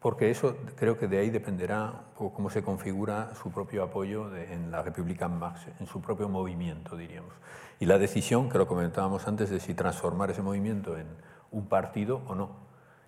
porque 0.05 0.29
eso 0.29 0.55
creo 0.75 0.99
que 0.99 1.07
de 1.07 1.17
ahí 1.17 1.31
dependerá 1.31 2.03
cómo 2.15 2.51
se 2.51 2.61
configura 2.61 3.33
su 3.41 3.51
propio 3.51 3.81
apoyo 3.81 4.37
en 4.37 4.69
la 4.69 4.83
República 4.83 5.27
Marx, 5.27 5.61
en 5.79 5.87
su 5.87 5.99
propio 5.99 6.29
movimiento, 6.29 6.95
diríamos. 6.95 7.33
Y 7.79 7.87
la 7.87 7.97
decisión, 7.97 8.47
que 8.47 8.59
lo 8.59 8.67
comentábamos 8.67 9.27
antes, 9.27 9.49
de 9.49 9.59
si 9.59 9.73
transformar 9.73 10.29
ese 10.29 10.43
movimiento 10.43 10.95
en 10.95 11.07
un 11.49 11.65
partido 11.65 12.21
o 12.27 12.35
no. 12.35 12.51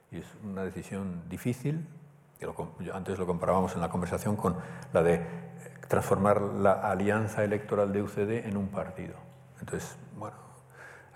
Y 0.09 0.17
es 0.17 0.25
una 0.43 0.63
decisión 0.63 1.21
difícil, 1.29 1.87
que 2.37 2.47
antes 2.93 3.17
lo 3.17 3.25
comparábamos 3.25 3.75
en 3.75 3.81
la 3.81 3.89
conversación 3.89 4.35
con 4.35 4.55
la 4.93 5.03
de 5.03 5.21
transformar 5.87 6.41
la 6.41 6.73
alianza 6.89 7.43
electoral 7.43 7.91
de 7.93 8.03
UCD 8.03 8.45
en 8.47 8.57
un 8.57 8.67
partido. 8.67 9.15
Entonces, 9.59 9.97
bueno, 10.15 10.35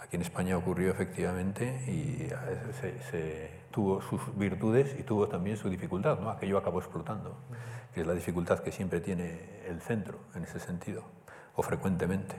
aquí 0.02 0.16
en 0.16 0.22
España 0.22 0.58
ocurrió 0.58 0.92
efectivamente 0.92 1.84
y 1.88 2.30
se, 3.12 3.62
tuvo 3.72 4.02
sus 4.02 4.22
virtudes 4.38 4.96
y 5.00 5.04
tuvo 5.04 5.28
también 5.28 5.58
su 5.58 5.70
dificultad, 5.70 6.20
¿no? 6.20 6.30
aquello 6.30 6.58
acabó 6.58 6.80
explotando, 6.80 7.38
que 7.94 8.02
es 8.02 8.08
la 8.08 8.14
dificultad 8.14 8.60
que 8.60 8.72
siempre 8.72 9.00
tiene 9.00 9.62
el 9.68 9.82
centro 9.82 10.20
en 10.36 10.44
ese 10.44 10.60
sentido, 10.60 11.04
o 11.56 11.64
frecuentemente. 11.64 12.36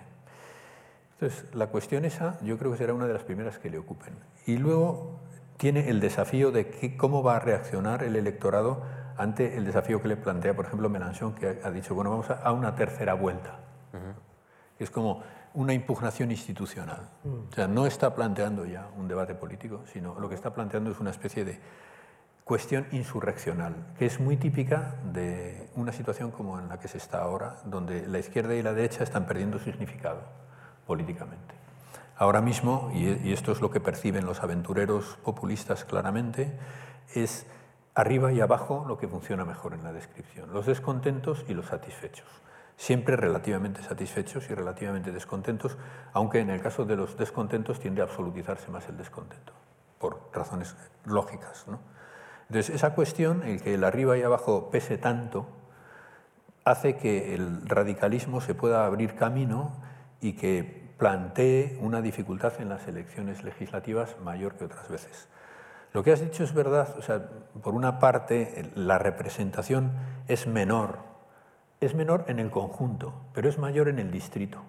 Entonces, 1.12 1.54
la 1.54 1.68
cuestión 1.68 2.04
esa 2.04 2.38
yo 2.42 2.58
creo 2.58 2.72
que 2.72 2.78
será 2.78 2.94
una 2.94 3.06
de 3.06 3.12
las 3.12 3.22
primeras 3.22 3.58
que 3.58 3.70
le 3.70 3.78
ocupen. 3.78 4.14
Y 4.44 4.56
luego 4.56 5.20
tiene 5.62 5.88
el 5.90 6.00
desafío 6.00 6.50
de 6.50 6.96
cómo 6.96 7.22
va 7.22 7.36
a 7.36 7.38
reaccionar 7.38 8.02
el 8.02 8.16
electorado 8.16 8.82
ante 9.16 9.56
el 9.56 9.64
desafío 9.64 10.02
que 10.02 10.08
le 10.08 10.16
plantea, 10.16 10.56
por 10.56 10.66
ejemplo, 10.66 10.88
Mélenchon, 10.88 11.36
que 11.36 11.60
ha 11.62 11.70
dicho, 11.70 11.94
bueno, 11.94 12.10
vamos 12.10 12.28
a 12.30 12.50
una 12.50 12.74
tercera 12.74 13.14
vuelta. 13.14 13.60
Es 14.80 14.90
como 14.90 15.22
una 15.54 15.72
impugnación 15.72 16.32
institucional. 16.32 17.10
O 17.48 17.54
sea, 17.54 17.68
no 17.68 17.86
está 17.86 18.12
planteando 18.12 18.66
ya 18.66 18.88
un 18.96 19.06
debate 19.06 19.36
político, 19.36 19.84
sino 19.86 20.18
lo 20.18 20.28
que 20.28 20.34
está 20.34 20.52
planteando 20.52 20.90
es 20.90 20.98
una 20.98 21.10
especie 21.10 21.44
de 21.44 21.60
cuestión 22.42 22.88
insurreccional, 22.90 23.94
que 23.96 24.06
es 24.06 24.18
muy 24.18 24.36
típica 24.38 24.96
de 25.12 25.70
una 25.76 25.92
situación 25.92 26.32
como 26.32 26.58
en 26.58 26.68
la 26.68 26.80
que 26.80 26.88
se 26.88 26.98
está 26.98 27.22
ahora, 27.22 27.58
donde 27.66 28.04
la 28.08 28.18
izquierda 28.18 28.56
y 28.56 28.62
la 28.62 28.72
derecha 28.72 29.04
están 29.04 29.26
perdiendo 29.26 29.60
significado 29.60 30.22
políticamente. 30.88 31.61
Ahora 32.16 32.40
mismo, 32.40 32.90
y 32.94 33.32
esto 33.32 33.52
es 33.52 33.60
lo 33.60 33.70
que 33.70 33.80
perciben 33.80 34.26
los 34.26 34.42
aventureros 34.42 35.18
populistas 35.24 35.84
claramente, 35.84 36.56
es 37.14 37.46
arriba 37.94 38.32
y 38.32 38.40
abajo 38.40 38.84
lo 38.86 38.98
que 38.98 39.08
funciona 39.08 39.44
mejor 39.44 39.74
en 39.74 39.84
la 39.84 39.92
descripción, 39.92 40.52
los 40.52 40.66
descontentos 40.66 41.44
y 41.48 41.54
los 41.54 41.66
satisfechos. 41.66 42.26
Siempre 42.76 43.16
relativamente 43.16 43.82
satisfechos 43.82 44.48
y 44.50 44.54
relativamente 44.54 45.12
descontentos, 45.12 45.76
aunque 46.12 46.40
en 46.40 46.50
el 46.50 46.60
caso 46.60 46.84
de 46.84 46.96
los 46.96 47.16
descontentos 47.16 47.80
tiende 47.80 48.00
a 48.00 48.04
absolutizarse 48.04 48.70
más 48.70 48.88
el 48.88 48.96
descontento, 48.96 49.52
por 49.98 50.30
razones 50.32 50.74
lógicas. 51.04 51.66
¿no? 51.68 51.80
Entonces, 52.48 52.74
esa 52.74 52.94
cuestión, 52.94 53.42
el 53.42 53.62
que 53.62 53.74
el 53.74 53.84
arriba 53.84 54.16
y 54.16 54.22
abajo 54.22 54.70
pese 54.70 54.98
tanto, 54.98 55.46
hace 56.64 56.96
que 56.96 57.34
el 57.34 57.68
radicalismo 57.68 58.40
se 58.40 58.54
pueda 58.54 58.86
abrir 58.86 59.16
camino 59.16 59.72
y 60.20 60.32
que 60.34 60.81
plantee 60.98 61.78
una 61.80 62.00
dificultad 62.00 62.60
en 62.60 62.68
las 62.68 62.86
elecciones 62.86 63.44
legislativas 63.44 64.16
mayor 64.22 64.54
que 64.54 64.64
otras 64.64 64.88
veces. 64.88 65.28
Lo 65.92 66.02
que 66.02 66.12
has 66.12 66.20
dicho 66.20 66.42
es 66.42 66.54
verdad, 66.54 66.94
o 66.98 67.02
sea, 67.02 67.28
por 67.62 67.74
una 67.74 67.98
parte 67.98 68.70
la 68.74 68.98
representación 68.98 69.92
es 70.26 70.46
menor, 70.46 70.98
es 71.80 71.94
menor 71.94 72.24
en 72.28 72.38
el 72.38 72.50
conjunto, 72.50 73.12
pero 73.34 73.48
es 73.48 73.58
mayor 73.58 73.88
en 73.88 73.98
el 73.98 74.10
distrito, 74.10 74.62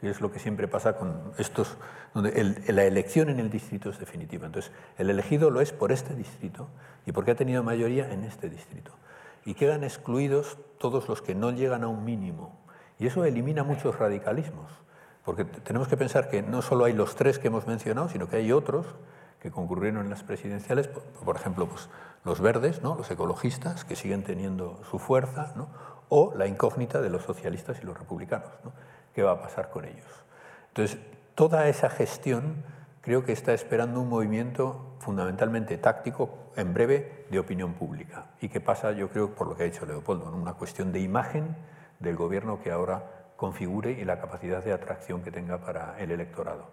que 0.00 0.10
es 0.10 0.20
lo 0.20 0.30
que 0.30 0.38
siempre 0.38 0.68
pasa 0.68 0.96
con 0.96 1.32
estos, 1.38 1.78
donde 2.12 2.62
la 2.68 2.84
elección 2.84 3.30
en 3.30 3.40
el 3.40 3.48
distrito 3.48 3.88
es 3.88 3.98
definitiva. 3.98 4.46
Entonces, 4.46 4.70
el 4.98 5.08
elegido 5.08 5.50
lo 5.50 5.62
es 5.62 5.72
por 5.72 5.92
este 5.92 6.14
distrito 6.14 6.68
y 7.06 7.12
porque 7.12 7.30
ha 7.30 7.36
tenido 7.36 7.62
mayoría 7.62 8.12
en 8.12 8.24
este 8.24 8.50
distrito. 8.50 8.92
Y 9.46 9.54
quedan 9.54 9.82
excluidos 9.82 10.58
todos 10.78 11.08
los 11.08 11.22
que 11.22 11.34
no 11.34 11.52
llegan 11.52 11.84
a 11.84 11.88
un 11.88 12.04
mínimo. 12.04 12.58
Y 12.98 13.06
eso 13.06 13.24
elimina 13.24 13.64
muchos 13.64 13.98
radicalismos. 13.98 14.70
Porque 15.28 15.44
tenemos 15.44 15.88
que 15.88 15.98
pensar 15.98 16.30
que 16.30 16.40
no 16.40 16.62
solo 16.62 16.86
hay 16.86 16.94
los 16.94 17.14
tres 17.14 17.38
que 17.38 17.48
hemos 17.48 17.66
mencionado, 17.66 18.08
sino 18.08 18.30
que 18.30 18.36
hay 18.36 18.50
otros 18.50 18.86
que 19.42 19.50
concurrieron 19.50 20.00
en 20.04 20.08
las 20.08 20.22
presidenciales, 20.22 20.88
por, 20.88 21.36
ejemplo, 21.36 21.68
pues, 21.68 21.90
los 22.24 22.40
verdes, 22.40 22.82
¿no? 22.82 22.94
los 22.94 23.10
ecologistas, 23.10 23.84
que 23.84 23.94
siguen 23.94 24.22
teniendo 24.22 24.80
su 24.90 24.98
fuerza, 24.98 25.52
o 26.08 26.32
la 26.34 26.46
incógnita 26.46 27.02
de 27.02 27.10
los 27.10 27.24
socialistas 27.24 27.78
y 27.82 27.84
los 27.84 27.98
republicanos. 27.98 28.48
¿no? 28.64 28.72
¿Qué 29.14 29.22
va 29.22 29.32
a 29.32 29.42
pasar 29.42 29.68
con 29.68 29.84
ellos? 29.84 30.06
Entonces, 30.68 30.98
toda 31.34 31.68
esa 31.68 31.90
gestión 31.90 32.64
creo 33.02 33.26
que 33.26 33.32
está 33.32 33.52
esperando 33.52 34.00
un 34.00 34.08
movimiento 34.08 34.96
fundamentalmente 34.98 35.76
táctico, 35.76 36.52
en 36.56 36.72
breve, 36.72 37.26
de 37.30 37.38
opinión 37.38 37.74
pública. 37.74 38.28
Y 38.40 38.48
que 38.48 38.62
pasa, 38.62 38.92
yo 38.92 39.10
creo, 39.10 39.34
por 39.34 39.46
lo 39.46 39.56
que 39.58 39.64
ha 39.64 39.66
dicho 39.66 39.84
Leopoldo, 39.84 40.32
una 40.32 40.54
cuestión 40.54 40.90
de 40.90 41.00
imagen 41.00 41.54
del 41.98 42.16
gobierno 42.16 42.62
que 42.62 42.70
ahora 42.70 43.17
configure 43.38 43.92
y 43.92 44.04
la 44.04 44.20
capacidad 44.20 44.64
de 44.64 44.72
atracción 44.72 45.22
que 45.22 45.30
tenga 45.30 45.58
para 45.58 45.96
el 46.00 46.10
electorado. 46.10 46.66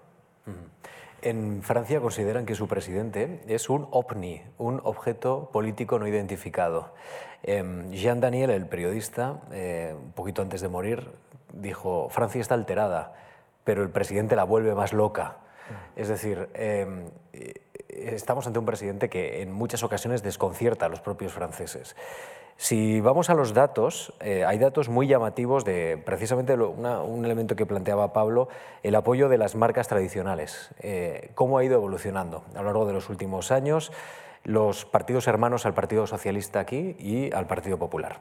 En 1.22 1.62
Francia 1.62 2.02
consideran 2.02 2.46
que 2.46 2.56
su 2.56 2.68
presidente 2.68 3.42
es 3.48 3.70
un 3.70 3.88
ovni, 3.92 4.42
un 4.58 4.82
objeto 4.84 5.52
político 5.54 6.00
no 6.00 6.08
identificado. 6.08 6.94
Em, 7.44 7.92
Jean 7.92 8.20
Daniel, 8.20 8.50
el 8.50 8.66
periodista, 8.66 9.42
eh, 9.52 9.96
un 9.96 10.12
poquito 10.14 10.42
antes 10.42 10.62
de 10.62 10.68
morir, 10.68 11.12
dijo, 11.54 12.10
Francia 12.10 12.42
está 12.42 12.56
alterada, 12.56 13.14
pero 13.64 13.84
el 13.84 13.90
presidente 13.90 14.36
la 14.36 14.44
vuelve 14.44 14.74
más 14.74 14.92
loca. 14.92 15.38
Es 15.96 16.08
decir, 16.08 16.50
em, 16.56 17.10
estamos 17.90 18.48
ante 18.48 18.58
un 18.58 18.66
presidente 18.66 19.08
que 19.08 19.44
en 19.44 19.52
muchas 19.52 19.84
ocasiones 19.84 20.24
desconcierta 20.24 20.88
a 20.88 20.90
los 20.90 21.02
propios 21.02 21.32
franceses. 21.32 21.96
Si 22.58 23.02
vamos 23.02 23.30
a 23.30 23.34
los 23.34 23.54
datos, 23.54 24.14
eh, 24.22 24.46
hay 24.46 24.58
datos 24.58 24.88
muy 24.88 25.08
llamativos 25.08 25.66
de 25.66 26.02
precisamente 26.04 26.54
un 26.54 27.26
elemento 27.26 27.56
que 27.56 27.66
planteaba 27.66 28.14
Pablo, 28.14 28.48
el 28.82 28.96
apoyo 28.96 29.28
de 29.28 29.38
las 29.38 29.56
marcas 29.56 29.90
tradicionales. 29.90 30.72
Eh, 30.80 31.32
¿Cómo 31.36 31.58
ha 31.58 31.66
ido 31.66 31.76
evolucionando 31.76 32.44
a 32.56 32.60
lo 32.60 32.66
largo 32.66 32.86
de 32.86 32.94
los 32.94 33.10
últimos 33.10 33.52
años? 33.52 33.92
los 34.46 34.86
partidos 34.86 35.28
hermanos 35.28 35.66
al 35.66 35.74
Partido 35.74 36.06
Socialista 36.06 36.60
aquí 36.60 36.96
y 37.00 37.34
al 37.34 37.48
Partido 37.48 37.80
Popular. 37.80 38.20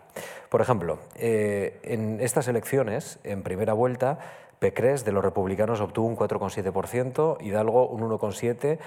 Por 0.48 0.62
ejemplo, 0.62 0.98
eh, 1.16 1.78
en 1.82 2.18
estas 2.18 2.48
elecciones, 2.48 3.20
en 3.24 3.42
primera 3.42 3.74
vuelta, 3.74 4.18
Pecres 4.58 5.04
de 5.04 5.12
los 5.12 5.22
republicanos 5.22 5.82
obtuvo 5.82 6.06
un 6.06 6.16
4,7%, 6.16 7.36
Hidalgo 7.42 7.86
un 7.88 8.00
1,7%, 8.08 8.78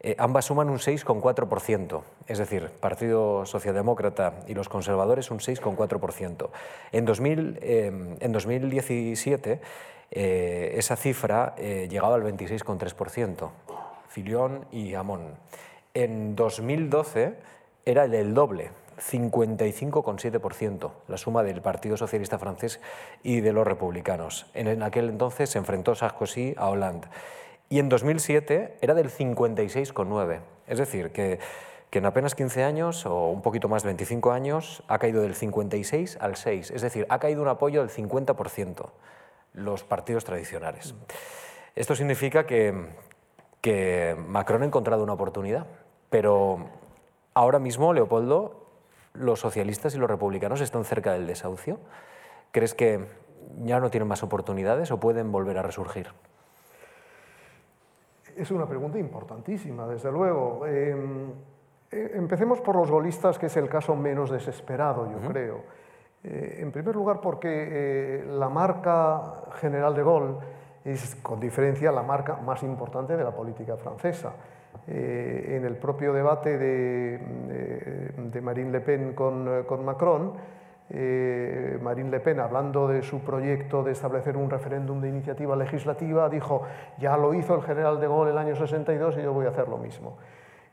eh, 0.00 0.14
ambas 0.18 0.44
suman 0.44 0.68
un 0.68 0.78
6,4%, 0.78 2.02
es 2.26 2.38
decir, 2.38 2.70
Partido 2.80 3.46
Socialdemócrata 3.46 4.40
y 4.46 4.54
los 4.54 4.68
conservadores 4.68 5.30
un 5.30 5.38
6,4%. 5.38 6.50
En, 6.92 7.04
2000, 7.06 7.58
eh, 7.62 8.16
en 8.20 8.32
2017 8.32 9.60
eh, 10.10 10.74
esa 10.76 10.96
cifra 10.96 11.56
llegaba 11.56 12.14
al 12.14 12.22
26,3%, 12.22 13.50
Filión 14.08 14.66
y 14.70 14.94
Amón. 14.94 15.34
En 15.94 16.36
2012 16.36 17.34
era 17.86 18.04
el 18.04 18.34
doble, 18.34 18.70
55,7%, 18.98 20.90
la 21.08 21.16
suma 21.16 21.42
del 21.42 21.62
Partido 21.62 21.96
Socialista 21.96 22.38
francés 22.38 22.80
y 23.22 23.40
de 23.40 23.52
los 23.52 23.66
republicanos. 23.66 24.46
En 24.54 24.82
aquel 24.82 25.08
entonces 25.08 25.50
se 25.50 25.58
enfrentó 25.58 25.94
Sarkozy 25.94 26.54
a 26.56 26.68
Hollande 26.68 27.08
y 27.68 27.78
en 27.78 27.88
2007 27.88 28.78
era 28.80 28.94
del 28.94 29.10
56,9. 29.10 30.40
Es 30.66 30.78
decir, 30.78 31.12
que, 31.12 31.38
en 31.92 32.04
apenas 32.04 32.34
15 32.34 32.62
años 32.62 33.06
o 33.06 33.30
un 33.30 33.40
poquito 33.40 33.68
más 33.68 33.82
de 33.82 33.86
25 33.86 34.30
años 34.30 34.82
ha 34.86 34.98
caído 34.98 35.22
del 35.22 35.34
56 35.34 36.18
al 36.20 36.36
6. 36.36 36.70
Es 36.72 36.82
decir, 36.82 37.06
ha 37.08 37.18
caído 37.18 37.40
un 37.40 37.48
apoyo 37.48 37.80
del 37.80 37.88
50% 37.88 38.90
los 39.54 39.82
partidos 39.82 40.26
tradicionales. 40.26 40.94
Esto 41.74 41.94
significa 41.94 42.44
que 42.46 44.14
Macron 44.28 44.62
ha 44.62 44.66
encontrado 44.66 45.02
una 45.02 45.14
oportunidad, 45.14 45.66
pero 46.10 46.68
ahora 47.32 47.58
mismo, 47.58 47.94
Leopoldo, 47.94 48.66
los 49.14 49.40
socialistas 49.40 49.94
y 49.94 49.98
los 49.98 50.10
republicanos 50.10 50.60
están 50.60 50.84
cerca 50.84 51.14
del 51.14 51.26
desahucio. 51.26 51.80
¿Crees 52.52 52.74
que 52.74 53.06
ya 53.64 53.80
no 53.80 53.90
tienen 53.90 54.06
más 54.06 54.22
oportunidades 54.22 54.90
o 54.90 55.00
pueden 55.00 55.32
volver 55.32 55.56
a 55.56 55.62
resurgir? 55.62 56.08
Es 58.36 58.50
una 58.50 58.66
pregunta 58.66 58.98
importantísima, 58.98 59.86
desde 59.86 60.12
luego. 60.12 60.66
Em, 60.66 61.30
eh, 61.90 62.10
empecemos 62.14 62.60
por 62.60 62.76
los 62.76 62.90
golistas, 62.90 63.38
que 63.38 63.46
es 63.46 63.56
el 63.56 63.66
caso 63.66 63.96
menos 63.96 64.30
desesperado, 64.30 65.10
yo 65.10 65.26
creo. 65.26 65.60
Eh, 66.22 66.58
en 66.60 66.70
primer 66.70 66.94
lugar, 66.94 67.20
porque 67.22 67.48
eh, 67.48 68.24
la 68.28 68.50
marca 68.50 69.44
general 69.54 69.94
de 69.94 70.02
Gaulle 70.02 70.34
es, 70.84 71.16
con 71.16 71.40
diferencia, 71.40 71.90
la 71.90 72.02
marca 72.02 72.36
más 72.36 72.62
importante 72.62 73.16
de 73.16 73.24
la 73.24 73.32
política 73.32 73.76
francesa. 73.76 74.34
en 74.86 75.64
el 75.64 75.76
propio 75.78 76.12
debate 76.12 76.58
de, 76.58 77.18
de 78.16 78.40
Marine 78.40 78.70
Le 78.70 78.80
Pen 78.80 79.14
con, 79.14 79.64
con 79.64 79.84
Macron, 79.84 80.34
eh, 80.88 81.78
Marine 81.82 82.10
Le 82.10 82.20
Pen, 82.20 82.38
hablando 82.38 82.86
de 82.86 83.02
su 83.02 83.20
proyecto 83.20 83.82
de 83.82 83.92
establecer 83.92 84.36
un 84.36 84.48
referéndum 84.48 85.00
de 85.00 85.08
iniciativa 85.08 85.56
legislativa, 85.56 86.28
dijo, 86.28 86.62
ya 86.98 87.16
lo 87.16 87.34
hizo 87.34 87.56
el 87.56 87.62
general 87.62 88.00
de 88.00 88.06
Gaulle 88.06 88.30
el 88.30 88.38
año 88.38 88.54
62 88.54 89.18
y 89.18 89.22
yo 89.22 89.32
voy 89.32 89.46
a 89.46 89.48
hacer 89.48 89.68
lo 89.68 89.78
mismo. 89.78 90.16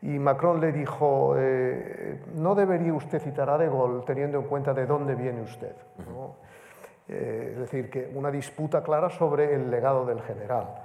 Y 0.04 0.20
Macron 0.20 0.60
le 0.60 0.72
dijo, 0.72 1.36
eh, 1.38 2.20
no 2.36 2.54
debería 2.54 2.94
usted 2.94 3.20
citar 3.20 3.50
a 3.50 3.58
de 3.58 3.68
Gaulle 3.68 4.04
teniendo 4.06 4.38
en 4.38 4.46
cuenta 4.46 4.74
de 4.74 4.86
dónde 4.86 5.16
viene 5.16 5.42
usted. 5.42 5.76
Eh, 7.08 7.50
es 7.54 7.60
decir, 7.60 7.90
que 7.90 8.12
una 8.14 8.30
disputa 8.30 8.84
clara 8.84 9.10
sobre 9.10 9.56
el 9.56 9.72
legado 9.72 10.06
del 10.06 10.22
general. 10.22 10.76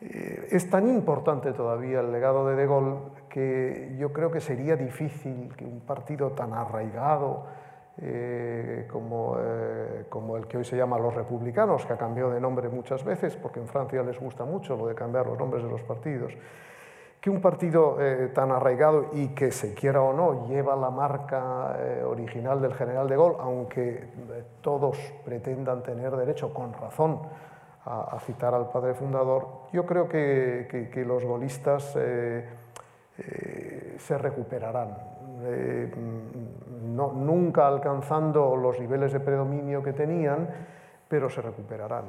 es 0.00 0.68
tan 0.70 0.88
importante 0.88 1.52
todavía 1.52 2.00
el 2.00 2.12
legado 2.12 2.46
de 2.46 2.56
de 2.56 2.66
Gaulle 2.66 2.96
que 3.28 3.96
yo 3.98 4.12
creo 4.12 4.30
que 4.30 4.40
sería 4.40 4.76
difícil 4.76 5.54
que 5.56 5.64
un 5.64 5.80
partido 5.80 6.30
tan 6.30 6.54
arraigado, 6.54 7.44
eh, 7.98 8.86
como, 8.92 9.36
eh, 9.40 10.04
como, 10.10 10.36
el 10.36 10.46
que 10.46 10.58
hoy 10.58 10.64
se 10.66 10.76
llama 10.76 10.98
los 10.98 11.14
republicanos, 11.14 11.86
que 11.86 11.94
ha 11.94 11.96
cambiado 11.96 12.30
de 12.30 12.40
nombre 12.40 12.68
muchas 12.68 13.02
veces, 13.02 13.36
porque 13.36 13.58
en 13.58 13.66
Francia 13.68 14.02
les 14.02 14.20
gusta 14.20 14.44
mucho 14.44 14.76
lo 14.76 14.86
de 14.86 14.94
cambiar 14.94 15.26
los 15.26 15.38
nombres 15.38 15.64
de 15.64 15.70
los 15.70 15.80
partidos, 15.80 16.34
que 17.22 17.30
un 17.30 17.40
partido 17.40 17.96
eh, 17.98 18.30
tan 18.34 18.52
arraigado 18.52 19.06
y 19.14 19.28
que 19.28 19.50
se 19.50 19.72
quiera 19.72 20.02
o 20.02 20.12
no 20.12 20.46
lleva 20.46 20.76
la 20.76 20.90
marca 20.90 21.74
original 22.06 22.60
del 22.60 22.74
general 22.74 23.08
de 23.08 23.16
Gaulle, 23.16 23.38
aunque 23.40 24.04
todos 24.60 24.98
pretendan 25.24 25.82
tener 25.82 26.14
derecho, 26.16 26.52
con 26.52 26.74
razón, 26.74 27.20
a, 27.86 28.18
citar 28.20 28.52
al 28.52 28.68
padre 28.70 28.92
fundador, 28.94 29.46
yo 29.72 29.86
creo 29.86 30.06
que, 30.06 30.66
que, 30.70 30.90
que 30.90 31.04
los 31.04 31.24
golistas 31.24 31.96
se 33.98 34.18
recuperarán 34.18 35.15
no, 36.96 37.12
nunca 37.12 37.66
alcanzando 37.66 38.56
los 38.56 38.80
niveles 38.80 39.12
de 39.12 39.20
predominio 39.20 39.82
que 39.82 39.92
tenían, 39.92 40.48
pero 41.08 41.28
se 41.30 41.42
recuperarán. 41.42 42.04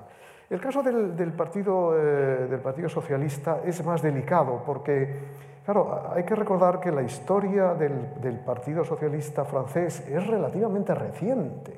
El 0.49 0.61
caso 0.61 0.81
del, 0.81 1.33
partido, 1.33 1.93
eh, 1.93 2.47
del 2.49 2.61
partido 2.61 2.87
Socialista 2.87 3.59
es 3.65 3.83
más 3.83 4.01
delicado 4.01 4.63
porque, 4.65 5.13
claro, 5.65 6.09
hay 6.15 6.23
que 6.23 6.35
recordar 6.35 6.79
que 6.79 6.89
la 6.89 7.01
historia 7.01 7.73
del, 7.73 8.39
Partido 8.45 8.85
Socialista 8.85 9.43
francés 9.43 10.07
es 10.07 10.25
relativamente 10.25 10.95
reciente. 10.95 11.73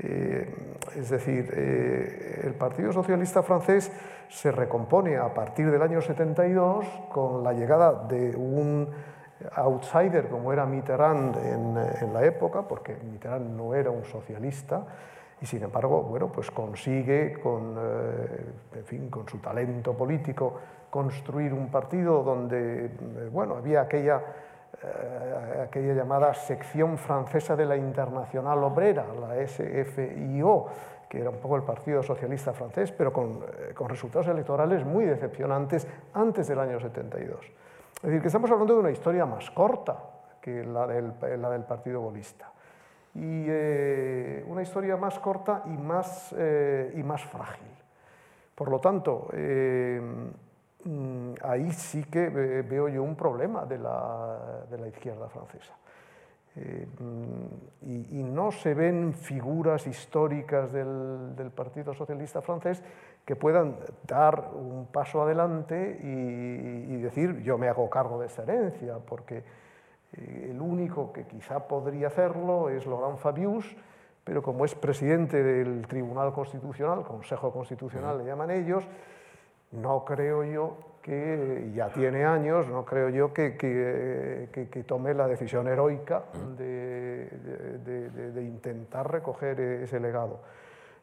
Eh, 0.00 0.54
es 0.96 1.08
decir, 1.08 1.52
eh, 1.54 2.40
el 2.44 2.54
Partido 2.54 2.92
Socialista 2.92 3.44
francés 3.44 3.92
se 4.28 4.50
recompone 4.50 5.16
a 5.16 5.32
partir 5.32 5.70
del 5.70 5.82
año 5.82 6.00
72 6.00 6.84
con 7.10 7.44
la 7.44 7.52
llegada 7.52 8.06
de 8.08 8.36
un 8.36 8.88
outsider 9.54 10.28
como 10.28 10.52
era 10.52 10.66
Mitterrand 10.66 11.36
en, 11.36 12.12
la 12.12 12.24
época, 12.24 12.62
porque 12.62 12.96
Mitterrand 12.96 13.56
no 13.56 13.74
era 13.74 13.90
un 13.90 14.04
socialista, 14.04 14.84
y 15.40 15.46
sin 15.46 15.62
embargo, 15.62 16.02
bueno, 16.02 16.32
pues 16.32 16.50
consigue 16.50 17.38
con, 17.40 17.76
eh, 17.78 18.44
en 18.74 18.84
fin, 18.84 19.08
con 19.08 19.28
su 19.28 19.38
talento 19.38 19.96
político 19.96 20.54
construir 20.90 21.52
un 21.52 21.70
partido 21.70 22.24
donde, 22.24 22.86
eh, 22.86 22.90
bueno, 23.30 23.56
había 23.56 23.82
aquella 23.82 24.20
eh, 24.80 25.62
aquella 25.66 25.92
llamada 25.92 26.32
sección 26.34 26.98
francesa 26.98 27.56
de 27.56 27.66
la 27.66 27.76
Internacional 27.76 28.62
Obrera, 28.62 29.06
la 29.20 29.34
SFIO, 29.44 30.66
que 31.08 31.20
era 31.20 31.30
un 31.30 31.38
poco 31.38 31.56
el 31.56 31.64
Partido 31.64 32.00
Socialista 32.00 32.52
francés, 32.52 32.92
pero 32.92 33.12
con, 33.12 33.40
eh, 33.42 33.74
con, 33.74 33.88
resultados 33.88 34.28
electorales 34.28 34.84
muy 34.84 35.04
decepcionantes 35.04 35.88
antes 36.14 36.46
del 36.46 36.60
año 36.60 36.78
72. 36.78 37.50
Es 37.96 38.02
decir, 38.02 38.20
que 38.20 38.28
estamos 38.28 38.50
hablando 38.50 38.74
de 38.74 38.80
una 38.80 38.90
historia 38.90 39.26
más 39.26 39.50
corta 39.50 39.96
que 40.40 40.64
la 40.64 40.86
del, 40.86 41.12
Partido 41.64 42.00
Golista. 42.00 42.50
Y 43.14 43.46
eh, 43.48 44.44
una 44.46 44.62
historia 44.62 44.96
más 44.96 45.18
corta 45.18 45.64
y 45.66 45.76
más, 45.76 46.34
eh, 46.38 47.04
frágil. 47.30 47.66
Por 48.54 48.70
lo 48.70 48.78
tanto, 48.78 49.28
eh, 49.32 50.00
mm, 50.84 51.32
ahí 51.42 51.72
sí 51.72 52.04
que 52.04 52.28
veo 52.28 52.88
yo 52.88 53.02
un 53.02 53.16
problema 53.16 53.64
de 53.64 53.78
la, 53.78 54.88
izquierda 54.88 55.28
francesa. 55.28 55.74
Mm, 56.54 58.16
y, 58.18 58.22
no 58.22 58.50
se 58.50 58.74
ven 58.74 59.14
figuras 59.14 59.86
históricas 59.86 60.72
del, 60.72 61.50
Partido 61.54 61.94
Socialista 61.94 62.42
francés 62.42 62.82
que 63.28 63.36
puedan 63.36 63.76
dar 64.06 64.52
un 64.54 64.86
paso 64.86 65.20
adelante 65.20 66.00
y, 66.02 66.94
y, 66.94 66.96
decir 66.96 67.42
yo 67.42 67.58
me 67.58 67.68
hago 67.68 67.90
cargo 67.90 68.18
de 68.18 68.26
esta 68.26 68.42
herencia, 68.42 68.96
porque 69.06 69.44
eh, 70.14 70.48
el 70.50 70.58
único 70.58 71.12
que 71.12 71.26
quizá 71.26 71.68
podría 71.68 72.06
hacerlo 72.06 72.70
es 72.70 72.86
Laurent 72.86 73.18
Fabius, 73.18 73.76
pero 74.24 74.42
como 74.42 74.64
es 74.64 74.74
presidente 74.74 75.42
del 75.42 75.86
Tribunal 75.86 76.32
Constitucional, 76.32 77.04
Consejo 77.04 77.52
Constitucional 77.52 78.16
le 78.16 78.24
llaman 78.24 78.50
ellos, 78.50 78.82
no 79.72 80.06
creo 80.06 80.42
yo 80.44 80.78
que 81.02 81.70
ya 81.74 81.90
tiene 81.90 82.24
años, 82.24 82.66
no 82.68 82.86
creo 82.86 83.10
yo 83.10 83.34
que, 83.34 83.58
que, 83.58 84.48
que, 84.50 84.70
que 84.70 84.84
tome 84.84 85.12
la 85.12 85.28
decisión 85.28 85.68
heroica 85.68 86.22
de, 86.56 87.28
de, 87.84 88.08
de, 88.08 88.32
de, 88.32 88.42
intentar 88.42 89.12
recoger 89.12 89.60
ese 89.60 90.00
legado. 90.00 90.40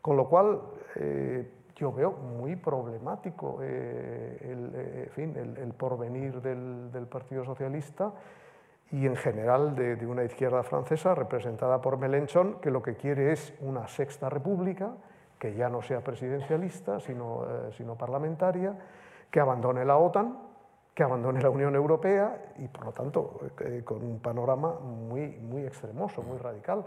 Con 0.02 0.18
lo 0.18 0.28
cual, 0.28 0.62
eh, 0.96 1.48
yo 1.76 1.92
veo 1.92 2.12
muy 2.12 2.56
problemático 2.56 3.60
eh, 3.62 4.38
el, 4.42 4.72
eh, 4.74 5.10
fin, 5.12 5.36
el, 5.36 5.58
el 5.58 5.74
porvenir 5.74 6.42
del, 6.42 6.92
del, 6.92 7.06
Partido 7.08 7.44
Socialista 7.44 8.14
y 8.92 9.06
en 9.06 9.16
general 9.16 9.76
de, 9.76 10.06
una 10.06 10.24
izquierda 10.24 10.64
francesa 10.64 11.16
representada 11.16 11.82
por 11.82 11.98
Mélenchon, 11.98 12.60
que 12.62 12.72
lo 12.72 12.82
que 12.82 12.96
quiere 12.96 13.32
es 13.32 13.54
una 13.60 13.88
sexta 13.88 14.30
república, 14.30 14.92
que 15.40 15.54
ya 15.54 15.70
no 15.70 15.82
sea 15.82 16.02
presidencialista, 16.02 17.00
sino, 17.00 17.44
eh, 17.44 17.72
sino 17.76 17.96
parlamentaria, 17.96 18.74
que 19.30 19.40
abandone 19.40 19.84
la 19.84 19.98
OTAN, 19.98 20.38
que 20.94 21.04
abandone 21.04 21.42
la 21.42 21.50
Unión 21.50 21.76
Europea 21.76 22.54
y, 22.58 22.70
por 22.70 22.86
lo 22.86 22.92
tanto, 22.94 23.42
eh, 23.60 23.82
con 23.84 24.02
un 24.02 24.20
panorama 24.20 24.80
muy, 24.80 25.28
muy 25.28 25.66
extremoso, 25.66 26.24
muy 26.24 26.38
radical. 26.38 26.86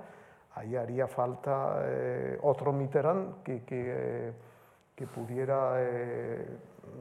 Ahí 0.54 0.76
haría 0.76 1.06
falta 1.06 1.82
eh, 1.82 2.38
otro 2.42 2.72
Mitterrand 2.72 3.42
que, 3.42 3.64
que, 3.64 4.32
que 4.98 5.06
pudiera 5.06 5.74
eh, 5.76 6.44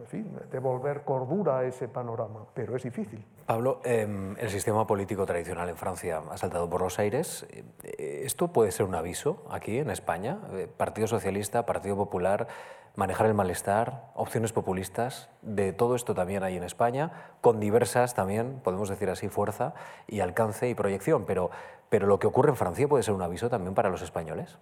en 0.01 0.05
fin, 0.05 0.39
devolver 0.51 1.01
cordura 1.01 1.59
a 1.59 1.63
ese 1.65 1.87
panorama, 1.87 2.45
pero 2.53 2.75
es 2.75 2.83
difícil. 2.83 3.25
Pablo, 3.47 3.81
eh, 3.83 4.35
el 4.37 4.49
sistema 4.49 4.85
político 4.85 5.25
tradicional 5.25 5.67
en 5.69 5.77
Francia 5.77 6.21
ha 6.29 6.37
saltado 6.37 6.69
por 6.69 6.81
los 6.81 6.99
aires. 6.99 7.47
Eh, 7.51 8.21
¿Esto 8.23 8.49
puede 8.49 8.71
ser 8.71 8.85
un 8.85 8.93
aviso 8.93 9.43
aquí 9.49 9.79
en 9.79 9.89
España? 9.89 10.39
Eh, 10.53 10.67
Partido 10.67 11.07
Socialista, 11.07 11.65
Partido 11.65 11.95
Popular, 11.95 12.47
manejar 12.95 13.25
el 13.25 13.33
malestar, 13.33 14.11
opciones 14.13 14.53
populistas, 14.53 15.29
de 15.41 15.73
todo 15.73 15.95
esto 15.95 16.13
también 16.13 16.43
hay 16.43 16.57
en 16.57 16.63
España, 16.63 17.33
con 17.41 17.59
diversas 17.59 18.13
también, 18.13 18.59
podemos 18.63 18.89
decir 18.89 19.09
así, 19.09 19.29
fuerza 19.29 19.73
y 20.07 20.19
alcance 20.19 20.69
y 20.69 20.75
proyección. 20.75 21.25
Pero, 21.25 21.49
pero 21.89 22.05
lo 22.05 22.19
que 22.19 22.27
ocurre 22.27 22.49
en 22.49 22.55
Francia 22.55 22.87
puede 22.87 23.03
ser 23.03 23.15
un 23.15 23.23
aviso 23.23 23.49
también 23.49 23.73
para 23.73 23.89
los 23.89 24.03
españoles. 24.03 24.59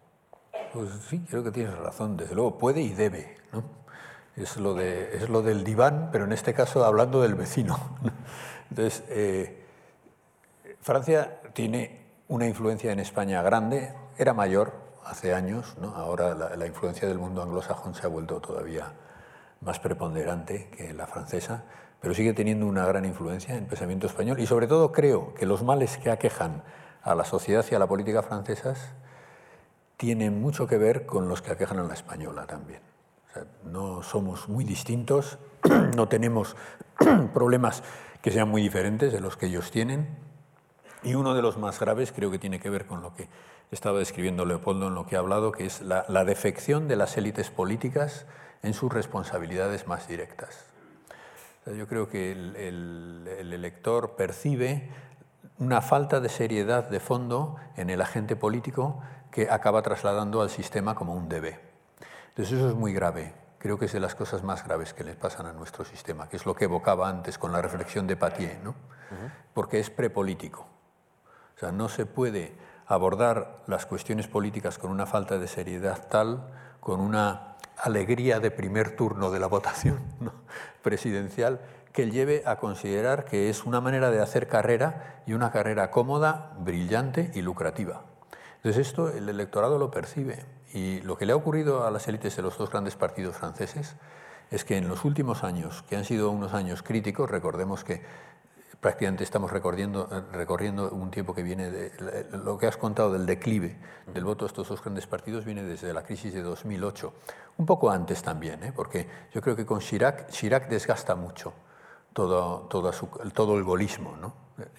Pues 0.76 0.90
sí, 1.10 1.26
creo 1.30 1.42
que 1.42 1.52
tienes 1.52 1.74
razón, 1.78 2.18
desde 2.18 2.36
luego 2.36 2.58
puede 2.58 2.82
y 2.82 2.90
debe. 2.90 3.38
¿no? 3.54 3.64
Es, 4.36 4.58
lo 4.58 4.74
de, 4.74 5.16
es 5.16 5.30
lo 5.30 5.42
del 5.42 5.64
diván, 5.64 6.10
pero 6.12 6.26
en 6.26 6.34
este 6.34 6.54
caso 6.54 6.84
hablando 6.84 7.22
del 7.22 7.34
vecino. 7.34 7.80
Entonces, 8.70 9.06
eh, 9.08 9.64
Francia 10.82 11.40
tiene 11.54 12.08
una 12.28 12.46
influencia 12.46 12.92
en 12.92 13.00
España 13.00 13.42
grande, 13.42 13.94
era 14.18 14.34
mayor 14.34 14.74
hace 15.06 15.34
años, 15.34 15.78
¿no? 15.80 15.96
ahora 15.96 16.36
la, 16.36 16.58
la, 16.58 16.68
influencia 16.68 17.08
del 17.08 17.20
mundo 17.20 17.42
anglosajón 17.42 17.96
se 17.96 18.06
ha 18.06 18.10
vuelto 18.10 18.42
todavía 18.42 18.92
más 19.62 19.80
preponderante 19.80 20.68
que 20.72 20.94
la 20.94 21.08
francesa, 21.08 21.64
pero 22.02 22.14
sigue 22.14 22.34
teniendo 22.34 22.68
una 22.68 22.86
gran 22.86 23.06
influencia 23.06 23.56
en 23.56 23.64
el 23.64 23.70
pensamiento 23.70 24.08
español 24.08 24.42
y 24.42 24.46
sobre 24.46 24.68
todo 24.68 24.92
creo 24.92 25.34
que 25.36 25.46
los 25.46 25.64
males 25.64 25.98
que 25.98 26.12
aquejan 26.12 26.64
a 27.02 27.16
la 27.16 27.24
sociedad 27.24 27.64
y 27.72 27.76
a 27.76 27.80
la 27.80 27.88
política 27.88 28.24
francesas 28.24 28.94
tienen 29.98 30.42
mucho 30.42 30.68
que 30.68 30.78
ver 30.78 31.06
con 31.06 31.28
los 31.28 31.42
que 31.42 31.52
aquejan 31.52 31.80
a 31.80 31.84
la 31.84 31.94
española 31.94 32.46
también. 32.46 32.82
O 33.30 33.34
sea, 33.34 33.46
no 33.64 34.04
somos 34.04 34.50
muy 34.50 34.64
distintos, 34.64 35.38
no 35.96 36.08
tenemos 36.08 36.56
problemas 37.34 37.84
que 38.22 38.32
sean 38.32 38.50
muy 38.50 38.62
diferentes 38.62 39.14
de 39.14 39.20
los 39.20 39.38
que 39.38 39.48
ellos 39.48 39.72
tienen. 39.72 40.18
Y 41.04 41.16
uno 41.16 41.36
de 41.36 41.42
los 41.42 41.58
más 41.58 41.80
graves 41.80 42.12
creo 42.12 42.32
que 42.32 42.40
tiene 42.40 42.60
que 42.60 42.70
ver 42.70 42.88
con 42.88 43.02
lo 43.02 43.14
que 43.14 43.30
estaba 43.72 44.00
describiendo 44.00 44.46
Leopoldo 44.46 44.88
en 44.88 44.96
lo 44.96 45.06
que 45.06 45.16
ha 45.16 45.20
hablado, 45.20 45.52
que 45.52 45.66
es 45.66 45.82
la, 45.82 46.06
la 46.08 46.26
defección 46.26 46.88
de 46.88 46.96
las 46.96 47.18
élites 47.18 47.52
políticas 47.52 48.26
en 48.64 48.74
sus 48.74 48.92
responsabilidades 48.92 49.88
más 49.88 50.08
directas. 50.08 50.66
O 51.62 51.66
sea, 51.66 51.74
yo 51.74 51.88
creo 51.88 52.10
que 52.10 52.32
el, 52.32 52.56
el, 52.56 53.28
el 53.40 53.54
elector 53.54 54.16
percibe 54.16 54.90
una 55.60 55.82
falta 55.82 56.20
de 56.20 56.30
seriedad 56.30 56.90
de 56.90 57.00
fondo 57.00 57.56
en 57.78 57.90
el 57.90 58.02
agente 58.02 58.36
político 58.36 59.02
que 59.36 59.52
acaba 59.52 59.84
trasladando 59.84 60.42
al 60.42 60.50
sistema 60.50 60.96
como 60.96 61.14
un 61.14 61.30
debe. 61.30 61.60
Entonces 62.30 62.58
eso 62.58 62.70
es 62.70 62.76
muy 62.76 62.94
grave 62.94 63.34
creo 63.66 63.80
que 63.80 63.86
es 63.86 63.94
de 63.94 64.00
las 64.00 64.14
cosas 64.14 64.44
más 64.44 64.64
graves 64.64 64.94
que 64.94 65.04
les 65.04 65.16
pasan 65.16 65.48
a 65.48 65.52
nuestro 65.52 65.84
sistema, 65.86 66.30
que 66.30 66.38
es 66.38 66.46
lo 66.46 66.54
que 66.54 66.66
evocaba 66.66 67.10
antes 67.10 67.40
con 67.40 67.52
la 67.52 67.64
reflexión 67.64 68.06
de. 68.06 68.14
Uh 68.14 68.18
-huh. 68.18 68.72
porque 69.56 69.80
es 69.80 69.90
prepolítico. 69.90 70.68
O 71.56 71.60
sea, 71.60 71.72
no 71.72 71.90
se 71.90 72.06
puede 72.06 72.56
abordar 72.86 73.64
las 73.66 73.88
cuestiones 73.88 74.28
políticas 74.28 74.78
con 74.78 74.92
una 74.92 75.08
falta 75.08 75.40
de 75.40 75.48
seriedad 75.48 76.08
tal, 76.10 76.46
con 76.80 77.00
una 77.00 77.56
alegría 77.76 78.40
de 78.40 78.52
primer 78.52 78.96
turno 78.96 79.32
de 79.32 79.40
la 79.40 79.48
votación 79.56 79.98
¿no? 80.20 80.32
presidencial, 80.84 81.60
que 81.92 82.12
lleve 82.12 82.44
a 82.46 82.58
considerar 82.58 83.26
que 83.26 83.50
es 83.50 83.66
una 83.66 83.82
manera 83.82 84.12
de 84.12 84.22
hacer 84.22 84.48
carrera 84.48 85.24
y 85.26 85.34
una 85.34 85.50
carrera 85.50 85.90
cómoda, 85.90 86.54
brillante 86.60 87.32
y 87.34 87.42
lucrativa. 87.42 88.04
Entonces 88.66 88.88
esto 88.88 89.10
el 89.10 89.30
electorado 89.30 89.78
lo 89.78 89.92
percibe 89.92 90.44
y 90.74 91.00
lo 91.02 91.20
que 91.20 91.28
le 91.28 91.34
ha 91.34 91.36
ocurrido 91.36 91.86
a 91.86 91.92
las 91.92 92.08
élites 92.08 92.36
de 92.36 92.42
los 92.42 92.58
dos 92.58 92.72
grandes 92.72 92.96
partidos 92.96 93.36
franceses 93.36 93.96
es 94.50 94.66
que 94.66 94.76
en 94.76 94.88
los 94.88 95.06
últimos 95.06 95.44
años, 95.44 95.84
que 95.84 95.96
han 95.96 96.04
sido 96.04 96.32
unos 96.32 96.56
años 96.56 96.82
críticos, 96.82 97.30
recordemos 97.30 97.84
que 97.84 98.02
prácticamente 98.82 99.24
estamos 99.24 99.52
recorriendo, 99.52 100.10
recorriendo 100.32 100.90
un 100.90 101.12
tiempo 101.12 101.36
que 101.36 101.44
viene 101.44 101.70
de 101.70 101.92
lo 102.44 102.58
que 102.58 102.66
has 102.66 102.76
contado 102.76 103.14
del 103.14 103.28
declive 103.28 103.78
del 104.12 104.24
voto 104.24 104.46
de 104.46 104.48
estos 104.48 104.68
dos 104.68 104.82
grandes 104.82 105.06
partidos 105.06 105.46
viene 105.46 105.62
desde 105.62 105.94
la 105.94 106.02
crisis 106.02 106.34
de 106.34 106.42
2008, 106.42 107.14
un 107.58 107.68
poco 107.68 107.92
antes 107.92 108.24
también, 108.24 108.64
¿eh? 108.64 108.74
porque 108.76 109.08
yo 109.32 109.42
creo 109.42 109.56
que 109.56 109.68
con 109.68 109.78
Chirac, 109.78 110.32
Chirac 110.32 110.70
desgasta 110.70 111.14
mucho 111.14 111.54
todo, 112.14 112.62
todo 112.62 113.58
el 113.58 113.64
golismo. 113.64 114.18
¿no? 114.18 114.34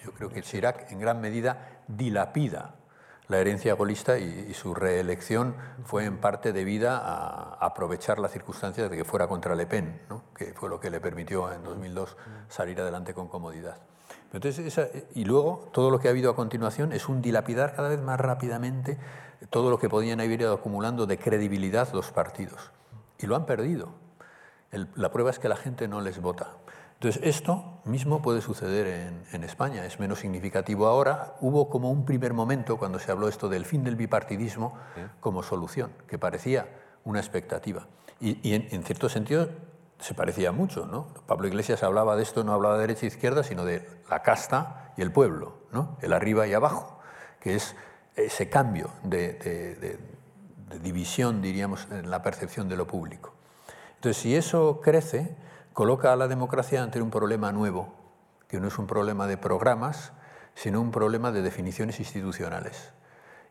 Yo 0.05 0.11
creo 0.11 0.29
que 0.29 0.43
Chirac 0.43 0.91
en 0.91 0.99
gran 0.99 1.21
medida 1.21 1.85
dilapida 1.87 2.75
la 3.29 3.39
herencia 3.39 3.75
golista 3.75 4.19
y, 4.19 4.55
su 4.55 4.75
reelección 4.75 5.55
fue 5.85 6.05
en 6.05 6.19
parte 6.19 6.53
debida 6.53 6.99
a, 6.99 7.55
aprovechar 7.55 8.19
la 8.19 8.29
circunstancia 8.29 8.89
de 8.89 8.97
que 8.97 9.05
fuera 9.05 9.27
contra 9.27 9.55
Le 9.55 9.67
Pen, 9.67 10.01
que 10.37 10.55
fue 10.55 10.69
lo 10.69 10.79
que 10.79 10.91
le 10.91 11.01
permitió 11.01 11.53
en 11.53 11.63
2002 11.65 12.17
salir 12.49 12.81
adelante 12.81 13.15
con 13.15 13.29
comodidad. 13.29 13.79
Y 15.15 15.25
luego 15.25 15.69
todo 15.73 15.91
lo 15.91 15.99
que 15.99 16.09
ha 16.09 16.11
habido 16.11 16.31
a 16.31 16.37
continuación 16.37 16.93
es 16.93 17.09
un 17.09 17.23
dilapidar 17.23 17.75
cada 17.75 17.89
vez 17.89 18.01
más 18.01 18.21
rápidamente 18.21 18.99
todo 19.51 19.71
lo 19.71 19.79
que 19.79 19.89
podían 19.89 20.21
haber 20.21 20.41
ido 20.41 20.53
acumulando 20.53 21.07
de 21.07 21.19
credibilidad 21.19 21.89
los 21.93 22.11
partidos. 22.13 22.71
Y 23.19 23.27
lo 23.27 23.37
han 23.37 23.47
perdido. 23.47 23.91
La 24.95 25.11
prueba 25.11 25.31
es 25.31 25.39
que 25.39 25.49
la 25.49 25.57
gente 25.57 25.89
no 25.89 26.01
les 26.01 26.21
vota. 26.21 26.53
Entonces, 26.97 27.21
esto 27.25 27.81
mismo 27.85 28.23
puede 28.23 28.41
suceder 28.41 28.87
en, 28.87 29.23
en, 29.33 29.45
España, 29.45 29.85
es 29.85 30.01
menos 30.01 30.21
significativo 30.21 30.87
ahora. 30.87 31.37
Hubo 31.41 31.69
como 31.69 31.91
un 31.91 32.07
primer 32.07 32.33
momento 32.33 32.79
cuando 32.79 32.99
se 32.99 33.13
habló 33.13 33.29
esto 33.29 33.51
del 33.51 33.67
fin 33.67 33.85
del 33.85 33.97
bipartidismo 33.97 34.79
sí. 34.95 35.03
como 35.21 35.43
solución, 35.43 35.93
que 36.09 36.19
parecía 36.19 36.69
una 37.05 37.21
expectativa. 37.21 37.87
Y, 38.19 38.49
y 38.49 38.55
en, 38.55 38.69
en, 38.71 38.83
cierto 38.83 39.11
sentido 39.11 39.51
se 39.99 40.15
parecía 40.15 40.53
mucho. 40.53 40.87
¿no? 40.87 41.09
Pablo 41.27 41.47
Iglesias 41.47 41.83
hablaba 41.83 42.17
de 42.17 42.23
esto, 42.23 42.45
no 42.45 42.55
hablaba 42.55 42.77
de 42.77 42.81
derecha 42.81 43.05
e 43.05 43.09
izquierda, 43.09 43.43
sino 43.43 43.67
de 43.67 43.87
la 44.09 44.23
casta 44.23 44.93
y 44.97 45.03
el 45.03 45.13
pueblo, 45.13 45.59
¿no? 45.73 45.99
el 46.01 46.15
arriba 46.15 46.47
y 46.47 46.55
abajo, 46.55 46.99
que 47.41 47.57
es 47.57 47.77
ese 48.15 48.49
cambio 48.49 48.91
de, 49.03 49.35
de, 49.35 49.75
de, 49.75 49.99
de 50.71 50.79
división, 50.79 51.43
diríamos, 51.43 51.89
en 51.91 52.11
la 52.11 52.23
percepción 52.23 52.71
de 52.71 52.77
lo 52.79 52.87
público. 52.87 53.35
Entonces, 53.97 54.23
si 54.23 54.35
eso 54.35 54.81
crece, 54.83 55.37
coloca 55.77 56.11
a 56.11 56.17
la 56.17 56.27
democracia 56.27 56.83
ante 56.83 57.03
un 57.03 57.11
problema 57.11 57.53
nuevo, 57.53 57.93
que 58.49 58.61
no 58.61 58.69
es 58.69 58.79
un 58.79 58.87
problema 58.87 59.27
de 59.27 59.37
programas, 59.37 60.15
sino 60.55 60.81
un 60.81 60.91
problema 60.91 61.33
de 61.33 61.43
definiciones 61.43 62.01
institucionales. 62.01 62.95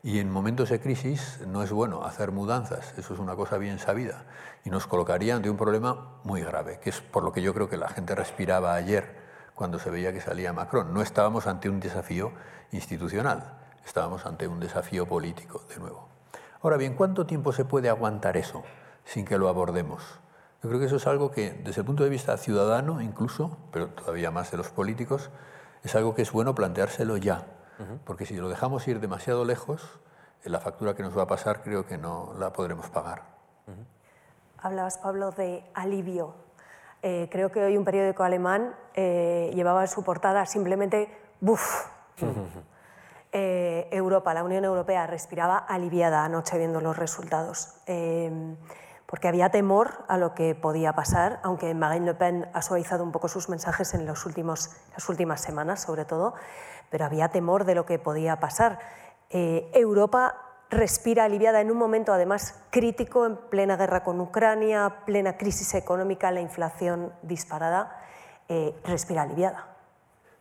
Y 0.02 0.18
en 0.18 0.32
momentos 0.32 0.70
de 0.70 0.80
crisis 0.80 1.40
no 1.46 1.62
es 1.62 1.72
bueno 1.72 2.04
hacer 2.04 2.32
mudanzas, 2.32 2.98
eso 2.98 3.14
es 3.14 3.20
una 3.20 3.36
cosa 3.36 3.60
bien 3.60 3.78
sabida, 3.78 4.24
y 4.64 4.72
nos 4.72 4.88
colocaría 4.88 5.36
ante 5.36 5.52
un 5.52 5.58
problema 5.58 6.18
muy 6.24 6.42
grave, 6.42 6.80
que 6.80 6.90
es 6.90 7.00
por 7.00 7.24
lo 7.24 7.32
que 7.32 7.44
yo 7.44 7.54
creo 7.54 7.70
que 7.70 7.78
la 7.78 7.90
gente 7.90 8.16
respiraba 8.16 8.74
ayer 8.74 9.18
cuando 9.54 9.78
se 9.78 9.92
veía 9.92 10.12
que 10.12 10.20
salía 10.20 10.52
Macron. 10.52 10.96
No 10.96 11.04
estábamos 11.04 11.46
ante 11.46 11.70
un 11.70 11.80
desafío 11.80 12.32
institucional, 12.72 13.54
estábamos 13.86 14.26
ante 14.26 14.48
un 14.48 14.60
desafío 14.60 15.06
político, 15.06 15.62
de 15.70 15.78
nuevo. 15.78 16.10
Ahora 16.64 16.78
bien, 16.78 16.96
¿cuánto 16.96 17.28
tiempo 17.28 17.54
se 17.54 17.66
puede 17.66 17.88
aguantar 17.88 18.36
eso 18.36 18.64
sin 19.04 19.26
que 19.26 19.38
lo 19.38 19.48
abordemos? 19.48 20.25
Yo 20.66 20.70
creo 20.70 20.80
que 20.80 20.88
eso 20.88 20.96
es 20.96 21.06
algo 21.06 21.30
que, 21.30 21.52
desde 21.64 21.82
el 21.82 21.86
punto 21.86 22.04
de 22.04 22.10
vista 22.10 22.36
ciudadano 22.38 23.00
incluso, 23.00 23.56
pero 23.72 23.90
todavía 23.90 24.32
más 24.32 24.50
de 24.50 24.58
los 24.58 24.70
políticos, 24.70 25.30
es 25.84 25.94
algo 25.94 26.16
que 26.16 26.24
es 26.24 26.32
bueno 26.32 26.56
planteárselo 26.56 27.18
ya, 27.18 27.46
porque 28.04 28.26
si 28.26 28.36
lo 28.36 28.50
dejamos 28.50 28.88
ir 28.88 29.00
demasiado 29.00 29.46
lejos, 29.46 30.00
la 30.44 30.60
factura 30.60 30.96
que 30.96 31.04
nos 31.04 31.16
va 31.16 31.22
a 31.22 31.28
pasar 31.28 31.62
creo 31.62 31.86
que 31.86 32.00
no 32.00 32.34
la 32.40 32.52
podremos 32.52 32.90
pagar. 32.90 33.22
Hablabas, 34.58 34.98
Pablo, 34.98 35.30
de 35.30 35.64
alivio. 35.76 36.34
Eh, 37.04 37.30
creo 37.32 37.52
que 37.52 37.64
hoy 37.64 37.78
un 37.78 37.86
periódico 37.86 38.24
alemán 38.24 38.74
eh, 38.96 39.52
llevaba 39.54 39.82
en 39.82 39.88
su 39.88 40.04
portada 40.04 40.48
simplemente 40.48 41.16
¡buf! 41.42 41.86
Eh, 43.38 43.90
Europa, 43.92 44.34
la 44.34 44.44
Unión 44.44 44.64
Europea, 44.64 45.06
respiraba 45.06 45.58
aliviada 45.58 46.24
anoche 46.24 46.58
viendo 46.58 46.80
los 46.80 46.98
resultados 46.98 47.76
porque 49.16 49.30
había 49.30 49.48
temor 49.48 50.04
a 50.10 50.18
lo 50.18 50.36
que 50.36 50.56
podía 50.56 50.92
pasar, 50.92 51.40
aunque 51.42 51.74
Marine 51.74 52.08
Le 52.08 52.14
Pen 52.16 52.50
ha 52.52 52.62
suavizado 52.62 53.02
un 53.02 53.14
poco 53.14 53.30
sus 53.30 53.48
mensajes 53.48 53.94
en 53.94 54.06
los 54.06 54.26
últimos, 54.26 54.72
las 54.92 55.08
últimas 55.08 55.40
semanas, 55.40 55.82
sobre 55.82 56.04
todo, 56.04 56.34
pero 56.90 57.06
había 57.06 57.30
temor 57.30 57.64
de 57.64 57.76
lo 57.76 57.86
que 57.86 57.98
podía 57.98 58.42
pasar. 58.42 58.78
Eh, 59.30 59.72
Europa 59.74 60.36
respira 60.70 61.24
aliviada 61.24 61.62
en 61.62 61.72
un 61.72 61.78
momento 61.78 62.12
además 62.12 62.62
crítico, 62.72 63.26
en 63.26 63.38
plena 63.38 63.78
guerra 63.78 64.04
con 64.04 64.20
Ucrania, 64.20 64.98
plena 65.06 65.38
crisis 65.38 65.76
económica, 65.76 66.30
la 66.34 66.42
inflación 66.42 67.14
disparada, 67.22 67.98
eh, 68.50 68.76
respira 68.84 69.22
aliviada. 69.22 69.78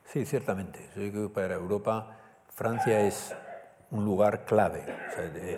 Sí, 0.03 0.27
ciertamente. 0.27 0.91
Yo 0.97 1.13
creo 1.13 1.29
que 1.29 1.33
para 1.33 1.55
Europa 1.55 2.17
Francia 2.49 3.03
es 3.03 3.33
un 3.93 4.05
lugar 4.05 4.45
clave. 4.45 4.85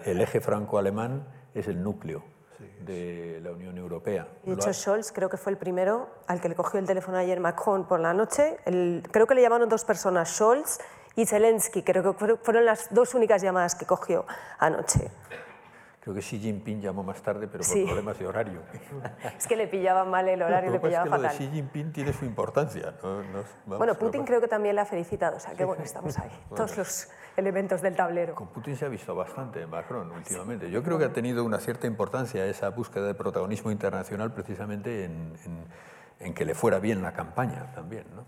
el 0.05 0.21
eje 0.21 0.43
franco-alemán 0.43 1.27
es 1.55 1.67
el 1.67 1.83
núcleo 1.83 2.36
de 2.81 3.41
la 3.43 3.53
Unión 3.53 3.77
Europea. 3.79 4.29
De 4.45 4.55
hecho, 4.55 4.73
Scholz 4.73 5.13
creo 5.13 5.29
que 5.29 5.37
fue 5.37 5.53
el 5.53 5.59
primero 5.59 6.09
al 6.27 6.41
que 6.41 6.49
le 6.49 6.55
cogió 6.55 6.79
el 6.79 6.87
teléfono 6.87 7.19
ayer 7.19 7.41
Macron 7.41 7.87
por 7.87 8.01
la 8.01 8.15
noche. 8.15 8.57
creo 9.11 9.27
que 9.27 9.35
le 9.35 9.43
llamaron 9.43 9.69
dos 9.69 9.85
personas, 9.85 10.31
Scholz 10.31 10.79
y 11.17 11.27
Zelensky. 11.27 11.83
Creo 11.83 12.17
que 12.17 12.37
fueron 12.37 12.65
las 12.65 12.93
dos 12.93 13.15
únicas 13.15 13.43
llamadas 13.43 13.75
que 13.75 13.87
cogió 13.87 14.27
anoche. 14.59 15.11
Creo 16.07 16.15
que 16.15 16.23
Xi 16.23 16.39
Jinping 16.39 16.81
llamó 16.81 17.03
más 17.03 17.21
tarde, 17.21 17.49
pero 17.49 17.65
por 17.65 17.85
problemas 17.85 18.17
de 18.17 18.29
horario. 18.29 18.61
es 19.37 19.45
que 19.49 19.57
le 19.57 19.67
pillaba 19.67 20.05
mal 20.05 20.29
el 20.29 20.41
horario, 20.41 20.71
le 20.71 20.79
pillaba 20.79 21.05
es 21.05 21.11
que 21.11 21.17
Lo 21.17 21.23
de 21.25 21.29
Xi 21.31 21.49
Jinping 21.53 21.93
tiene 21.93 22.13
su 22.13 22.25
importancia. 22.25 22.95
bueno, 23.67 23.97
Putin 23.97 24.25
creo 24.25 24.41
que 24.41 24.47
también 24.47 24.77
le 24.77 24.83
ha 24.83 24.85
felicitado, 24.85 25.39
o 25.39 25.41
sea 25.41 25.55
que 25.55 25.65
bueno, 25.65 25.83
estamos 25.83 26.17
ahí, 26.21 26.31
todos 26.55 26.77
los 26.77 27.09
elementos 27.37 27.83
del 27.83 27.97
tablero. 27.97 28.37
Con 28.37 28.47
Putin 28.47 28.77
se 28.77 28.85
ha 28.85 28.89
visto 28.89 29.17
bastante 29.17 29.63
en 29.63 29.69
Macron 29.69 30.13
últimamente. 30.13 30.71
Yo 30.71 30.81
creo 30.85 30.97
que 30.97 31.07
ha 31.07 31.13
tenido 31.13 31.45
una 31.45 31.59
cierta 31.59 31.89
importancia 31.89 32.47
esa 32.47 32.69
búsqueda 32.69 33.09
de 33.09 33.15
protagonismo 33.15 33.73
internacional 33.73 34.33
precisamente 34.33 35.07
en, 35.07 35.35
en, 36.21 36.35
que 36.35 36.45
le 36.45 36.55
fuera 36.55 36.79
bien 36.79 37.03
la 37.03 37.15
campaña 37.15 37.73
también. 37.75 38.05
¿no? 38.15 38.27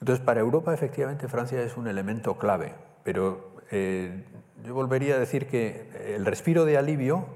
Entonces, 0.00 0.24
para 0.24 0.40
Europa 0.40 0.74
efectivamente 0.74 1.28
Francia 1.28 1.62
es 1.62 1.76
un 1.76 1.86
elemento 1.86 2.36
clave, 2.38 2.74
pero 3.04 3.52
eh, 3.70 4.24
yo 4.64 4.74
volvería 4.74 5.14
a 5.14 5.18
decir 5.18 5.46
que 5.46 6.14
el 6.14 6.26
respiro 6.26 6.64
de 6.64 6.78
alivio 6.78 7.26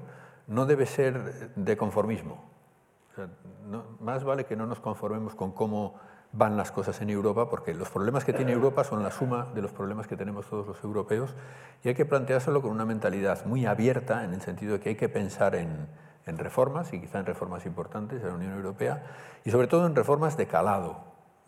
no 0.47 0.65
debe 0.65 0.85
ser 0.85 1.53
de 1.55 1.77
conformismo. 1.77 2.43
más 3.99 4.23
vale 4.23 4.45
que 4.45 4.55
no 4.55 4.65
nos 4.65 4.79
conformemos 4.79 5.35
con 5.35 5.51
cómo 5.51 5.99
van 6.33 6.57
las 6.57 6.71
cosas 6.71 6.99
en 7.01 7.11
Europa, 7.11 7.49
porque 7.49 7.73
los 7.75 7.89
problemas 7.89 8.25
que 8.25 8.33
tiene 8.33 8.51
Europa 8.51 8.83
son 8.83 9.03
la 9.03 9.11
suma 9.11 9.47
de 9.53 9.61
los 9.61 9.71
problemas 9.71 10.07
que 10.07 10.17
tenemos 10.17 10.47
todos 10.47 10.65
los 10.65 10.83
europeos 10.83 11.35
y 11.83 11.89
hay 11.89 11.95
que 11.95 12.05
planteárselo 12.05 12.61
con 12.61 12.71
una 12.71 12.85
mentalidad 12.85 13.45
muy 13.45 13.67
abierta 13.67 14.23
en 14.23 14.33
el 14.33 14.41
sentido 14.41 14.73
de 14.73 14.79
que 14.79 14.89
hay 14.89 14.95
que 14.95 15.09
pensar 15.09 15.53
en, 15.53 15.87
en 16.25 16.37
reformas 16.37 16.91
y 16.91 16.99
quizá 16.99 17.19
en 17.19 17.27
reformas 17.27 17.65
importantes 17.65 18.21
de 18.21 18.29
la 18.29 18.35
Unión 18.35 18.53
Europea 18.53 19.03
y 19.45 19.51
sobre 19.51 19.67
todo 19.67 19.85
en 19.85 19.95
reformas 19.95 20.35
de 20.35 20.47
calado, 20.47 21.03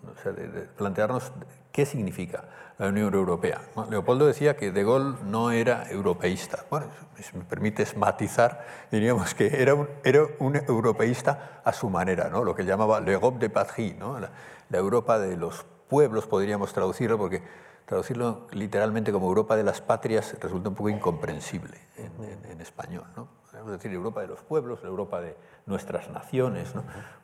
o 0.06 0.22
sea, 0.22 0.32
de, 0.34 0.48
plantearnos 0.78 1.32
qué 1.72 1.86
significa 1.86 2.44
la 2.78 2.88
Unión 2.88 3.14
Europea. 3.14 3.62
Leopoldo 3.90 4.26
decía 4.26 4.58
que 4.58 4.72
De 4.72 4.84
Gaulle 4.84 5.16
no 5.24 5.52
era 5.52 5.90
europeísta. 5.90 6.66
Bueno, 6.70 6.88
si 7.18 7.38
me 7.38 7.44
permites 7.46 7.96
matizar, 7.96 8.66
diríamos 8.92 9.34
que 9.34 9.62
era 9.62 9.74
un, 9.76 10.56
europeísta 10.56 11.62
a 11.64 11.72
su 11.72 11.90
manera, 11.90 12.30
¿no? 12.30 12.44
lo 12.44 12.54
que 12.56 12.66
llamaba 12.66 13.00
l'Europe 13.00 13.40
de 13.40 13.50
patrie, 13.50 13.94
¿no? 13.94 14.20
la, 14.20 14.30
Europa 14.72 15.20
de 15.20 15.38
los 15.38 15.66
pueblos, 15.88 16.28
podríamos 16.28 16.74
traducirlo, 16.74 17.18
porque 17.18 17.42
traducirlo 17.86 18.48
literalmente 18.52 19.12
como 19.12 19.28
Europa 19.28 19.56
de 19.56 19.64
las 19.64 19.82
patrias 19.82 20.36
resulta 20.40 20.70
un 20.70 20.76
poco 20.76 20.90
incomprensible 20.90 21.78
en, 21.98 22.52
en 22.52 22.62
español. 22.62 23.06
¿no? 23.16 23.28
es 23.60 23.72
decir, 23.72 23.92
Europa 23.94 24.22
de 24.22 24.28
los 24.28 24.42
pueblos, 24.42 24.82
la 24.84 24.90
Europa 24.90 25.22
de 25.22 25.36
nuestras 25.66 26.10
naciones, 26.10 26.74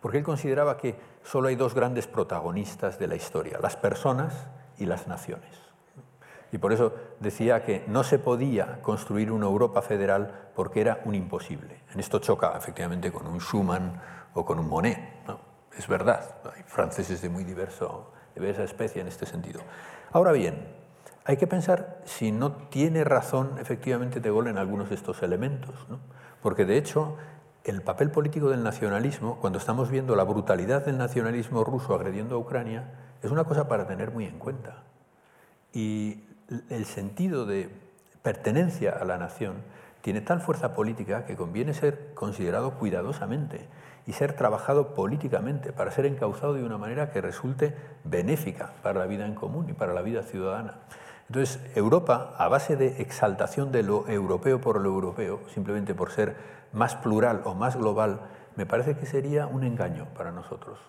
porque 0.01 0.19
él 0.19 0.23
consideraba 0.23 0.77
que 0.77 0.95
solo 1.23 1.49
hay 1.49 1.55
dos 1.55 1.73
grandes 1.73 2.07
protagonistas 2.07 2.97
de 2.99 3.07
la 3.07 3.15
historia, 3.15 3.59
las 3.61 3.75
personas 3.75 4.47
y 4.77 4.85
las 4.85 5.07
naciones. 5.07 5.49
Y 6.51 6.57
por 6.57 6.73
eso 6.73 6.93
decía 7.19 7.63
que 7.63 7.85
no 7.87 8.03
se 8.03 8.19
podía 8.19 8.81
construir 8.81 9.31
una 9.31 9.45
Europa 9.45 9.81
federal 9.81 10.49
porque 10.53 10.81
era 10.81 11.01
un 11.05 11.15
imposible. 11.15 11.81
En 11.93 11.99
esto 11.99 12.19
choca 12.19 12.53
efectivamente 12.57 13.11
con 13.11 13.25
un 13.27 13.39
Schuman 13.39 14.01
o 14.33 14.45
con 14.45 14.59
un 14.59 14.67
Monet. 14.67 14.99
Es 15.77 15.87
verdad, 15.87 16.35
hay 16.53 16.63
franceses 16.63 17.21
de 17.21 17.29
muy 17.29 17.45
diverso, 17.45 18.11
de 18.35 18.41
diversa 18.41 18.63
especie 18.63 19.01
en 19.01 19.07
este 19.07 19.25
sentido. 19.25 19.61
Ahora 20.11 20.31
bien, 20.31 20.67
hay 21.25 21.37
que 21.37 21.47
pensar 21.47 22.01
si 22.05 22.31
no 22.31 22.51
tiene 22.51 23.03
razón 23.03 23.57
efectivamente 23.59 24.19
De 24.19 24.29
Gaulle 24.29 24.49
en 24.49 24.57
algunos 24.57 24.89
de 24.89 24.95
estos 24.95 25.21
elementos. 25.23 25.75
¿no? 25.89 25.99
Porque 26.41 26.65
de 26.65 26.77
hecho, 26.77 27.17
el 27.63 27.81
papel 27.81 28.09
político 28.09 28.49
del 28.49 28.63
nacionalismo, 28.63 29.37
cuando 29.39 29.59
estamos 29.59 29.91
viendo 29.91 30.15
la 30.15 30.23
brutalidad 30.23 30.85
del 30.85 30.97
nacionalismo 30.97 31.63
ruso 31.63 31.93
agrediendo 31.93 32.35
a 32.35 32.39
Ucrania, 32.39 32.91
es 33.21 33.31
una 33.31 33.43
cosa 33.43 33.67
para 33.67 33.85
tener 33.87 34.11
muy 34.11 34.25
en 34.25 34.39
cuenta. 34.39 34.83
Y 35.73 36.23
el 36.69 36.85
sentido 36.85 37.45
de 37.45 37.69
pertenencia 38.23 38.91
a 38.91 39.05
la 39.05 39.17
nación 39.17 39.63
tiene 40.01 40.21
tal 40.21 40.41
fuerza 40.41 40.73
política 40.73 41.25
que 41.25 41.35
conviene 41.35 41.73
ser 41.73 42.13
considerado 42.13 42.71
cuidadosamente 42.79 43.67
y 44.07 44.13
ser 44.13 44.33
trabajado 44.33 44.93
políticamente 44.93 45.73
para 45.73 45.91
ser 45.91 46.05
encauzado 46.05 46.53
de 46.53 46.63
una 46.63 46.77
manera 46.77 47.11
que 47.11 47.21
resulte 47.21 47.75
benéfica 48.03 48.73
para 48.81 48.99
la 48.99 49.05
vida 49.05 49.25
en 49.25 49.35
común 49.35 49.69
y 49.69 49.73
para 49.73 49.93
la 49.93 50.01
vida 50.01 50.23
ciudadana. 50.23 50.79
Entonces, 51.27 51.61
Europa, 51.75 52.33
a 52.37 52.49
base 52.49 52.75
de 52.75 53.01
exaltación 53.01 53.71
de 53.71 53.83
lo 53.83 54.07
europeo 54.09 54.59
por 54.59 54.81
lo 54.81 54.89
europeo, 54.89 55.39
simplemente 55.53 55.95
por 55.95 56.11
ser 56.11 56.35
más 56.73 56.95
plural 56.95 57.41
o 57.45 57.53
más 57.53 57.77
global, 57.77 58.21
me 58.55 58.65
parece 58.65 58.97
que 58.97 59.05
sería 59.05 59.47
un 59.47 59.63
engaño 59.63 60.07
para 60.15 60.31
nosotros. 60.31 60.79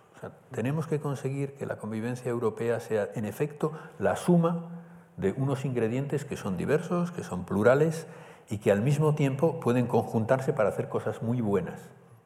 tenemos 0.53 0.87
que 0.87 1.01
conseguir 1.01 1.55
que 1.55 1.67
la 1.67 1.79
convivencia 1.79 2.31
europea 2.31 2.81
sea, 2.81 3.09
en 3.15 3.25
efecto, 3.25 3.73
la 3.99 4.17
suma 4.17 4.69
de 5.17 5.33
unos 5.33 5.65
ingredientes 5.65 6.25
que 6.25 6.37
son 6.37 6.57
diversos, 6.57 7.11
que 7.11 7.25
son 7.25 7.45
plurales 7.45 8.07
y 8.49 8.59
que 8.59 8.73
al 8.73 8.83
mismo 8.83 9.15
tiempo 9.15 9.61
pueden 9.61 9.87
conjuntarse 9.87 10.53
para 10.53 10.71
hacer 10.71 10.89
cosas 10.89 11.23
muy 11.23 11.41
buenas. 11.41 11.81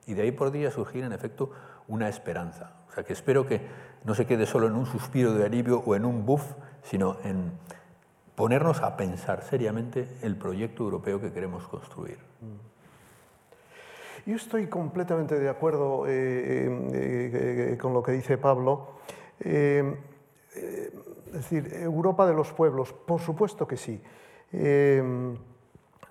Y 0.07 0.15
de 0.15 0.23
ahí 0.23 0.33
podría 0.33 0.71
surgir, 0.71 1.05
en 1.05 1.13
efecto, 1.13 1.51
una 1.89 2.09
esperanza. 2.09 2.77
O 2.89 2.93
sea, 2.93 3.05
que 3.05 3.13
espero 3.13 3.47
que 3.47 3.61
no 4.05 4.15
se 4.15 4.27
quede 4.27 4.47
solo 4.47 4.69
en 4.69 4.75
un 4.75 4.87
suspiro 4.87 5.35
de 5.35 5.45
alivio 5.45 5.83
o 5.85 5.95
en 5.97 6.05
un 6.05 6.25
buff, 6.25 6.45
sino 6.83 7.19
en 7.25 7.53
ponernos 8.37 8.83
a 8.83 8.97
pensar 8.97 9.43
seriamente 9.43 10.09
el 10.23 10.37
proyecto 10.37 10.85
europeo 10.85 11.21
que 11.21 11.33
queremos 11.33 11.67
construir. 11.67 12.19
Yo 14.27 14.37
estoy 14.37 14.67
completamente 14.67 15.39
de 15.39 15.49
acuerdo 15.49 16.07
eh, 16.07 16.67
eh, 16.93 17.73
eh, 17.73 17.79
con 17.79 17.95
lo 17.95 18.03
que 18.03 18.13
dice 18.13 18.39
Pablo. 18.39 18.99
es 19.39 19.95
decir, 21.33 21.73
Europa 21.75 22.27
de 22.27 22.35
los 22.35 22.53
pueblos, 22.53 22.93
por 22.93 23.21
supuesto 23.21 23.67
que 23.67 23.77
sí. 23.77 24.01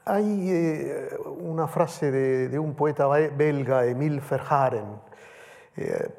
Hay 0.05 0.93
una 1.39 1.67
frase 1.67 2.11
de, 2.11 2.49
de, 2.49 2.59
un 2.59 2.75
poeta 2.75 3.07
belga, 3.07 3.85
Emile 3.85 4.21
Verhaeren, 4.29 5.01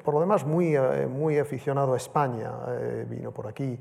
por 0.03 0.13
lo 0.13 0.19
demás 0.19 0.45
muy, 0.45 0.75
muy 1.09 1.39
aficionado 1.39 1.93
a 1.93 1.97
España, 1.97 2.51
vino 3.07 3.31
por 3.31 3.47
aquí, 3.47 3.79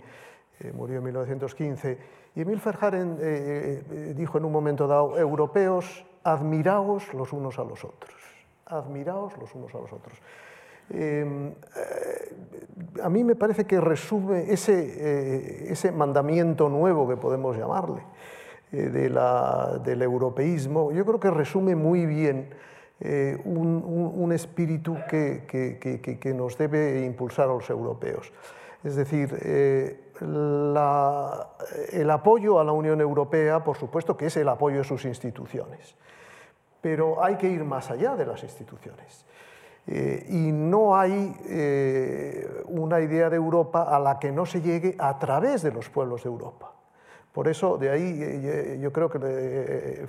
murió 0.72 0.98
en 0.98 1.04
1915, 1.04 1.98
y 2.36 2.42
Emil 2.42 2.60
Verhaeren 2.62 3.18
eh, 3.20 3.82
eh, 3.90 4.14
dijo 4.14 4.36
en 4.36 4.44
un 4.44 4.52
momento 4.52 4.86
dado, 4.86 5.18
europeos, 5.18 6.04
admiraos 6.22 7.12
los 7.14 7.32
unos 7.32 7.58
a 7.58 7.64
los 7.64 7.82
otros, 7.82 8.14
admiraos 8.66 9.36
los 9.38 9.54
unos 9.54 9.74
a 9.74 9.78
los 9.78 9.92
otros. 9.92 10.20
Em, 10.90 11.48
eh, 11.48 11.52
a 13.02 13.08
mí 13.08 13.24
me 13.24 13.34
parece 13.34 13.64
que 13.64 13.80
resume 13.80 14.52
ese, 14.52 15.72
ese 15.72 15.90
mandamiento 15.90 16.68
nuevo 16.68 17.08
que 17.08 17.16
podemos 17.16 17.56
llamarle 17.56 18.02
de 18.70 19.08
la, 19.08 19.80
del 19.84 20.02
europeísmo, 20.02 20.92
yo 20.92 21.04
creo 21.06 21.20
que 21.20 21.30
resume 21.30 21.76
muy 21.76 22.04
bien 22.04 22.50
un, 23.44 24.12
un, 24.14 24.32
espíritu 24.32 24.96
que, 25.08 26.34
nos 26.34 26.58
debe 26.58 27.04
impulsar 27.04 27.44
a 27.44 27.52
los 27.52 27.70
europeos. 27.70 28.32
Es 28.82 28.96
decir, 28.96 29.30
la, 30.20 31.48
el 31.92 32.10
apoyo 32.10 32.58
a 32.58 32.64
la 32.64 32.72
Unión 32.72 33.00
Europea, 33.00 33.62
por 33.62 33.76
supuesto 33.76 34.16
que 34.16 34.26
es 34.26 34.36
el 34.36 34.48
apoyo 34.48 34.80
a 34.80 34.84
sus 34.84 35.04
instituciones, 35.04 35.94
pero 36.80 37.22
hay 37.22 37.36
que 37.36 37.48
ir 37.48 37.64
más 37.64 37.90
allá 37.90 38.14
de 38.14 38.24
las 38.26 38.42
instituciones. 38.42 39.26
Eh, 39.88 40.26
y 40.30 40.52
no 40.52 40.96
hay 40.96 41.36
eh, 41.48 42.62
una 42.66 43.00
idea 43.00 43.28
de 43.30 43.36
Europa 43.36 43.82
a 43.82 43.98
la 44.00 44.18
que 44.18 44.32
no 44.32 44.46
se 44.46 44.60
llegue 44.60 44.96
a 44.98 45.18
través 45.18 45.62
de 45.62 45.72
los 45.72 45.88
pueblos 45.88 46.24
de 46.24 46.28
Europa. 46.28 46.72
Por 47.36 47.48
eso, 47.48 47.76
de 47.76 47.90
ahí 47.90 48.18
eh, 48.22 48.78
yo 48.80 48.90
creo 48.94 49.10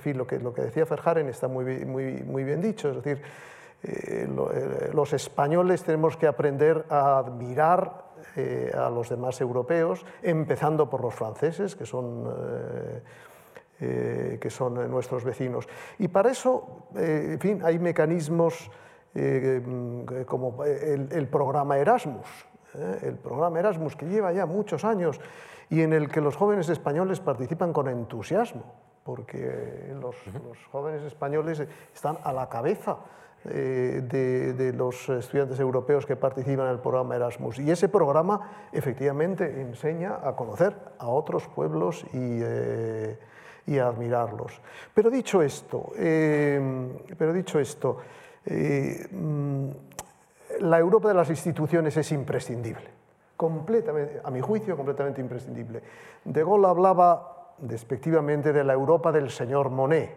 fin, 0.00 0.16
lo, 0.16 0.26
que 0.26 0.40
lo 0.40 0.54
que 0.54 0.62
decía 0.62 0.86
Ferjaren 0.86 1.28
está 1.28 1.46
muy, 1.46 1.62
bien 1.62 2.62
dicho, 2.62 2.88
es 2.88 2.96
decir, 2.96 3.20
los 4.94 5.12
españoles 5.12 5.84
tenemos 5.84 6.16
que 6.16 6.26
aprender 6.26 6.86
a 6.88 7.18
admirar 7.18 8.08
a 8.74 8.88
los 8.88 9.10
demás 9.10 9.40
europeos, 9.42 10.06
empezando 10.22 10.88
por 10.88 11.02
los 11.02 11.14
franceses, 11.14 11.76
que 11.76 11.84
son 11.84 12.24
que 13.78 14.50
son 14.50 14.90
nuestros 14.90 15.22
vecinos. 15.22 15.68
Y 16.00 16.08
para 16.08 16.30
eso, 16.30 16.88
en 16.96 17.38
fin, 17.38 17.60
hay 17.62 17.78
mecanismos 17.78 18.68
eh, 19.14 20.24
como 20.26 20.64
el, 20.64 21.28
programa 21.28 21.78
Erasmus, 21.78 22.26
¿eh? 22.74 22.98
el 23.02 23.14
programa 23.14 23.58
Erasmus 23.58 23.96
que 23.96 24.06
lleva 24.06 24.32
ya 24.32 24.46
muchos 24.46 24.84
años 24.84 25.18
y 25.70 25.82
en 25.82 25.92
el 25.92 26.08
que 26.08 26.20
los 26.20 26.36
jóvenes 26.36 26.68
españoles 26.68 27.20
participan 27.20 27.72
con 27.72 27.88
entusiasmo, 27.88 28.64
porque 29.04 29.94
los, 30.00 30.16
jóvenes 30.70 31.02
españoles 31.02 31.62
están 31.94 32.18
a 32.22 32.32
la 32.32 32.48
cabeza 32.48 32.98
eh, 33.44 34.02
de, 34.04 34.72
los 34.72 35.08
estudiantes 35.08 35.60
europeos 35.60 36.04
que 36.04 36.16
participan 36.16 36.66
en 36.66 36.72
el 36.72 36.80
programa 36.80 37.16
Erasmus. 37.16 37.58
Y 37.58 37.70
ese 37.70 37.88
programa 37.88 38.68
efectivamente 38.72 39.60
enseña 39.60 40.18
a 40.22 40.34
conocer 40.34 40.74
a 40.98 41.06
otros 41.08 41.48
pueblos 41.48 42.04
y, 42.12 42.40
y 43.66 43.78
a 43.78 43.86
admirarlos. 43.86 44.60
Pero 44.94 45.10
dicho 45.10 45.42
esto, 45.42 45.92
pero 45.94 47.32
dicho 47.32 47.58
esto 47.58 47.98
Mm, 48.50 49.68
la 50.60 50.78
Europa 50.78 51.08
de 51.08 51.14
las 51.14 51.30
instituciones 51.30 51.96
es 51.96 52.12
imprescindible, 52.12 52.88
completamente, 53.38 54.20
a 54.24 54.30
mi 54.32 54.40
juicio, 54.40 54.76
completamente 54.76 55.20
imprescindible. 55.20 55.80
De 56.24 56.42
Gaulle 56.42 56.66
hablaba 56.66 57.54
despectivamente 57.58 58.52
de 58.52 58.64
la 58.64 58.72
Europa 58.72 59.12
del 59.12 59.30
señor 59.30 59.70
Monet, 59.70 60.10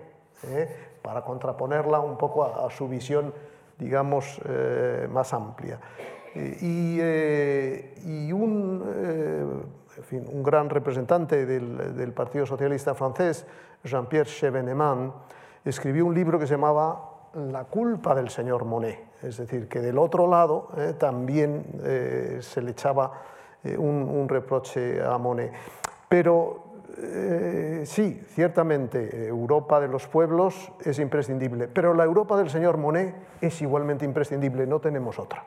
¿eh? 0.47 0.67
para 1.03 1.21
contraponerla 1.21 1.99
un 1.99 2.17
poco 2.17 2.43
a, 2.43 2.69
su 2.71 2.89
visión, 2.89 3.31
digamos, 3.77 4.41
eh, 4.45 5.07
más 5.09 5.33
amplia. 5.33 5.79
Y, 6.33 6.97
eh, 6.99 8.31
un, 8.33 8.81
un, 10.11 10.43
gran 10.43 10.69
representante 10.69 11.45
del, 11.45 12.13
Partido 12.13 12.47
Socialista 12.47 12.95
francés, 12.95 13.45
Jean-Pierre 13.83 14.29
Chevènement, 14.29 15.13
escribió 15.63 16.07
un 16.07 16.15
libro 16.15 16.39
que 16.39 16.47
se 16.47 16.55
llamaba 16.55 17.10
la 17.35 17.63
culpa 17.65 18.13
del 18.15 18.29
señor 18.29 18.65
Monet, 18.65 18.99
es 19.21 19.37
decir, 19.37 19.67
que 19.67 19.79
del 19.79 19.97
otro 19.97 20.27
lado 20.27 20.69
eh, 20.77 20.93
también 20.97 21.65
eh, 21.83 22.39
se 22.41 22.61
le 22.61 22.71
echaba 22.71 23.21
eh, 23.63 23.77
un, 23.77 24.27
reproche 24.27 25.01
a 25.01 25.17
Monet. 25.17 25.51
Pero 26.09 26.65
sí, 27.85 28.21
ciertamente, 28.27 29.27
Europa 29.27 29.79
de 29.79 29.87
los 29.87 30.07
pueblos 30.07 30.71
es 30.83 30.99
imprescindible, 30.99 31.67
pero 31.67 31.93
la 31.93 32.03
Europa 32.03 32.37
del 32.37 32.49
señor 32.49 32.77
Monet 32.77 33.15
es 33.39 33.61
igualmente 33.61 34.05
imprescindible, 34.05 34.67
no 34.67 34.79
tenemos 34.79 35.17
otra. 35.17 35.43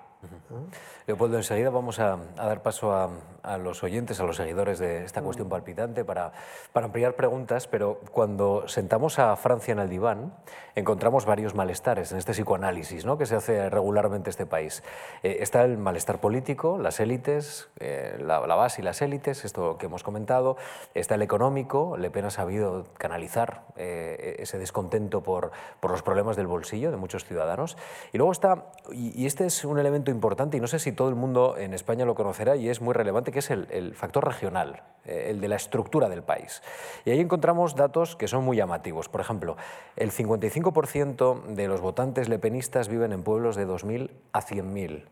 Leopoldo, 1.07 1.37
enseguida 1.37 1.71
vamos 1.71 1.99
a, 2.01 2.19
dar 2.37 2.63
paso 2.63 2.93
a, 2.93 3.59
los 3.59 3.83
oyentes, 3.83 4.21
a 4.21 4.25
los 4.25 4.37
seguidores 4.37 4.79
de 4.79 5.05
esta 5.05 5.21
cuestión 5.21 5.49
palpitante 5.49 6.05
para, 6.05 6.33
para, 6.73 6.87
ampliar 6.87 7.15
preguntas, 7.15 7.67
pero 7.67 8.01
cuando 8.11 8.67
sentamos 8.69 9.19
a 9.19 9.37
Francia 9.37 9.73
en 9.73 9.81
el 9.81 9.89
diván, 9.89 10.33
encontramos 10.75 11.27
varios 11.27 11.55
malestares 11.55 12.11
en 12.13 12.19
este 12.19 12.33
psicoanálisis 12.33 13.05
¿no? 13.05 13.19
que 13.19 13.27
se 13.27 13.37
hace 13.37 13.69
regularmente 13.71 14.29
en 14.29 14.31
este 14.31 14.47
país. 14.47 14.83
Eh, 15.23 15.39
está 15.41 15.63
el 15.65 15.77
malestar 15.79 16.21
político, 16.21 16.79
las 16.79 17.01
élites, 17.01 17.69
eh, 17.79 18.17
la, 18.21 18.41
base 18.41 18.81
y 18.81 18.85
las 18.85 19.03
élites, 19.03 19.45
esto 19.45 19.77
que 19.79 19.87
hemos 19.87 20.03
comentado. 20.03 20.57
Está 20.95 21.17
el 21.17 21.23
económico, 21.23 21.97
Le 21.97 22.11
Pen 22.11 22.25
ha 22.25 22.31
sabido 22.31 22.87
canalizar 22.99 23.65
eh, 23.77 24.37
ese 24.39 24.59
descontento 24.59 25.23
por, 25.23 25.51
por 25.81 25.91
los 25.91 26.03
problemas 26.03 26.37
del 26.37 26.47
bolsillo 26.47 26.91
de 26.91 26.97
muchos 26.97 27.25
ciudadanos. 27.25 27.77
Y 28.13 28.19
luego 28.19 28.33
está, 28.33 28.67
y 28.91 29.27
este 29.27 29.47
es 29.47 29.65
un 29.65 29.79
elemento 29.79 30.11
importante, 30.15 30.57
y 30.57 30.61
no 30.61 30.67
sé 30.67 30.79
si 30.79 30.93
todo 30.93 31.09
el 31.09 31.15
mundo 31.15 31.57
en 31.59 31.75
España 31.75 32.05
lo 32.05 32.15
conocerá 32.15 32.57
y 32.57 32.69
es 32.69 32.81
muy 32.81 32.95
relevante, 32.95 33.33
que 33.33 33.41
es 33.41 33.51
el, 33.51 33.95
factor 33.95 34.25
regional, 34.25 34.83
eh, 35.05 35.27
el 35.31 35.41
de 35.41 35.49
la 35.49 35.57
estructura 35.57 36.09
del 36.09 36.23
país. 36.23 36.63
Y 37.05 37.11
ahí 37.11 37.21
encontramos 37.21 37.77
datos 37.77 38.17
que 38.17 38.29
son 38.29 38.45
muy 38.45 38.57
llamativos. 38.57 39.09
Por 39.09 39.21
ejemplo, 39.21 39.57
el 39.97 40.11
55% 40.11 41.45
de 41.55 41.69
los 41.69 41.81
votantes 41.81 42.29
lepenistas 42.29 42.89
viven 42.89 43.13
en 43.13 43.23
pueblos 43.23 43.57
de 43.57 43.67
2.000 43.67 44.11
a 44.33 44.41
100.000 44.41 45.05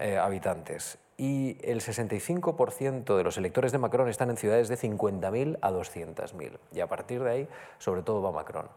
eh, 0.00 0.18
habitantes 0.18 0.98
y 1.18 1.58
el 1.62 1.80
65% 1.80 3.16
de 3.16 3.24
los 3.24 3.36
electores 3.36 3.72
de 3.72 3.78
Macron 3.78 4.08
están 4.08 4.30
en 4.30 4.36
ciudades 4.36 4.68
de 4.68 4.76
50.000 4.78 5.58
a 5.60 5.70
200.000. 5.72 6.58
Y 6.72 6.80
a 6.80 6.86
partir 6.86 7.22
de 7.24 7.30
ahí, 7.30 7.48
sobre 7.78 8.02
todo, 8.02 8.22
va 8.22 8.30
Macron. 8.30 8.68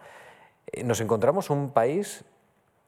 Eh, 0.71 0.83
nos 0.83 0.99
encontramos 1.01 1.51
un 1.51 1.69
país 1.69 2.25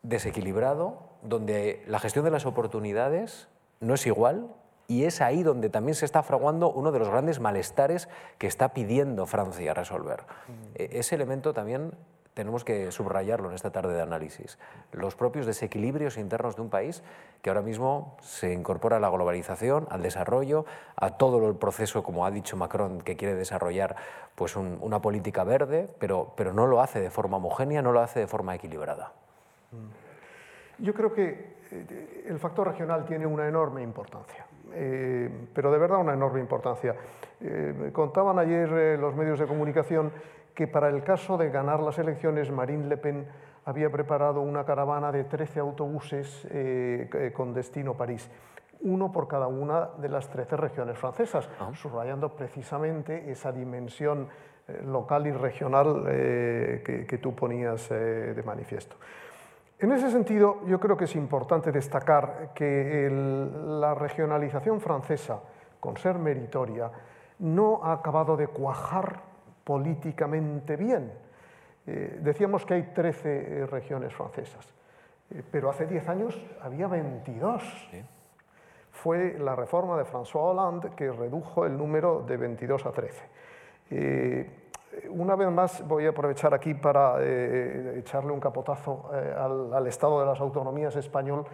desequilibrado, 0.01 1.12
donde 1.23 1.83
la 1.87 1.99
gestión 1.99 2.25
de 2.25 2.31
las 2.31 2.45
oportunidades 2.45 3.47
no 3.79 3.93
es 3.93 4.05
igual 4.05 4.47
y 4.87 5.05
es 5.05 5.21
ahí 5.21 5.43
donde 5.43 5.69
también 5.69 5.95
se 5.95 6.05
está 6.05 6.23
fraguando 6.23 6.71
uno 6.71 6.91
de 6.91 6.99
los 6.99 7.09
grandes 7.09 7.39
malestares 7.39 8.09
que 8.37 8.47
está 8.47 8.73
pidiendo 8.73 9.25
Francia 9.25 9.73
resolver. 9.73 10.23
E-, 10.75 10.99
ese 10.99 11.15
elemento 11.15 11.53
también 11.53 11.93
tenemos 12.33 12.63
que 12.63 12.91
subrayarlo 12.91 13.49
en 13.49 13.55
esta 13.55 13.71
tarde 13.71 13.93
de 13.93 14.01
análisis. 14.01 14.57
Los 14.91 15.15
propios 15.15 15.45
desequilibrios 15.45 16.17
internos 16.17 16.55
de 16.55 16.63
un 16.63 16.69
país 16.69 17.03
que 17.41 17.49
ahora 17.49 17.61
mismo 17.61 18.17
se 18.21 18.53
incorpora 18.53 18.97
a 18.97 18.99
la 18.99 19.09
globalización, 19.09 19.87
al 19.89 20.01
desarrollo, 20.01 20.65
a 20.95 21.11
todo 21.11 21.47
el 21.47 21.55
proceso, 21.55 22.03
como 22.03 22.25
ha 22.25 22.31
dicho 22.31 22.57
Macron, 22.57 23.01
que 23.01 23.15
quiere 23.15 23.35
desarrollar 23.35 23.95
pues 24.35 24.55
una 24.55 25.01
política 25.01 25.43
verde, 25.43 25.87
pero, 25.99 26.33
pero 26.35 26.53
no 26.53 26.65
lo 26.65 26.81
hace 26.81 26.99
de 26.99 27.11
forma 27.11 27.37
homogénea, 27.37 27.81
no 27.81 27.91
lo 27.91 28.01
hace 28.01 28.21
de 28.21 28.27
forma 28.27 28.55
equilibrada. 28.55 29.11
Yo 30.79 30.93
creo 30.93 31.13
que 31.13 31.53
eh, 31.71 32.25
el 32.27 32.39
factor 32.39 32.67
regional 32.67 33.05
tiene 33.05 33.25
una 33.25 33.47
enorme 33.47 33.81
importancia, 33.81 34.45
eh, 34.73 35.29
pero 35.53 35.71
de 35.71 35.77
verdad 35.77 35.99
una 35.99 36.13
enorme 36.13 36.39
importancia. 36.39 36.95
Eh, 37.41 37.89
contaban 37.91 38.39
ayer 38.39 38.99
los 38.99 39.15
medios 39.15 39.39
de 39.39 39.47
comunicación 39.47 40.11
que 40.53 40.67
para 40.67 40.89
el 40.89 41.03
caso 41.03 41.37
de 41.37 41.49
ganar 41.49 41.79
las 41.79 41.97
elecciones, 41.97 42.51
Marine 42.51 42.87
Le 42.87 42.97
Pen 42.97 43.25
había 43.65 43.89
preparado 43.89 44.41
una 44.41 44.65
caravana 44.65 45.11
de 45.11 45.23
13 45.23 45.59
autobuses 45.61 46.47
con 47.33 47.53
destino 47.53 47.95
París, 47.95 48.29
uno 48.81 49.11
por 49.11 49.27
cada 49.27 49.47
una 49.47 49.89
de 49.97 50.09
las 50.09 50.29
13 50.29 50.57
regiones 50.57 50.97
francesas, 50.97 51.49
subrayando 51.73 52.35
precisamente 52.35 53.31
esa 53.31 53.51
dimensión 53.51 54.27
local 54.85 55.25
y 55.25 55.31
regional 55.31 56.03
que, 56.05 57.19
tú 57.19 57.33
ponías 57.33 57.89
de 57.89 58.43
manifiesto. 58.45 58.95
En 59.83 59.91
ese 59.91 60.09
sentido, 60.09 60.61
yo 60.65 60.79
creo 60.79 60.95
que 60.95 61.03
es 61.03 61.15
importante 61.17 61.69
destacar 61.69 62.51
que 62.55 63.09
la 63.11 63.93
regionalización 63.93 64.79
francesa, 64.79 65.41
con 65.81 65.97
ser 65.97 66.17
meritoria, 66.17 66.89
no 67.39 67.81
ha 67.83 67.91
acabado 67.91 68.37
de 68.37 68.47
cuajar 68.47 69.19
políticamente 69.65 70.77
bien. 70.77 71.11
Eh, 71.85 72.17
decíamos 72.21 72.65
que 72.65 72.75
hay 72.75 72.83
13 72.93 73.29
eh, 73.29 73.65
regiones 73.65 74.13
francesas, 74.13 74.73
eh, 75.29 75.43
pero 75.51 75.69
hace 75.69 75.85
10 75.85 76.07
años 76.07 76.41
había 76.61 76.87
22. 76.87 77.61
Fue 78.89 79.37
la 79.37 79.53
reforma 79.53 79.97
de 79.97 80.05
François 80.05 80.53
Hollande 80.53 80.91
que 80.95 81.11
redujo 81.11 81.65
el 81.65 81.77
número 81.77 82.23
de 82.25 82.37
22 82.37 82.85
a 82.85 82.91
13 82.93 84.62
una 85.09 85.35
vez 85.35 85.49
más 85.49 85.87
voy 85.87 86.05
a 86.05 86.09
aprovechar 86.09 86.53
aquí 86.53 86.73
para 86.73 87.15
eh, 87.19 87.99
echarle 87.99 88.31
un 88.31 88.39
capotazo 88.39 89.09
eh, 89.13 89.33
al, 89.37 89.87
Estado 89.87 90.19
de 90.19 90.25
las 90.25 90.39
Autonomías 90.39 90.95
español, 90.95 91.45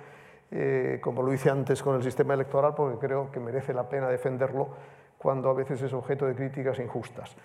eh, 0.52 1.00
como 1.02 1.22
lo 1.22 1.34
hice 1.34 1.50
antes 1.50 1.82
con 1.82 1.96
el 1.96 2.04
sistema 2.04 2.34
electoral, 2.34 2.74
porque 2.76 2.98
creo 2.98 3.32
que 3.32 3.40
merece 3.40 3.74
la 3.74 3.88
pena 3.88 4.08
defenderlo 4.08 4.70
cuando 5.18 5.50
a 5.50 5.54
veces 5.54 5.82
es 5.82 5.94
objeto 5.94 6.26
de 6.26 6.36
críticas 6.36 6.80
injustas. 6.80 7.36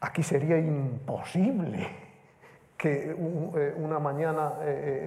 Aquí 0.00 0.22
sería 0.22 0.58
imposible 0.58 1.88
que 2.76 3.14
una 3.76 4.00
mañana 4.00 4.54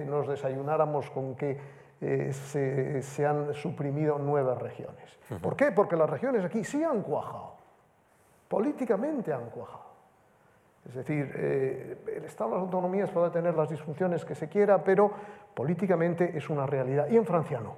nos 0.06 0.26
desayunáramos 0.26 1.10
con 1.10 1.34
que 1.34 1.58
eh, 2.00 2.30
se, 2.32 3.00
se, 3.00 3.24
han 3.24 3.54
suprimido 3.54 4.18
nueve 4.18 4.54
regiones. 4.54 5.18
¿Por 5.40 5.56
qué? 5.56 5.72
Porque 5.72 5.96
las 5.96 6.08
regiones 6.10 6.44
aquí 6.44 6.62
sí 6.62 6.84
han 6.84 7.00
cuajado, 7.02 7.54
políticamente 8.48 9.32
han 9.32 9.48
cuajado. 9.48 9.85
Es 10.88 10.94
decir, 10.94 11.32
eh, 11.34 11.98
el 12.16 12.24
Estado 12.24 12.50
de 12.50 12.56
las 12.56 12.64
autonomías 12.64 13.10
puede 13.10 13.30
tener 13.30 13.54
las 13.54 13.68
disfunciones 13.68 14.24
que 14.24 14.34
se 14.34 14.48
quiera, 14.48 14.84
pero 14.84 15.10
políticamente 15.54 16.36
es 16.36 16.48
una 16.48 16.66
realidad. 16.66 17.08
Y 17.10 17.16
en 17.16 17.24
Francia 17.24 17.60
no. 17.60 17.74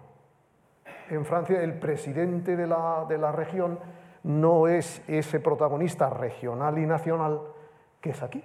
En 1.08 1.24
Francia 1.24 1.62
el 1.62 1.74
presidente 1.78 2.56
de 2.56 2.66
la, 2.66 3.06
de 3.08 3.16
la 3.16 3.32
región 3.32 3.78
no 4.24 4.68
es 4.68 5.02
ese 5.08 5.40
protagonista 5.40 6.10
regional 6.10 6.78
y 6.78 6.86
nacional 6.86 7.40
que 8.00 8.10
es 8.10 8.22
aquí. 8.22 8.44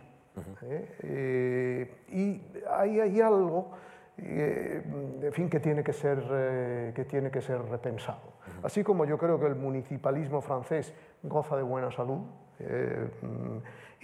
¿eh? 0.61 0.95
Eh, 1.03 1.95
y 2.09 2.41
ahí 2.69 2.99
hay 2.99 3.21
algo 3.21 3.71
en 4.15 5.33
fin, 5.33 5.49
que 5.49 5.59
tiene 5.59 5.83
que 5.83 5.91
ser, 5.91 6.91
que 6.93 7.03
tiene 7.05 7.31
que 7.31 7.41
ser 7.41 7.59
repensado. 7.63 8.33
Así 8.61 8.83
como 8.83 9.05
yo 9.05 9.17
creo 9.17 9.39
que 9.39 9.47
el 9.47 9.55
municipalismo 9.55 10.39
francés 10.39 10.93
goza 11.23 11.57
de 11.57 11.63
buena 11.63 11.89
salud, 11.89 12.19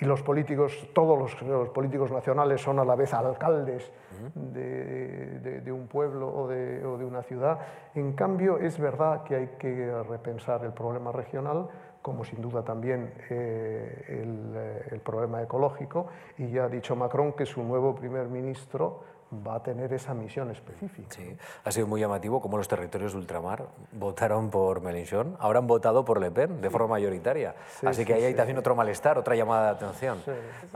y 0.02 0.06
los 0.06 0.22
políticos, 0.22 0.88
todos 0.93 1.18
los, 1.41 1.70
políticos 1.70 2.12
nacionales 2.12 2.62
son 2.62 2.80
a 2.80 2.86
la 2.86 2.95
vez 2.95 3.14
alcaldes 3.14 3.91
de, 4.34 5.72
un 5.72 5.88
pueblo 5.88 6.28
o 6.30 6.47
de, 6.47 7.06
una 7.06 7.22
ciudad. 7.24 7.60
En 7.95 8.14
cambio, 8.14 8.58
es 8.58 8.80
verdad 8.80 9.24
que 9.24 9.36
hay 9.36 9.47
que 9.60 10.02
repensar 10.04 10.64
el 10.64 10.72
problema 10.72 11.12
regional, 11.12 11.68
como 12.02 12.24
sin 12.24 12.41
duda 12.41 12.64
también 12.64 13.14
eh, 13.30 14.06
el, 14.08 14.93
el, 14.93 15.00
problema 15.02 15.41
ecológico, 15.41 16.08
y 16.38 16.50
ya 16.50 16.66
ha 16.66 16.70
dicho 16.70 16.95
Macron 16.95 17.34
que 17.34 17.45
su 17.45 17.62
nuevo 17.62 17.93
primer 17.93 18.30
ministro 18.30 19.02
va 19.32 19.56
a 19.56 19.64
tener 19.64 19.94
esa 19.94 20.14
misión 20.14 20.50
específica. 20.50 21.16
Sí, 21.16 21.38
ha 21.64 21.72
sido 21.72 21.88
muy 21.88 22.02
llamativo 22.02 22.42
cómo 22.42 22.58
los 22.58 22.68
territorios 22.68 23.14
de 23.14 23.20
ultramar 23.20 23.68
votaron 23.92 24.50
por 24.50 24.82
Mélenchon, 24.82 25.38
ahora 25.40 25.60
han 25.60 25.68
votado 25.68 26.04
por 26.04 26.20
Le 26.20 26.32
Pen 26.32 26.62
de 26.62 26.70
forma 26.70 26.88
mayoritaria. 26.88 27.56
Así 27.86 28.06
que 28.06 28.14
ahí 28.14 28.24
hay 28.24 28.34
también 28.34 28.58
otro 28.58 28.76
malestar, 28.76 29.18
otra 29.18 29.36
llamada 29.36 29.66
de 29.66 29.86
atención. 29.86 30.22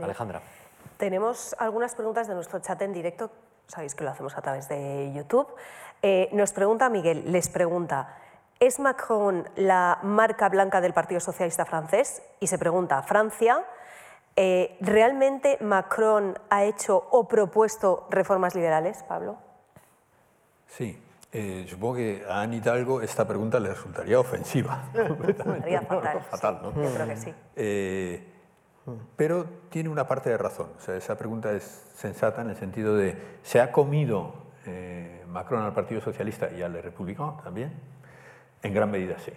Alejandra. 0.00 0.40
Tenemos 0.96 1.54
algunas 1.58 1.94
preguntas 1.94 2.28
de 2.28 2.34
nuestro 2.34 2.60
chat 2.60 2.80
en 2.82 2.92
directo, 2.92 3.30
sabéis 3.66 3.94
que 3.94 4.04
lo 4.04 4.10
hacemos 4.10 4.36
a 4.36 4.42
través 4.42 4.68
de 4.68 5.12
YouTube. 5.14 5.48
Eh, 6.02 6.28
nos 6.32 6.52
pregunta 6.52 6.88
Miguel, 6.88 7.32
les 7.32 7.48
pregunta, 7.48 8.16
¿es 8.60 8.78
Macron 8.78 9.48
la 9.56 9.98
marca 10.02 10.48
blanca 10.48 10.80
del 10.80 10.92
Partido 10.92 11.20
Socialista 11.20 11.64
francés? 11.64 12.22
Y 12.40 12.46
se 12.46 12.58
pregunta, 12.58 13.02
¿Francia 13.02 13.64
eh, 14.36 14.76
¿Realmente 14.80 15.58
Macron 15.60 16.36
ha 16.50 16.64
hecho 16.64 16.96
o 17.10 17.28
propuesto 17.28 18.06
reformas 18.10 18.54
liberales, 18.54 19.02
Pablo? 19.04 19.38
Sí. 20.66 21.00
Eh, 21.32 21.66
supongo 21.68 21.96
que 21.96 22.24
a 22.28 22.42
Anne 22.42 22.56
Hidalgo 22.56 23.00
esta 23.00 23.26
pregunta 23.26 23.58
le 23.58 23.70
resultaría 23.70 24.18
ofensiva. 24.20 24.84
Resultaría 24.94 25.82
fatal. 25.82 26.60
¿no? 26.62 26.82
Yo 26.82 26.94
creo 26.94 27.06
que 27.08 27.16
sí. 27.16 27.34
Eh, 27.56 28.24
pero 29.16 29.44
tiene 29.68 29.88
una 29.88 30.06
parte 30.06 30.30
de 30.30 30.38
razón. 30.38 30.70
O 30.78 30.80
sea, 30.80 30.96
esa 30.96 31.16
pregunta 31.16 31.52
es 31.52 31.64
sensata 31.96 32.42
en 32.42 32.50
el 32.50 32.56
sentido 32.56 32.96
de, 32.96 33.16
¿se 33.42 33.60
ha 33.60 33.72
comido 33.72 34.44
Macron 35.28 35.62
al 35.62 35.72
Partido 35.72 36.00
Socialista 36.00 36.50
y 36.52 36.62
al 36.62 36.80
Republicano 36.82 37.40
también? 37.42 37.72
En 38.62 38.72
gran 38.72 38.90
medida 38.90 39.18
sí. 39.18 39.32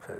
O 0.00 0.06
sea, 0.06 0.16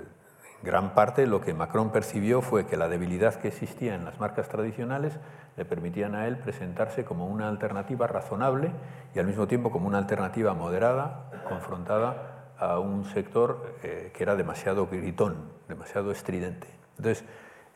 gran 0.63 0.93
parte 0.93 1.27
lo 1.27 1.41
que 1.41 1.53
Macron 1.53 1.91
percibió 1.91 2.41
fue 2.41 2.65
que 2.65 2.77
la 2.77 2.87
debilidad 2.87 3.35
que 3.35 3.47
existía 3.47 3.95
en 3.95 4.05
las 4.05 4.19
marcas 4.19 4.47
tradicionales 4.49 5.13
le 5.57 5.65
permitían 5.65 6.15
a 6.15 6.27
él 6.27 6.37
presentarse 6.37 7.03
como 7.03 7.27
una 7.27 7.49
alternativa 7.49 8.07
razonable 8.07 8.71
y 9.15 9.19
al 9.19 9.27
mismo 9.27 9.47
tiempo 9.47 9.71
como 9.71 9.87
una 9.87 9.97
alternativa 9.97 10.53
moderada, 10.53 11.29
confrontada 11.47 12.53
a 12.57 12.79
un 12.79 13.05
sector 13.05 13.75
eh, 13.83 14.11
que 14.13 14.23
era 14.23 14.35
demasiado 14.35 14.87
gritón, 14.87 15.35
demasiado 15.67 16.11
estridente. 16.11 16.67
Entonces, 16.97 17.25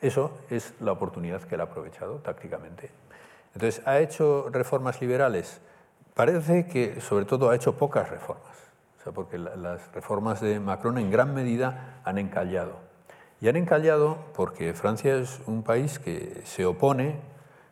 eso 0.00 0.38
es 0.50 0.74
la 0.80 0.92
oportunidad 0.92 1.42
que 1.42 1.56
él 1.56 1.60
ha 1.60 1.64
aprovechado 1.64 2.16
tácticamente. 2.18 2.90
Entonces, 3.54 3.86
¿ha 3.86 3.98
hecho 3.98 4.48
reformas 4.52 5.00
liberales? 5.00 5.60
Parece 6.14 6.66
que 6.66 7.00
sobre 7.00 7.24
todo 7.24 7.50
ha 7.50 7.56
hecho 7.56 7.76
pocas 7.76 8.08
reformas 8.08 8.56
porque 9.12 9.38
las 9.38 9.92
reformas 9.92 10.40
de 10.40 10.60
Macron 10.60 10.98
en 10.98 11.10
gran 11.10 11.34
medida 11.34 12.00
han 12.04 12.18
encallado. 12.18 12.86
Y 13.40 13.48
han 13.48 13.56
encallado 13.56 14.18
porque 14.34 14.72
Francia 14.72 15.16
es 15.16 15.40
un 15.46 15.62
país 15.62 15.98
que 15.98 16.40
se 16.44 16.64
opone 16.64 17.20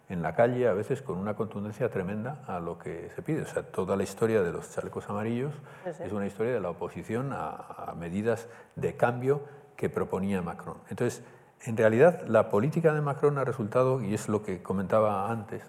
en 0.09 0.23
la 0.23 0.35
calle 0.35 0.69
a 0.69 0.75
veces 0.75 1.01
con 1.01 1.17
una 1.19 1.35
contundencia 1.35 1.89
tremenda 1.91 2.43
a 2.47 2.61
lo 2.61 2.79
que 2.79 3.11
se 3.15 3.23
pide. 3.23 3.43
O 3.43 3.47
sea, 3.47 3.63
toda 3.63 3.97
la 3.97 4.03
historia 4.03 4.43
de 4.43 4.53
los 4.53 4.71
chalecos 4.75 5.09
amarillos 5.09 5.55
es 6.01 6.13
una 6.13 6.27
historia 6.27 6.53
de 6.53 6.61
la 6.61 6.71
oposición 6.71 7.31
a, 7.33 7.95
medidas 7.99 8.47
de 8.77 8.95
cambio 8.97 9.43
que 9.77 9.89
proponía 9.89 10.43
Macron. 10.43 10.77
Entonces, 10.91 11.23
en 11.63 11.79
realidad, 11.79 12.27
la 12.27 12.51
política 12.51 12.93
de 12.93 13.01
Macron 13.01 13.39
ha 13.39 13.45
resultado, 13.45 14.03
y 14.03 14.13
es 14.13 14.29
lo 14.29 14.43
que 14.43 14.63
comentaba 14.63 15.31
antes, 15.31 15.63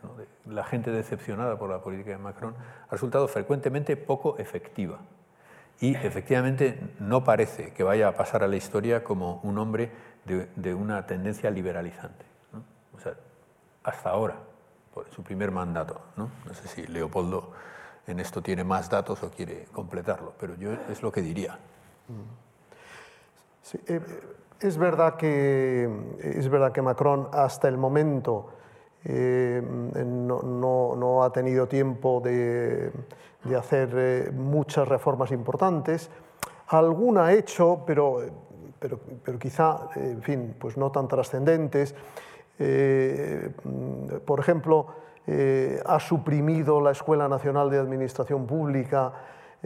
la 0.46 0.66
gente 0.66 0.92
decepcionada 0.92 1.58
por 1.58 1.70
la 1.70 1.82
política 1.82 2.12
de 2.12 2.18
Macron, 2.18 2.54
ha 2.90 2.92
resultado 2.92 3.30
frecuentemente 3.30 3.96
poco 3.96 4.38
efectiva 4.38 5.00
y 5.80 5.96
efectivamente 5.96 6.80
no 7.00 7.24
parece 7.24 7.74
que 7.74 7.84
vaya 7.84 8.08
a 8.08 8.12
pasar 8.14 8.44
a 8.44 8.48
la 8.48 8.56
historia 8.56 9.04
como 9.04 9.40
un 9.44 9.58
hombre 9.58 9.92
de, 10.26 10.74
una 10.74 11.06
tendencia 11.06 11.50
liberalizante. 11.52 12.26
O 12.96 13.00
sea, 13.00 13.14
hasta 13.84 14.10
ahora, 14.10 14.36
por 14.94 15.10
su 15.12 15.24
primer 15.24 15.52
mandato. 15.52 16.02
¿no? 16.16 16.30
sé 16.54 16.68
si 16.68 16.88
Leopoldo 16.88 17.52
en 18.08 18.20
esto 18.20 18.42
tiene 18.42 18.64
más 18.64 18.90
datos 18.90 19.22
o 19.24 19.30
quiere 19.30 19.66
completarlo, 19.72 20.34
pero 20.40 20.56
yo 20.56 20.72
es 20.90 21.02
lo 21.02 21.12
que 21.12 21.22
diría. 21.22 21.60
Eh, 23.88 24.02
es, 24.60 24.78
verdad 24.78 25.16
que, 25.16 25.90
es 26.22 26.48
verdad 26.50 26.72
que 26.72 26.82
Macron 26.82 27.28
hasta 27.34 27.68
el 27.68 27.78
momento 27.78 28.52
eh, 29.08 29.62
no, 29.64 31.24
ha 31.24 31.32
tenido 31.32 31.68
tiempo 31.68 32.22
de, 32.22 32.92
hacer 33.56 33.90
eh, 33.94 34.32
muchas 34.34 34.88
reformas 34.88 35.32
importantes. 35.32 36.10
Alguna 36.68 37.28
ha 37.28 37.34
hecho, 37.34 37.84
pero, 37.86 38.22
pero, 38.80 39.00
pero 39.24 39.38
quizá, 39.38 39.90
en 39.96 40.24
fin, 40.24 40.56
pues 40.58 40.76
no 40.78 40.92
tan 40.92 41.08
trascendentes. 41.08 41.94
Eh, 42.58 43.52
por 44.26 44.40
ejemplo, 44.40 44.88
ha 45.86 46.00
suprimido 46.00 46.80
la 46.82 46.92
Escuela 46.92 47.28
Nacional 47.28 47.70
de 47.70 47.80
Administración 47.80 48.46
Pública 48.46 49.12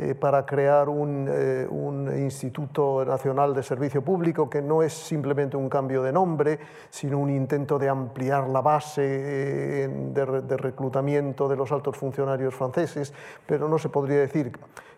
eh, 0.01 0.15
para 0.15 0.45
crear 0.45 0.87
eh, 0.87 1.67
un, 1.69 2.09
Instituto 2.17 3.03
Nacional 3.03 3.53
de 3.53 3.61
Servicio 3.63 4.01
Público 4.01 4.49
que 4.49 4.61
no 4.61 4.81
es 4.81 4.93
simplemente 4.93 5.57
un 5.57 5.67
cambio 5.67 6.01
de 6.01 6.13
nombre, 6.13 6.57
sino 6.89 7.19
un 7.19 7.29
intento 7.29 7.77
de 7.77 7.89
ampliar 7.89 8.47
la 8.47 8.61
base 8.61 9.03
eh, 9.03 9.87
de, 10.13 10.55
reclutamiento 10.57 11.49
de 11.49 11.57
los 11.57 11.73
altos 11.73 11.97
funcionarios 11.97 12.55
franceses, 12.55 13.13
pero 13.45 13.67
no 13.67 13.77
se 13.77 13.89
podría 13.89 14.19
decir 14.19 14.53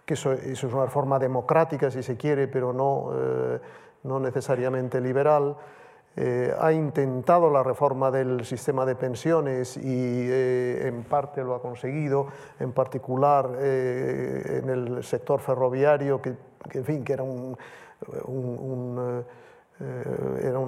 que 0.05 0.13
eso, 0.13 0.33
eso 0.33 0.67
es 0.67 0.73
una 0.73 0.87
forma 0.87 1.17
democrática, 1.17 1.89
si 1.89 2.03
se 2.03 2.15
quiere, 2.15 2.47
pero 2.47 2.71
no, 2.71 3.09
no 4.03 4.19
necesariamente 4.19 5.01
liberal. 5.01 5.55
Eh, 6.17 6.53
ha 6.59 6.73
intentado 6.73 7.49
la 7.49 7.63
reforma 7.63 8.11
del 8.11 8.43
sistema 8.43 8.85
de 8.85 8.95
pensiones 8.95 9.77
y 9.77 9.81
eh, 9.85 10.87
en 10.87 11.03
parte 11.03 11.41
lo 11.41 11.55
ha 11.55 11.61
conseguido, 11.61 12.27
en 12.59 12.73
particular 12.73 13.49
eh, 13.57 14.59
en 14.61 14.69
el 14.69 15.03
sector 15.05 15.39
ferroviario, 15.39 16.21
que, 16.21 16.35
en 16.73 16.83
fin, 16.83 17.03
que 17.05 17.13
era 17.13 17.23
un, 17.23 17.55
era 20.43 20.59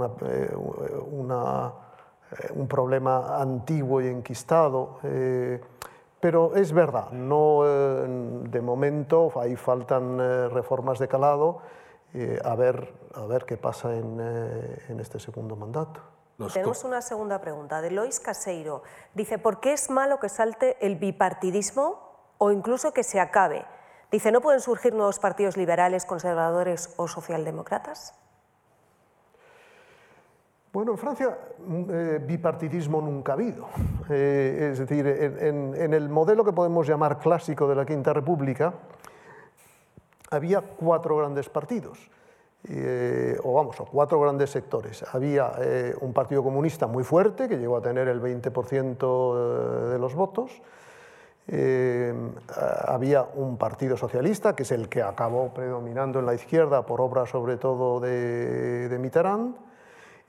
un 2.55 2.67
problema 2.69 3.41
antiguo 3.41 4.01
y 4.01 4.07
enquistado. 4.07 4.99
pero 6.21 6.55
es 6.55 6.71
verdad, 6.71 7.11
no, 7.11 7.63
de 7.63 8.61
momento 8.61 9.33
ahí 9.35 9.57
faltan 9.57 10.17
reformas 10.51 10.99
de 10.99 11.09
calado 11.09 11.59
eh, 12.14 12.39
a, 12.43 12.55
ver, 12.55 12.93
a 13.16 13.26
ver 13.26 13.45
qué 13.45 13.57
pasa 13.57 13.95
en, 13.95 14.20
eh, 14.22 14.86
en 14.89 14.99
este 14.99 15.20
segundo 15.20 15.55
mandato. 15.55 15.99
Tenemos 16.53 16.84
una 16.84 17.01
segunda 17.01 17.39
pregunta 17.41 17.82
de 17.82 17.89
Lois 17.89 18.20
Caseiro. 18.20 18.84
Dice, 19.14 19.39
¿por 19.39 19.59
qué 19.59 19.74
es 19.74 19.89
malo 19.89 20.20
que 20.20 20.30
salte 20.30 20.78
el 20.86 20.95
bipartidismo 20.95 22.11
o 22.38 22.51
incluso 22.51 22.93
que 22.93 23.03
se 23.03 23.20
acabe? 23.20 23.66
Dice, 24.11 24.32
¿no 24.32 24.41
pueden 24.41 24.59
surgir 24.59 24.93
nuevos 24.93 25.20
partidos 25.20 25.57
liberales, 25.57 26.05
conservadores 26.05 26.93
o 26.97 27.07
socialdemócratas? 27.07 28.14
Bueno, 30.72 30.91
en 30.91 30.97
Francia 30.97 31.38
eh, 31.89 32.20
bipartidismo 32.24 33.01
nunca 33.01 33.32
ha 33.32 33.36
habido. 33.36 33.70
es 34.09 34.80
decir, 34.80 35.07
en, 35.07 35.74
en, 35.76 35.93
el 35.93 36.09
modelo 36.09 36.43
que 36.43 36.51
podemos 36.51 36.88
llamar 36.88 37.20
clásico 37.20 37.68
de 37.68 37.76
la 37.76 37.86
Quinta 37.86 38.11
República, 38.11 38.74
había 40.34 40.61
cuatro 40.61 41.17
grandes 41.17 41.49
partidos, 41.49 42.09
eh, 42.67 43.38
o 43.43 43.53
vamos, 43.53 43.79
o 43.79 43.86
cuatro 43.86 44.19
grandes 44.19 44.49
sectores. 44.49 45.03
Había 45.13 45.51
eh, 45.59 45.95
un 46.01 46.13
partido 46.13 46.43
comunista 46.43 46.88
muy 46.88 47.03
fuerte, 47.03 47.47
que 47.47 47.57
llegó 47.57 47.77
a 47.77 47.81
tener 47.81 48.07
el 48.07 48.21
20% 48.21 49.88
eh, 49.88 49.89
de 49.91 49.99
los 49.99 50.15
votos, 50.15 50.61
eh, 51.47 52.13
había 52.86 53.23
un 53.23 53.57
partido 53.57 53.97
socialista, 53.97 54.55
que 54.55 54.63
es 54.63 54.71
el 54.71 54.88
que 54.88 55.01
acabó 55.01 55.53
predominando 55.53 56.19
en 56.19 56.25
la 56.25 56.34
izquierda 56.34 56.86
por 56.86 57.01
obra 57.01 57.25
sobre 57.25 57.57
todo 57.57 57.99
de, 57.99 58.88
de 58.88 58.99
Mitterrand, 58.99 59.55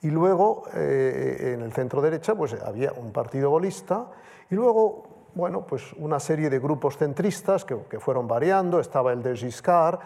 y 0.01 0.09
luego 0.09 0.63
eh, 0.73 1.53
en 1.55 1.61
el 1.61 1.71
centro 1.71 2.01
derecha 2.01 2.35
pues, 2.35 2.53
había 2.61 2.91
un 2.91 3.11
partido 3.11 3.49
golista, 3.49 4.07
y 4.49 4.55
luego 4.55 5.03
bueno, 5.35 5.67
pues 5.67 5.93
una 5.97 6.19
serie 6.19 6.49
de 6.49 6.59
grupos 6.59 6.97
centristas 6.97 7.65
que, 7.65 7.99
fueron 7.99 8.27
variando, 8.27 8.79
estaba 8.79 9.11
el 9.11 9.21
de 9.21 9.35
Giscard, 9.35 9.99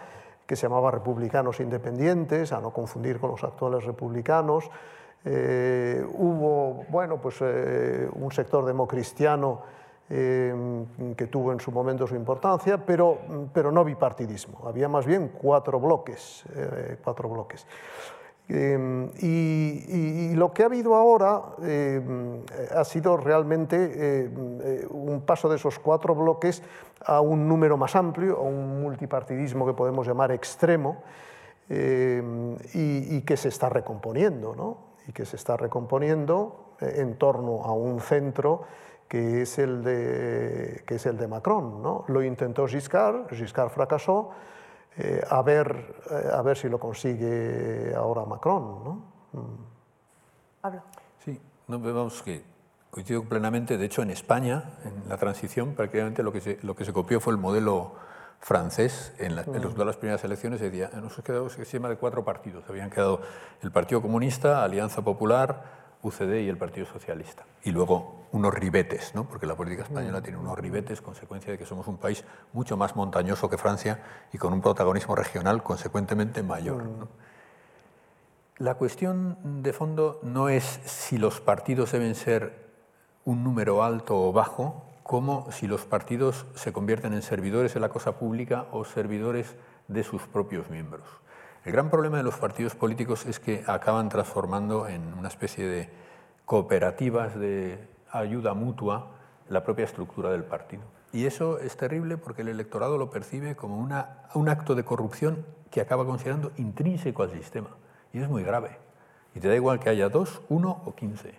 que 0.46 0.56
se 0.56 0.64
llamaba 0.64 0.90
Republicanos 0.90 1.60
Independientes, 1.60 2.52
a 2.52 2.60
no 2.60 2.74
confundir 2.74 3.20
con 3.20 3.30
los 3.32 3.44
actuales 3.44 3.86
republicanos, 3.86 4.70
eh, 5.24 6.04
hubo 6.14 6.86
bueno, 6.90 7.18
pues, 7.22 7.38
eh, 7.42 8.10
un 8.14 8.32
sector 8.32 8.66
democristiano 8.66 9.62
eh, 10.10 10.86
que 11.16 11.28
tuvo 11.28 11.52
en 11.52 11.60
su 11.60 11.72
momento 11.72 12.08
su 12.08 12.16
importancia, 12.16 12.84
pero, 12.84 13.20
pero 13.54 13.72
no 13.72 13.86
bipartidismo. 13.86 14.68
Había 14.68 14.90
más 14.90 15.06
bien 15.06 15.32
cuatro 15.40 15.80
bloques. 15.80 16.44
Cuatro 17.04 17.30
bloques. 17.30 17.68
Eh, 18.52 19.10
y, 19.20 20.32
y, 20.32 20.36
lo 20.36 20.52
que 20.52 20.64
ha 20.64 20.66
habido 20.66 20.96
ahora 20.96 21.40
eh, 21.62 22.02
ha 22.76 22.84
sido 22.84 23.16
realmente 23.16 23.78
eh, 23.78 24.88
un 24.90 25.22
paso 25.22 25.48
de 25.50 25.58
esos 25.58 25.78
cuatro 25.78 26.16
bloques 26.16 26.64
a 27.06 27.22
un 27.22 27.48
número 27.48 27.78
más 27.78 27.96
amplio, 27.96 28.38
a 28.38 28.42
un 28.42 28.82
multipartidismo 28.82 29.68
que 29.68 29.74
podemos 29.74 30.08
llamar 30.08 30.32
extremo 30.32 31.04
y, 31.70 33.18
y, 33.18 33.22
que 33.22 33.38
se 33.38 33.50
está 33.50 33.70
recomponiendo, 33.70 34.56
¿no? 34.56 34.78
y 35.08 35.12
que 35.12 35.28
se 35.28 35.36
está 35.36 35.56
recomponiendo 35.56 36.76
en 36.82 37.16
torno 37.18 37.64
a 37.64 37.74
un 37.74 38.00
centro 38.00 38.64
que 39.08 39.44
es 39.44 39.60
el 39.60 39.84
de, 39.84 40.84
que 40.88 40.96
es 40.96 41.06
el 41.06 41.18
de 41.18 41.28
Macron. 41.28 41.84
¿no? 41.84 42.06
Lo 42.08 42.24
intentó 42.24 42.68
Giscard, 42.68 43.28
Giscard 43.30 43.70
fracasó, 43.70 44.32
eh, 44.98 45.22
a, 45.30 45.42
ver, 45.42 45.96
eh, 46.12 46.30
a 46.34 46.42
ver 46.42 46.58
si 46.58 46.70
lo 46.70 46.80
consigue 46.80 47.94
ahora 47.96 48.26
Macron. 48.26 48.84
¿no? 48.84 48.94
Mm. 49.34 49.66
Pablo. 50.62 50.82
Sí, 51.24 51.40
no, 51.68 51.80
vemos 51.80 52.22
que 52.22 52.44
coincido 52.90 53.24
plenamente. 53.24 53.78
De 53.78 53.86
hecho, 53.86 54.02
en 54.02 54.10
España, 54.10 54.72
en 54.84 55.10
la 55.10 55.18
transición, 55.18 55.74
prácticamente 55.74 56.24
lo 56.24 56.32
que 56.32 56.42
se, 56.42 56.60
lo 56.64 56.76
que 56.76 56.86
se 56.86 56.94
copió 56.94 57.20
fue 57.20 57.34
el 57.34 57.40
modelo 57.40 57.94
francés. 58.40 59.14
En, 59.20 59.36
la, 59.36 59.44
en 59.44 59.62
los, 59.62 59.74
todas 59.74 59.88
las 59.88 59.98
primeras 59.98 60.24
elecciones 60.24 60.60
decía, 60.60 60.90
nos 60.94 61.16
quedado 61.22 61.44
un 61.44 61.50
sistema 61.50 61.90
de 61.90 61.98
cuatro 61.98 62.24
partidos. 62.24 62.64
Habían 62.70 62.90
quedado 62.90 63.22
el 63.62 63.72
Partido 63.72 64.02
Comunista, 64.02 64.64
Alianza 64.64 65.02
Popular, 65.02 65.89
UCD 66.02 66.42
y 66.42 66.50
el 66.50 66.58
Partido 66.58 66.86
Socialista. 66.86 67.46
Y 67.64 67.72
luego 67.72 68.26
unos 68.32 68.54
ribetes, 68.54 69.14
¿no? 69.16 69.26
porque 69.26 69.46
la 69.46 69.56
política 69.56 69.84
española 69.84 70.22
tiene 70.22 70.38
unos 70.38 70.58
ribetes, 70.58 71.02
consecuencia 71.02 71.52
de 71.52 71.58
que 71.58 71.66
somos 71.66 71.88
un 71.88 71.98
país 71.98 72.24
mucho 72.54 72.78
más 72.78 72.96
montañoso 72.96 73.50
que 73.50 73.58
Francia 73.58 74.02
y 74.32 74.38
con 74.38 74.54
un 74.54 74.62
protagonismo 74.62 75.16
regional 75.16 75.64
consecuentemente 75.64 76.44
mayor. 76.44 76.84
¿no? 76.84 77.08
La 78.58 78.76
cuestión 78.76 79.64
de 79.64 79.74
fondo 79.74 80.20
no 80.24 80.50
es 80.50 80.64
si 80.86 81.18
los 81.18 81.42
partidos 81.42 81.92
deben 81.92 82.16
ser 82.16 82.70
un 83.26 83.44
número 83.44 83.84
alto 83.84 84.22
o 84.22 84.32
bajo, 84.32 84.84
como 85.04 85.52
si 85.52 85.68
los 85.68 85.86
partidos 85.86 86.46
se 86.56 86.72
convierten 86.72 87.14
en 87.14 87.22
servidores 87.22 87.74
de 87.74 87.80
la 87.80 87.90
cosa 87.90 88.20
pública 88.20 88.68
o 88.72 88.86
servidores 88.86 89.56
de 89.88 90.04
sus 90.04 90.22
propios 90.24 90.70
miembros. 90.70 91.04
El 91.70 91.74
gran 91.74 91.92
problema 91.92 92.18
de 92.18 92.24
los 92.24 92.36
partidos 92.36 92.74
políticos 92.74 93.28
es 93.28 93.40
que 93.40 93.64
acaban 93.68 94.10
transformando 94.10 94.88
en 94.88 95.14
una 95.14 95.28
especie 95.28 95.68
de 95.68 95.88
cooperativas 96.44 97.38
de 97.40 97.78
ayuda 98.10 98.56
mutua 98.56 99.12
la 99.50 99.64
propia 99.64 99.86
estructura 99.86 100.32
del 100.32 100.44
partido. 100.44 100.82
Y 101.14 101.28
eso 101.28 101.60
es 101.60 101.78
terrible 101.78 102.18
porque 102.18 102.42
el 102.42 102.48
electorado 102.48 102.98
lo 102.98 103.12
percibe 103.12 103.56
como 103.56 103.78
una, 103.78 104.24
un 104.34 104.50
acto 104.50 104.74
de 104.74 104.84
corrupción 104.84 105.46
que 105.70 105.80
acaba 105.80 106.08
considerando 106.08 106.52
intrínseco 106.58 107.22
al 107.22 107.34
sistema. 107.34 107.70
Y 108.14 108.20
es 108.20 108.28
muy 108.28 108.42
grave. 108.42 108.80
Y 109.36 109.40
te 109.40 109.48
da 109.48 109.54
igual 109.54 109.80
que 109.80 109.90
haya 109.90 110.10
dos, 110.10 110.42
uno 110.50 110.82
o 110.88 110.96
quince. 110.96 111.36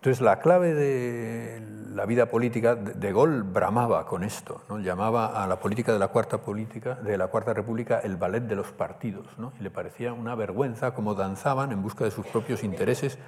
Entonces, 0.00 0.22
la 0.22 0.38
clave 0.38 0.72
de 0.72 1.62
la 1.94 2.06
vida 2.06 2.24
política, 2.30 2.74
De 2.74 3.12
Gaulle 3.12 3.42
bramaba 3.42 4.06
con 4.06 4.24
esto, 4.24 4.62
¿no? 4.70 4.78
llamaba 4.78 5.44
a 5.44 5.46
la 5.46 5.60
política 5.60 5.92
de 5.92 5.98
la 5.98 6.08
Cuarta, 6.08 6.38
política, 6.38 6.94
de 6.94 7.18
la 7.18 7.26
Cuarta 7.26 7.52
República 7.52 8.00
el 8.02 8.16
ballet 8.16 8.40
de 8.40 8.56
los 8.56 8.72
partidos, 8.72 9.26
¿no? 9.36 9.52
y 9.60 9.62
le 9.62 9.68
parecía 9.70 10.14
una 10.14 10.34
vergüenza 10.34 10.94
cómo 10.94 11.14
danzaban 11.14 11.70
en 11.70 11.82
busca 11.82 12.04
de 12.04 12.12
sus 12.12 12.24
propios 12.26 12.64
intereses 12.64 13.18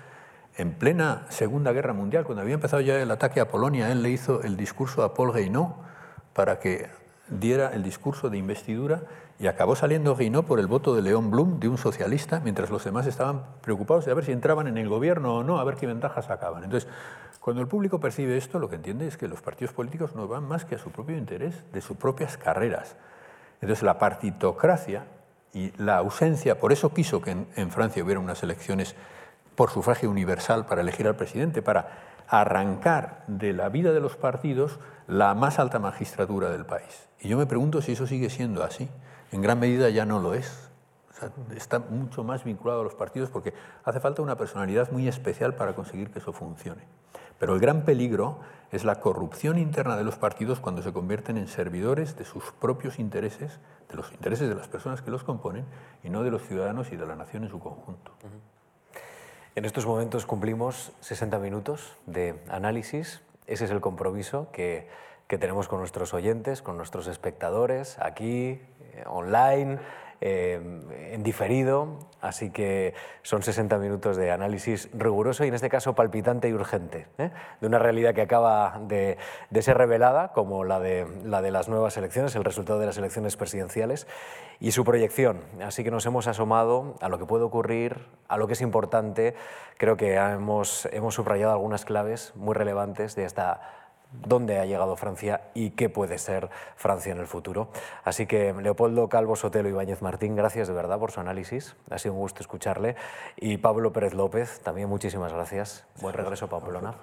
en 0.57 0.73
plena 0.73 1.27
Segunda 1.29 1.73
Guerra 1.73 1.93
Mundial, 1.93 2.25
cuando 2.25 2.41
había 2.41 2.55
empezado 2.55 2.81
ya 2.81 2.99
el 3.03 3.11
ataque 3.11 3.41
a 3.41 3.49
Polonia, 3.49 3.93
él 3.93 4.03
le 4.03 4.09
hizo 4.09 4.43
el 4.43 4.57
discurso 4.57 5.03
a 5.03 5.12
Paul 5.12 5.35
Reynaud 5.35 5.73
para 6.33 6.59
que 6.59 6.89
diera 7.29 7.75
el 7.75 7.83
discurso 7.83 8.31
de 8.31 8.39
investidura 8.39 9.03
y 9.39 9.47
acabó 9.47 9.74
saliendo 9.74 10.14
Guinot 10.14 10.47
por 10.47 10.61
el 10.61 10.66
voto 10.66 10.95
de 10.95 11.03
León 11.03 11.30
Blum, 11.30 11.59
de 11.59 11.68
un 11.68 11.78
socialista, 11.78 12.41
mientras 12.41 12.70
los 12.70 12.85
demás 12.85 13.07
estaban 13.07 13.45
preocupados 13.61 14.05
de 14.05 14.12
a 14.12 14.14
ver 14.14 14.24
si 14.24 14.33
entraban 14.33 14.68
en 14.68 14.78
el 14.78 14.89
gobierno 14.89 15.37
o 15.37 15.43
no, 15.43 15.59
a 15.59 15.64
ver 15.64 15.76
qué 15.76 15.87
ventajas 15.87 16.26
sacaban. 16.26 16.64
Entonces, 16.64 16.89
cuando 17.41 17.61
el 17.61 17.68
público 17.68 17.99
percibe 17.99 18.37
esto, 18.37 18.59
lo 18.59 18.68
que 18.68 18.76
entiende 18.76 19.07
es 19.07 19.16
que 19.16 19.26
los 19.26 19.43
partidos 19.43 19.74
políticos 19.74 20.14
no 20.14 20.28
van 20.28 20.47
más 20.47 20.64
que 20.64 20.76
a 20.76 20.78
su 20.78 20.91
propio 20.91 21.16
interés, 21.16 21.64
de 21.72 21.80
sus 21.80 21.97
propias 21.97 22.37
carreras. 22.37 22.97
Entonces, 23.61 23.83
la 23.83 23.99
partitocracia 23.99 25.07
y 25.53 25.72
la 25.76 25.97
ausencia, 25.97 26.59
por 26.61 26.72
eso 26.72 26.95
quiso 26.95 27.20
que 27.20 27.33
en, 27.33 27.49
en 27.57 27.70
Francia 27.70 28.05
hubiera 28.05 28.20
unas 28.20 28.43
elecciones 28.43 28.95
por 29.57 29.70
sufragio 29.70 30.09
universal 30.11 30.66
para 30.66 30.83
elegir 30.83 31.07
al 31.09 31.16
presidente, 31.16 31.62
para 31.62 32.12
arrancar 32.28 33.24
de 33.26 33.53
la 33.53 33.68
vida 33.68 33.93
de 33.93 34.01
los 34.01 34.16
partidos 34.16 34.78
la 35.07 35.35
más 35.35 35.59
alta 35.59 35.78
magistratura 35.78 36.49
del 36.51 36.64
país. 36.64 37.09
Y 37.20 37.28
yo 37.28 37.37
me 37.37 37.47
pregunto 37.47 37.83
si 37.83 37.93
eso 37.93 38.07
sigue 38.07 38.30
siendo 38.30 38.62
así 38.62 38.89
en 39.33 39.43
gran 39.43 39.59
medida 39.59 39.89
ya 39.89 40.05
no 40.05 40.20
lo 40.20 40.35
es. 40.35 40.68
Está 41.57 41.78
mucho 41.78 42.24
más 42.24 42.45
vinculado 42.45 42.80
a 42.80 42.85
los 42.85 42.95
partidos 42.95 43.30
porque 43.30 43.55
hace 43.85 44.01
falta 44.01 44.22
una 44.22 44.37
personalidad 44.37 44.91
muy 44.91 45.09
especial 45.09 45.55
para 45.55 45.74
conseguir 45.74 46.11
que 46.11 46.18
eso 46.18 46.33
funcione. 46.33 46.83
Pero 47.39 47.55
el 47.55 47.61
gran 47.61 47.85
peligro 47.85 48.41
es 48.70 48.85
la 48.85 49.01
corrupción 49.01 49.59
interna 49.59 49.97
de 49.97 50.05
los 50.05 50.16
partidos 50.16 50.61
cuando 50.61 50.83
se 50.83 50.93
convierten 50.93 51.37
en 51.37 51.49
servidores 51.49 52.16
de 52.16 52.24
sus 52.24 52.53
propios 52.53 52.99
intereses, 52.99 53.61
de 53.89 53.97
los 53.97 54.12
intereses 54.12 54.49
de 54.49 54.55
las 54.55 54.68
personas 54.68 55.03
que 55.03 55.11
los 55.11 55.24
componen 55.24 55.64
y 56.03 56.11
no 56.11 56.22
de 56.22 56.30
los 56.30 56.43
ciudadanos 56.43 56.93
y 56.93 56.97
de 56.97 57.07
la 57.07 57.16
nación 57.16 57.45
en 57.45 57.51
su 57.51 57.59
conjunto. 57.59 58.12
En 59.55 59.64
estos 59.64 59.87
momentos 59.87 60.24
cumplimos 60.24 60.93
60 61.01 61.39
minutos 61.39 61.97
de 62.07 62.43
análisis. 62.49 63.22
Ese 63.47 63.64
es 63.66 63.70
el 63.70 63.80
compromiso 63.80 64.49
que, 64.53 64.89
que 65.33 65.39
tenemos 65.39 65.66
con 65.66 65.78
nuestros 65.78 66.12
oyentes, 66.12 66.61
con 66.61 66.76
nuestros 66.76 67.07
espectadores, 67.07 67.97
aquí, 68.01 68.61
eh, 68.93 69.05
online, 69.07 69.78
eh, 70.20 70.61
en 71.11 71.22
diferido, 71.22 72.01
así 72.20 72.51
que 72.51 72.93
son 73.22 73.43
60 73.43 73.78
minutos 73.78 74.18
de 74.18 74.30
análisis 74.30 74.91
riguroso 74.93 75.47
y 75.47 75.49
en 75.49 75.55
este 75.55 75.70
caso 75.70 75.95
palpitante 75.95 76.51
y 76.51 76.53
urgente, 76.53 77.07
¿eh? 77.16 77.30
de 77.62 77.66
una 77.66 77.78
realidad 77.78 78.12
que 78.14 78.20
acaba 78.20 78.78
de, 78.83 79.16
de, 79.49 79.62
ser 79.62 79.78
revelada, 79.78 80.33
como 80.35 80.64
la 80.64 80.80
de, 80.80 81.07
la 81.24 81.41
de 81.41 81.51
las 81.51 81.66
nuevas 81.66 81.97
elecciones, 81.97 82.37
el 82.37 82.45
resultado 82.45 82.78
de 82.78 82.85
las 82.85 82.99
elecciones 82.99 83.39
presidenciales 83.39 84.07
y 84.61 84.72
su 84.72 84.85
proyección. 84.85 85.41
Así 85.64 85.83
que 85.83 85.91
nos 85.91 86.05
hemos 86.05 86.26
asomado 86.26 86.97
a 87.01 87.09
lo 87.09 87.18
que 87.18 87.24
puede 87.24 87.45
ocurrir, 87.45 88.05
a 88.28 88.37
lo 88.37 88.49
que 88.49 88.53
es 88.53 88.61
importante. 88.61 89.35
Creo 89.78 89.97
que 89.97 90.16
hemos, 90.16 90.87
hemos 90.93 91.14
subrayado 91.14 91.53
algunas 91.53 91.87
claves 91.87 92.35
muy 92.37 92.53
relevantes 92.53 93.16
de 93.16 93.24
esta 93.24 93.82
dónde 94.13 94.59
ha 94.59 94.67
llegado 94.67 94.97
Francia 94.97 95.43
y 95.55 95.71
qué 95.71 95.89
puede 95.89 96.19
ser 96.19 96.51
Francia 96.77 97.13
en 97.13 97.19
el 97.19 97.27
futuro. 97.27 97.69
Así 98.05 98.27
que 98.27 98.53
Leopoldo 98.53 99.09
Calvo 99.09 99.37
Sotelo 99.37 99.69
y 99.69 99.73
Ibáñez 99.73 100.03
Martín, 100.03 100.37
gracias 100.37 100.69
de 100.69 100.75
verdad 100.75 100.99
por 100.99 101.11
su 101.11 101.21
análisis. 101.21 101.77
Ha 101.91 101.99
sido 101.99 102.15
un 102.15 102.21
gusto 102.21 102.41
escucharle. 102.41 102.97
Y 103.37 103.59
Pablo 103.59 103.93
Pérez 103.93 104.15
López, 104.15 104.61
también 104.61 104.89
muchísimas 104.89 105.33
gracias. 105.33 105.85
Buen 106.01 106.15
regreso, 106.15 106.49
Pamplona. 106.49 106.95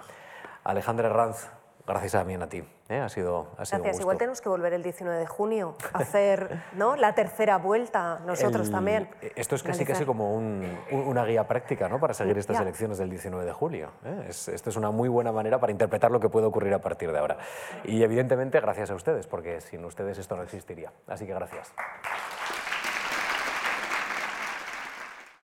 Alejandra 0.64 1.08
Ranz, 1.08 1.48
gracias 1.90 2.12
también 2.12 2.42
a 2.42 2.48
ti. 2.48 2.62
¿eh? 2.88 2.98
Ha 3.00 3.08
sido, 3.08 3.48
ha 3.58 3.64
sido 3.64 3.82
Gracias. 3.82 4.00
Igual 4.00 4.18
tenemos 4.18 4.40
que 4.40 4.48
volver 4.48 4.72
el 4.72 4.82
19 4.82 5.18
de 5.18 5.26
junio 5.26 5.74
a 5.92 5.98
hacer 5.98 6.62
¿no? 6.74 6.96
la 6.96 7.14
tercera 7.14 7.58
vuelta, 7.58 8.20
nosotros 8.26 8.66
El- 8.68 8.72
también. 8.72 9.08
Esto 9.36 9.54
es 9.56 9.62
casi, 9.62 10.04
como 10.04 10.34
un- 10.34 10.78
un- 10.90 11.00
una 11.06 11.24
guía 11.24 11.46
práctica 11.46 11.88
¿no? 11.88 12.00
para 12.00 12.14
seguir 12.14 12.38
estas 12.38 12.56
Ya. 12.56 12.62
elecciones 12.62 12.98
del 12.98 13.10
19 13.10 13.44
de 13.44 13.52
julio. 13.52 13.90
¿eh? 14.04 14.26
Es- 14.28 14.48
esto 14.48 14.70
es 14.70 14.76
una 14.76 14.90
muy 14.90 15.08
buena 15.08 15.32
manera 15.32 15.58
para 15.58 15.72
interpretar 15.72 16.10
lo 16.10 16.20
que 16.20 16.28
puede 16.28 16.46
ocurrir 16.46 16.74
a 16.74 16.80
partir 16.80 17.12
de 17.12 17.18
ahora. 17.18 17.38
Y 17.84 18.02
evidentemente 18.02 18.60
gracias 18.60 18.90
a 18.90 18.94
ustedes, 18.94 19.26
porque 19.26 19.60
sin 19.60 19.84
ustedes 19.84 20.18
esto 20.18 20.36
no 20.36 20.42
existiría. 20.42 20.92
Así 21.06 21.26
que 21.26 21.34
gracias. 21.34 21.72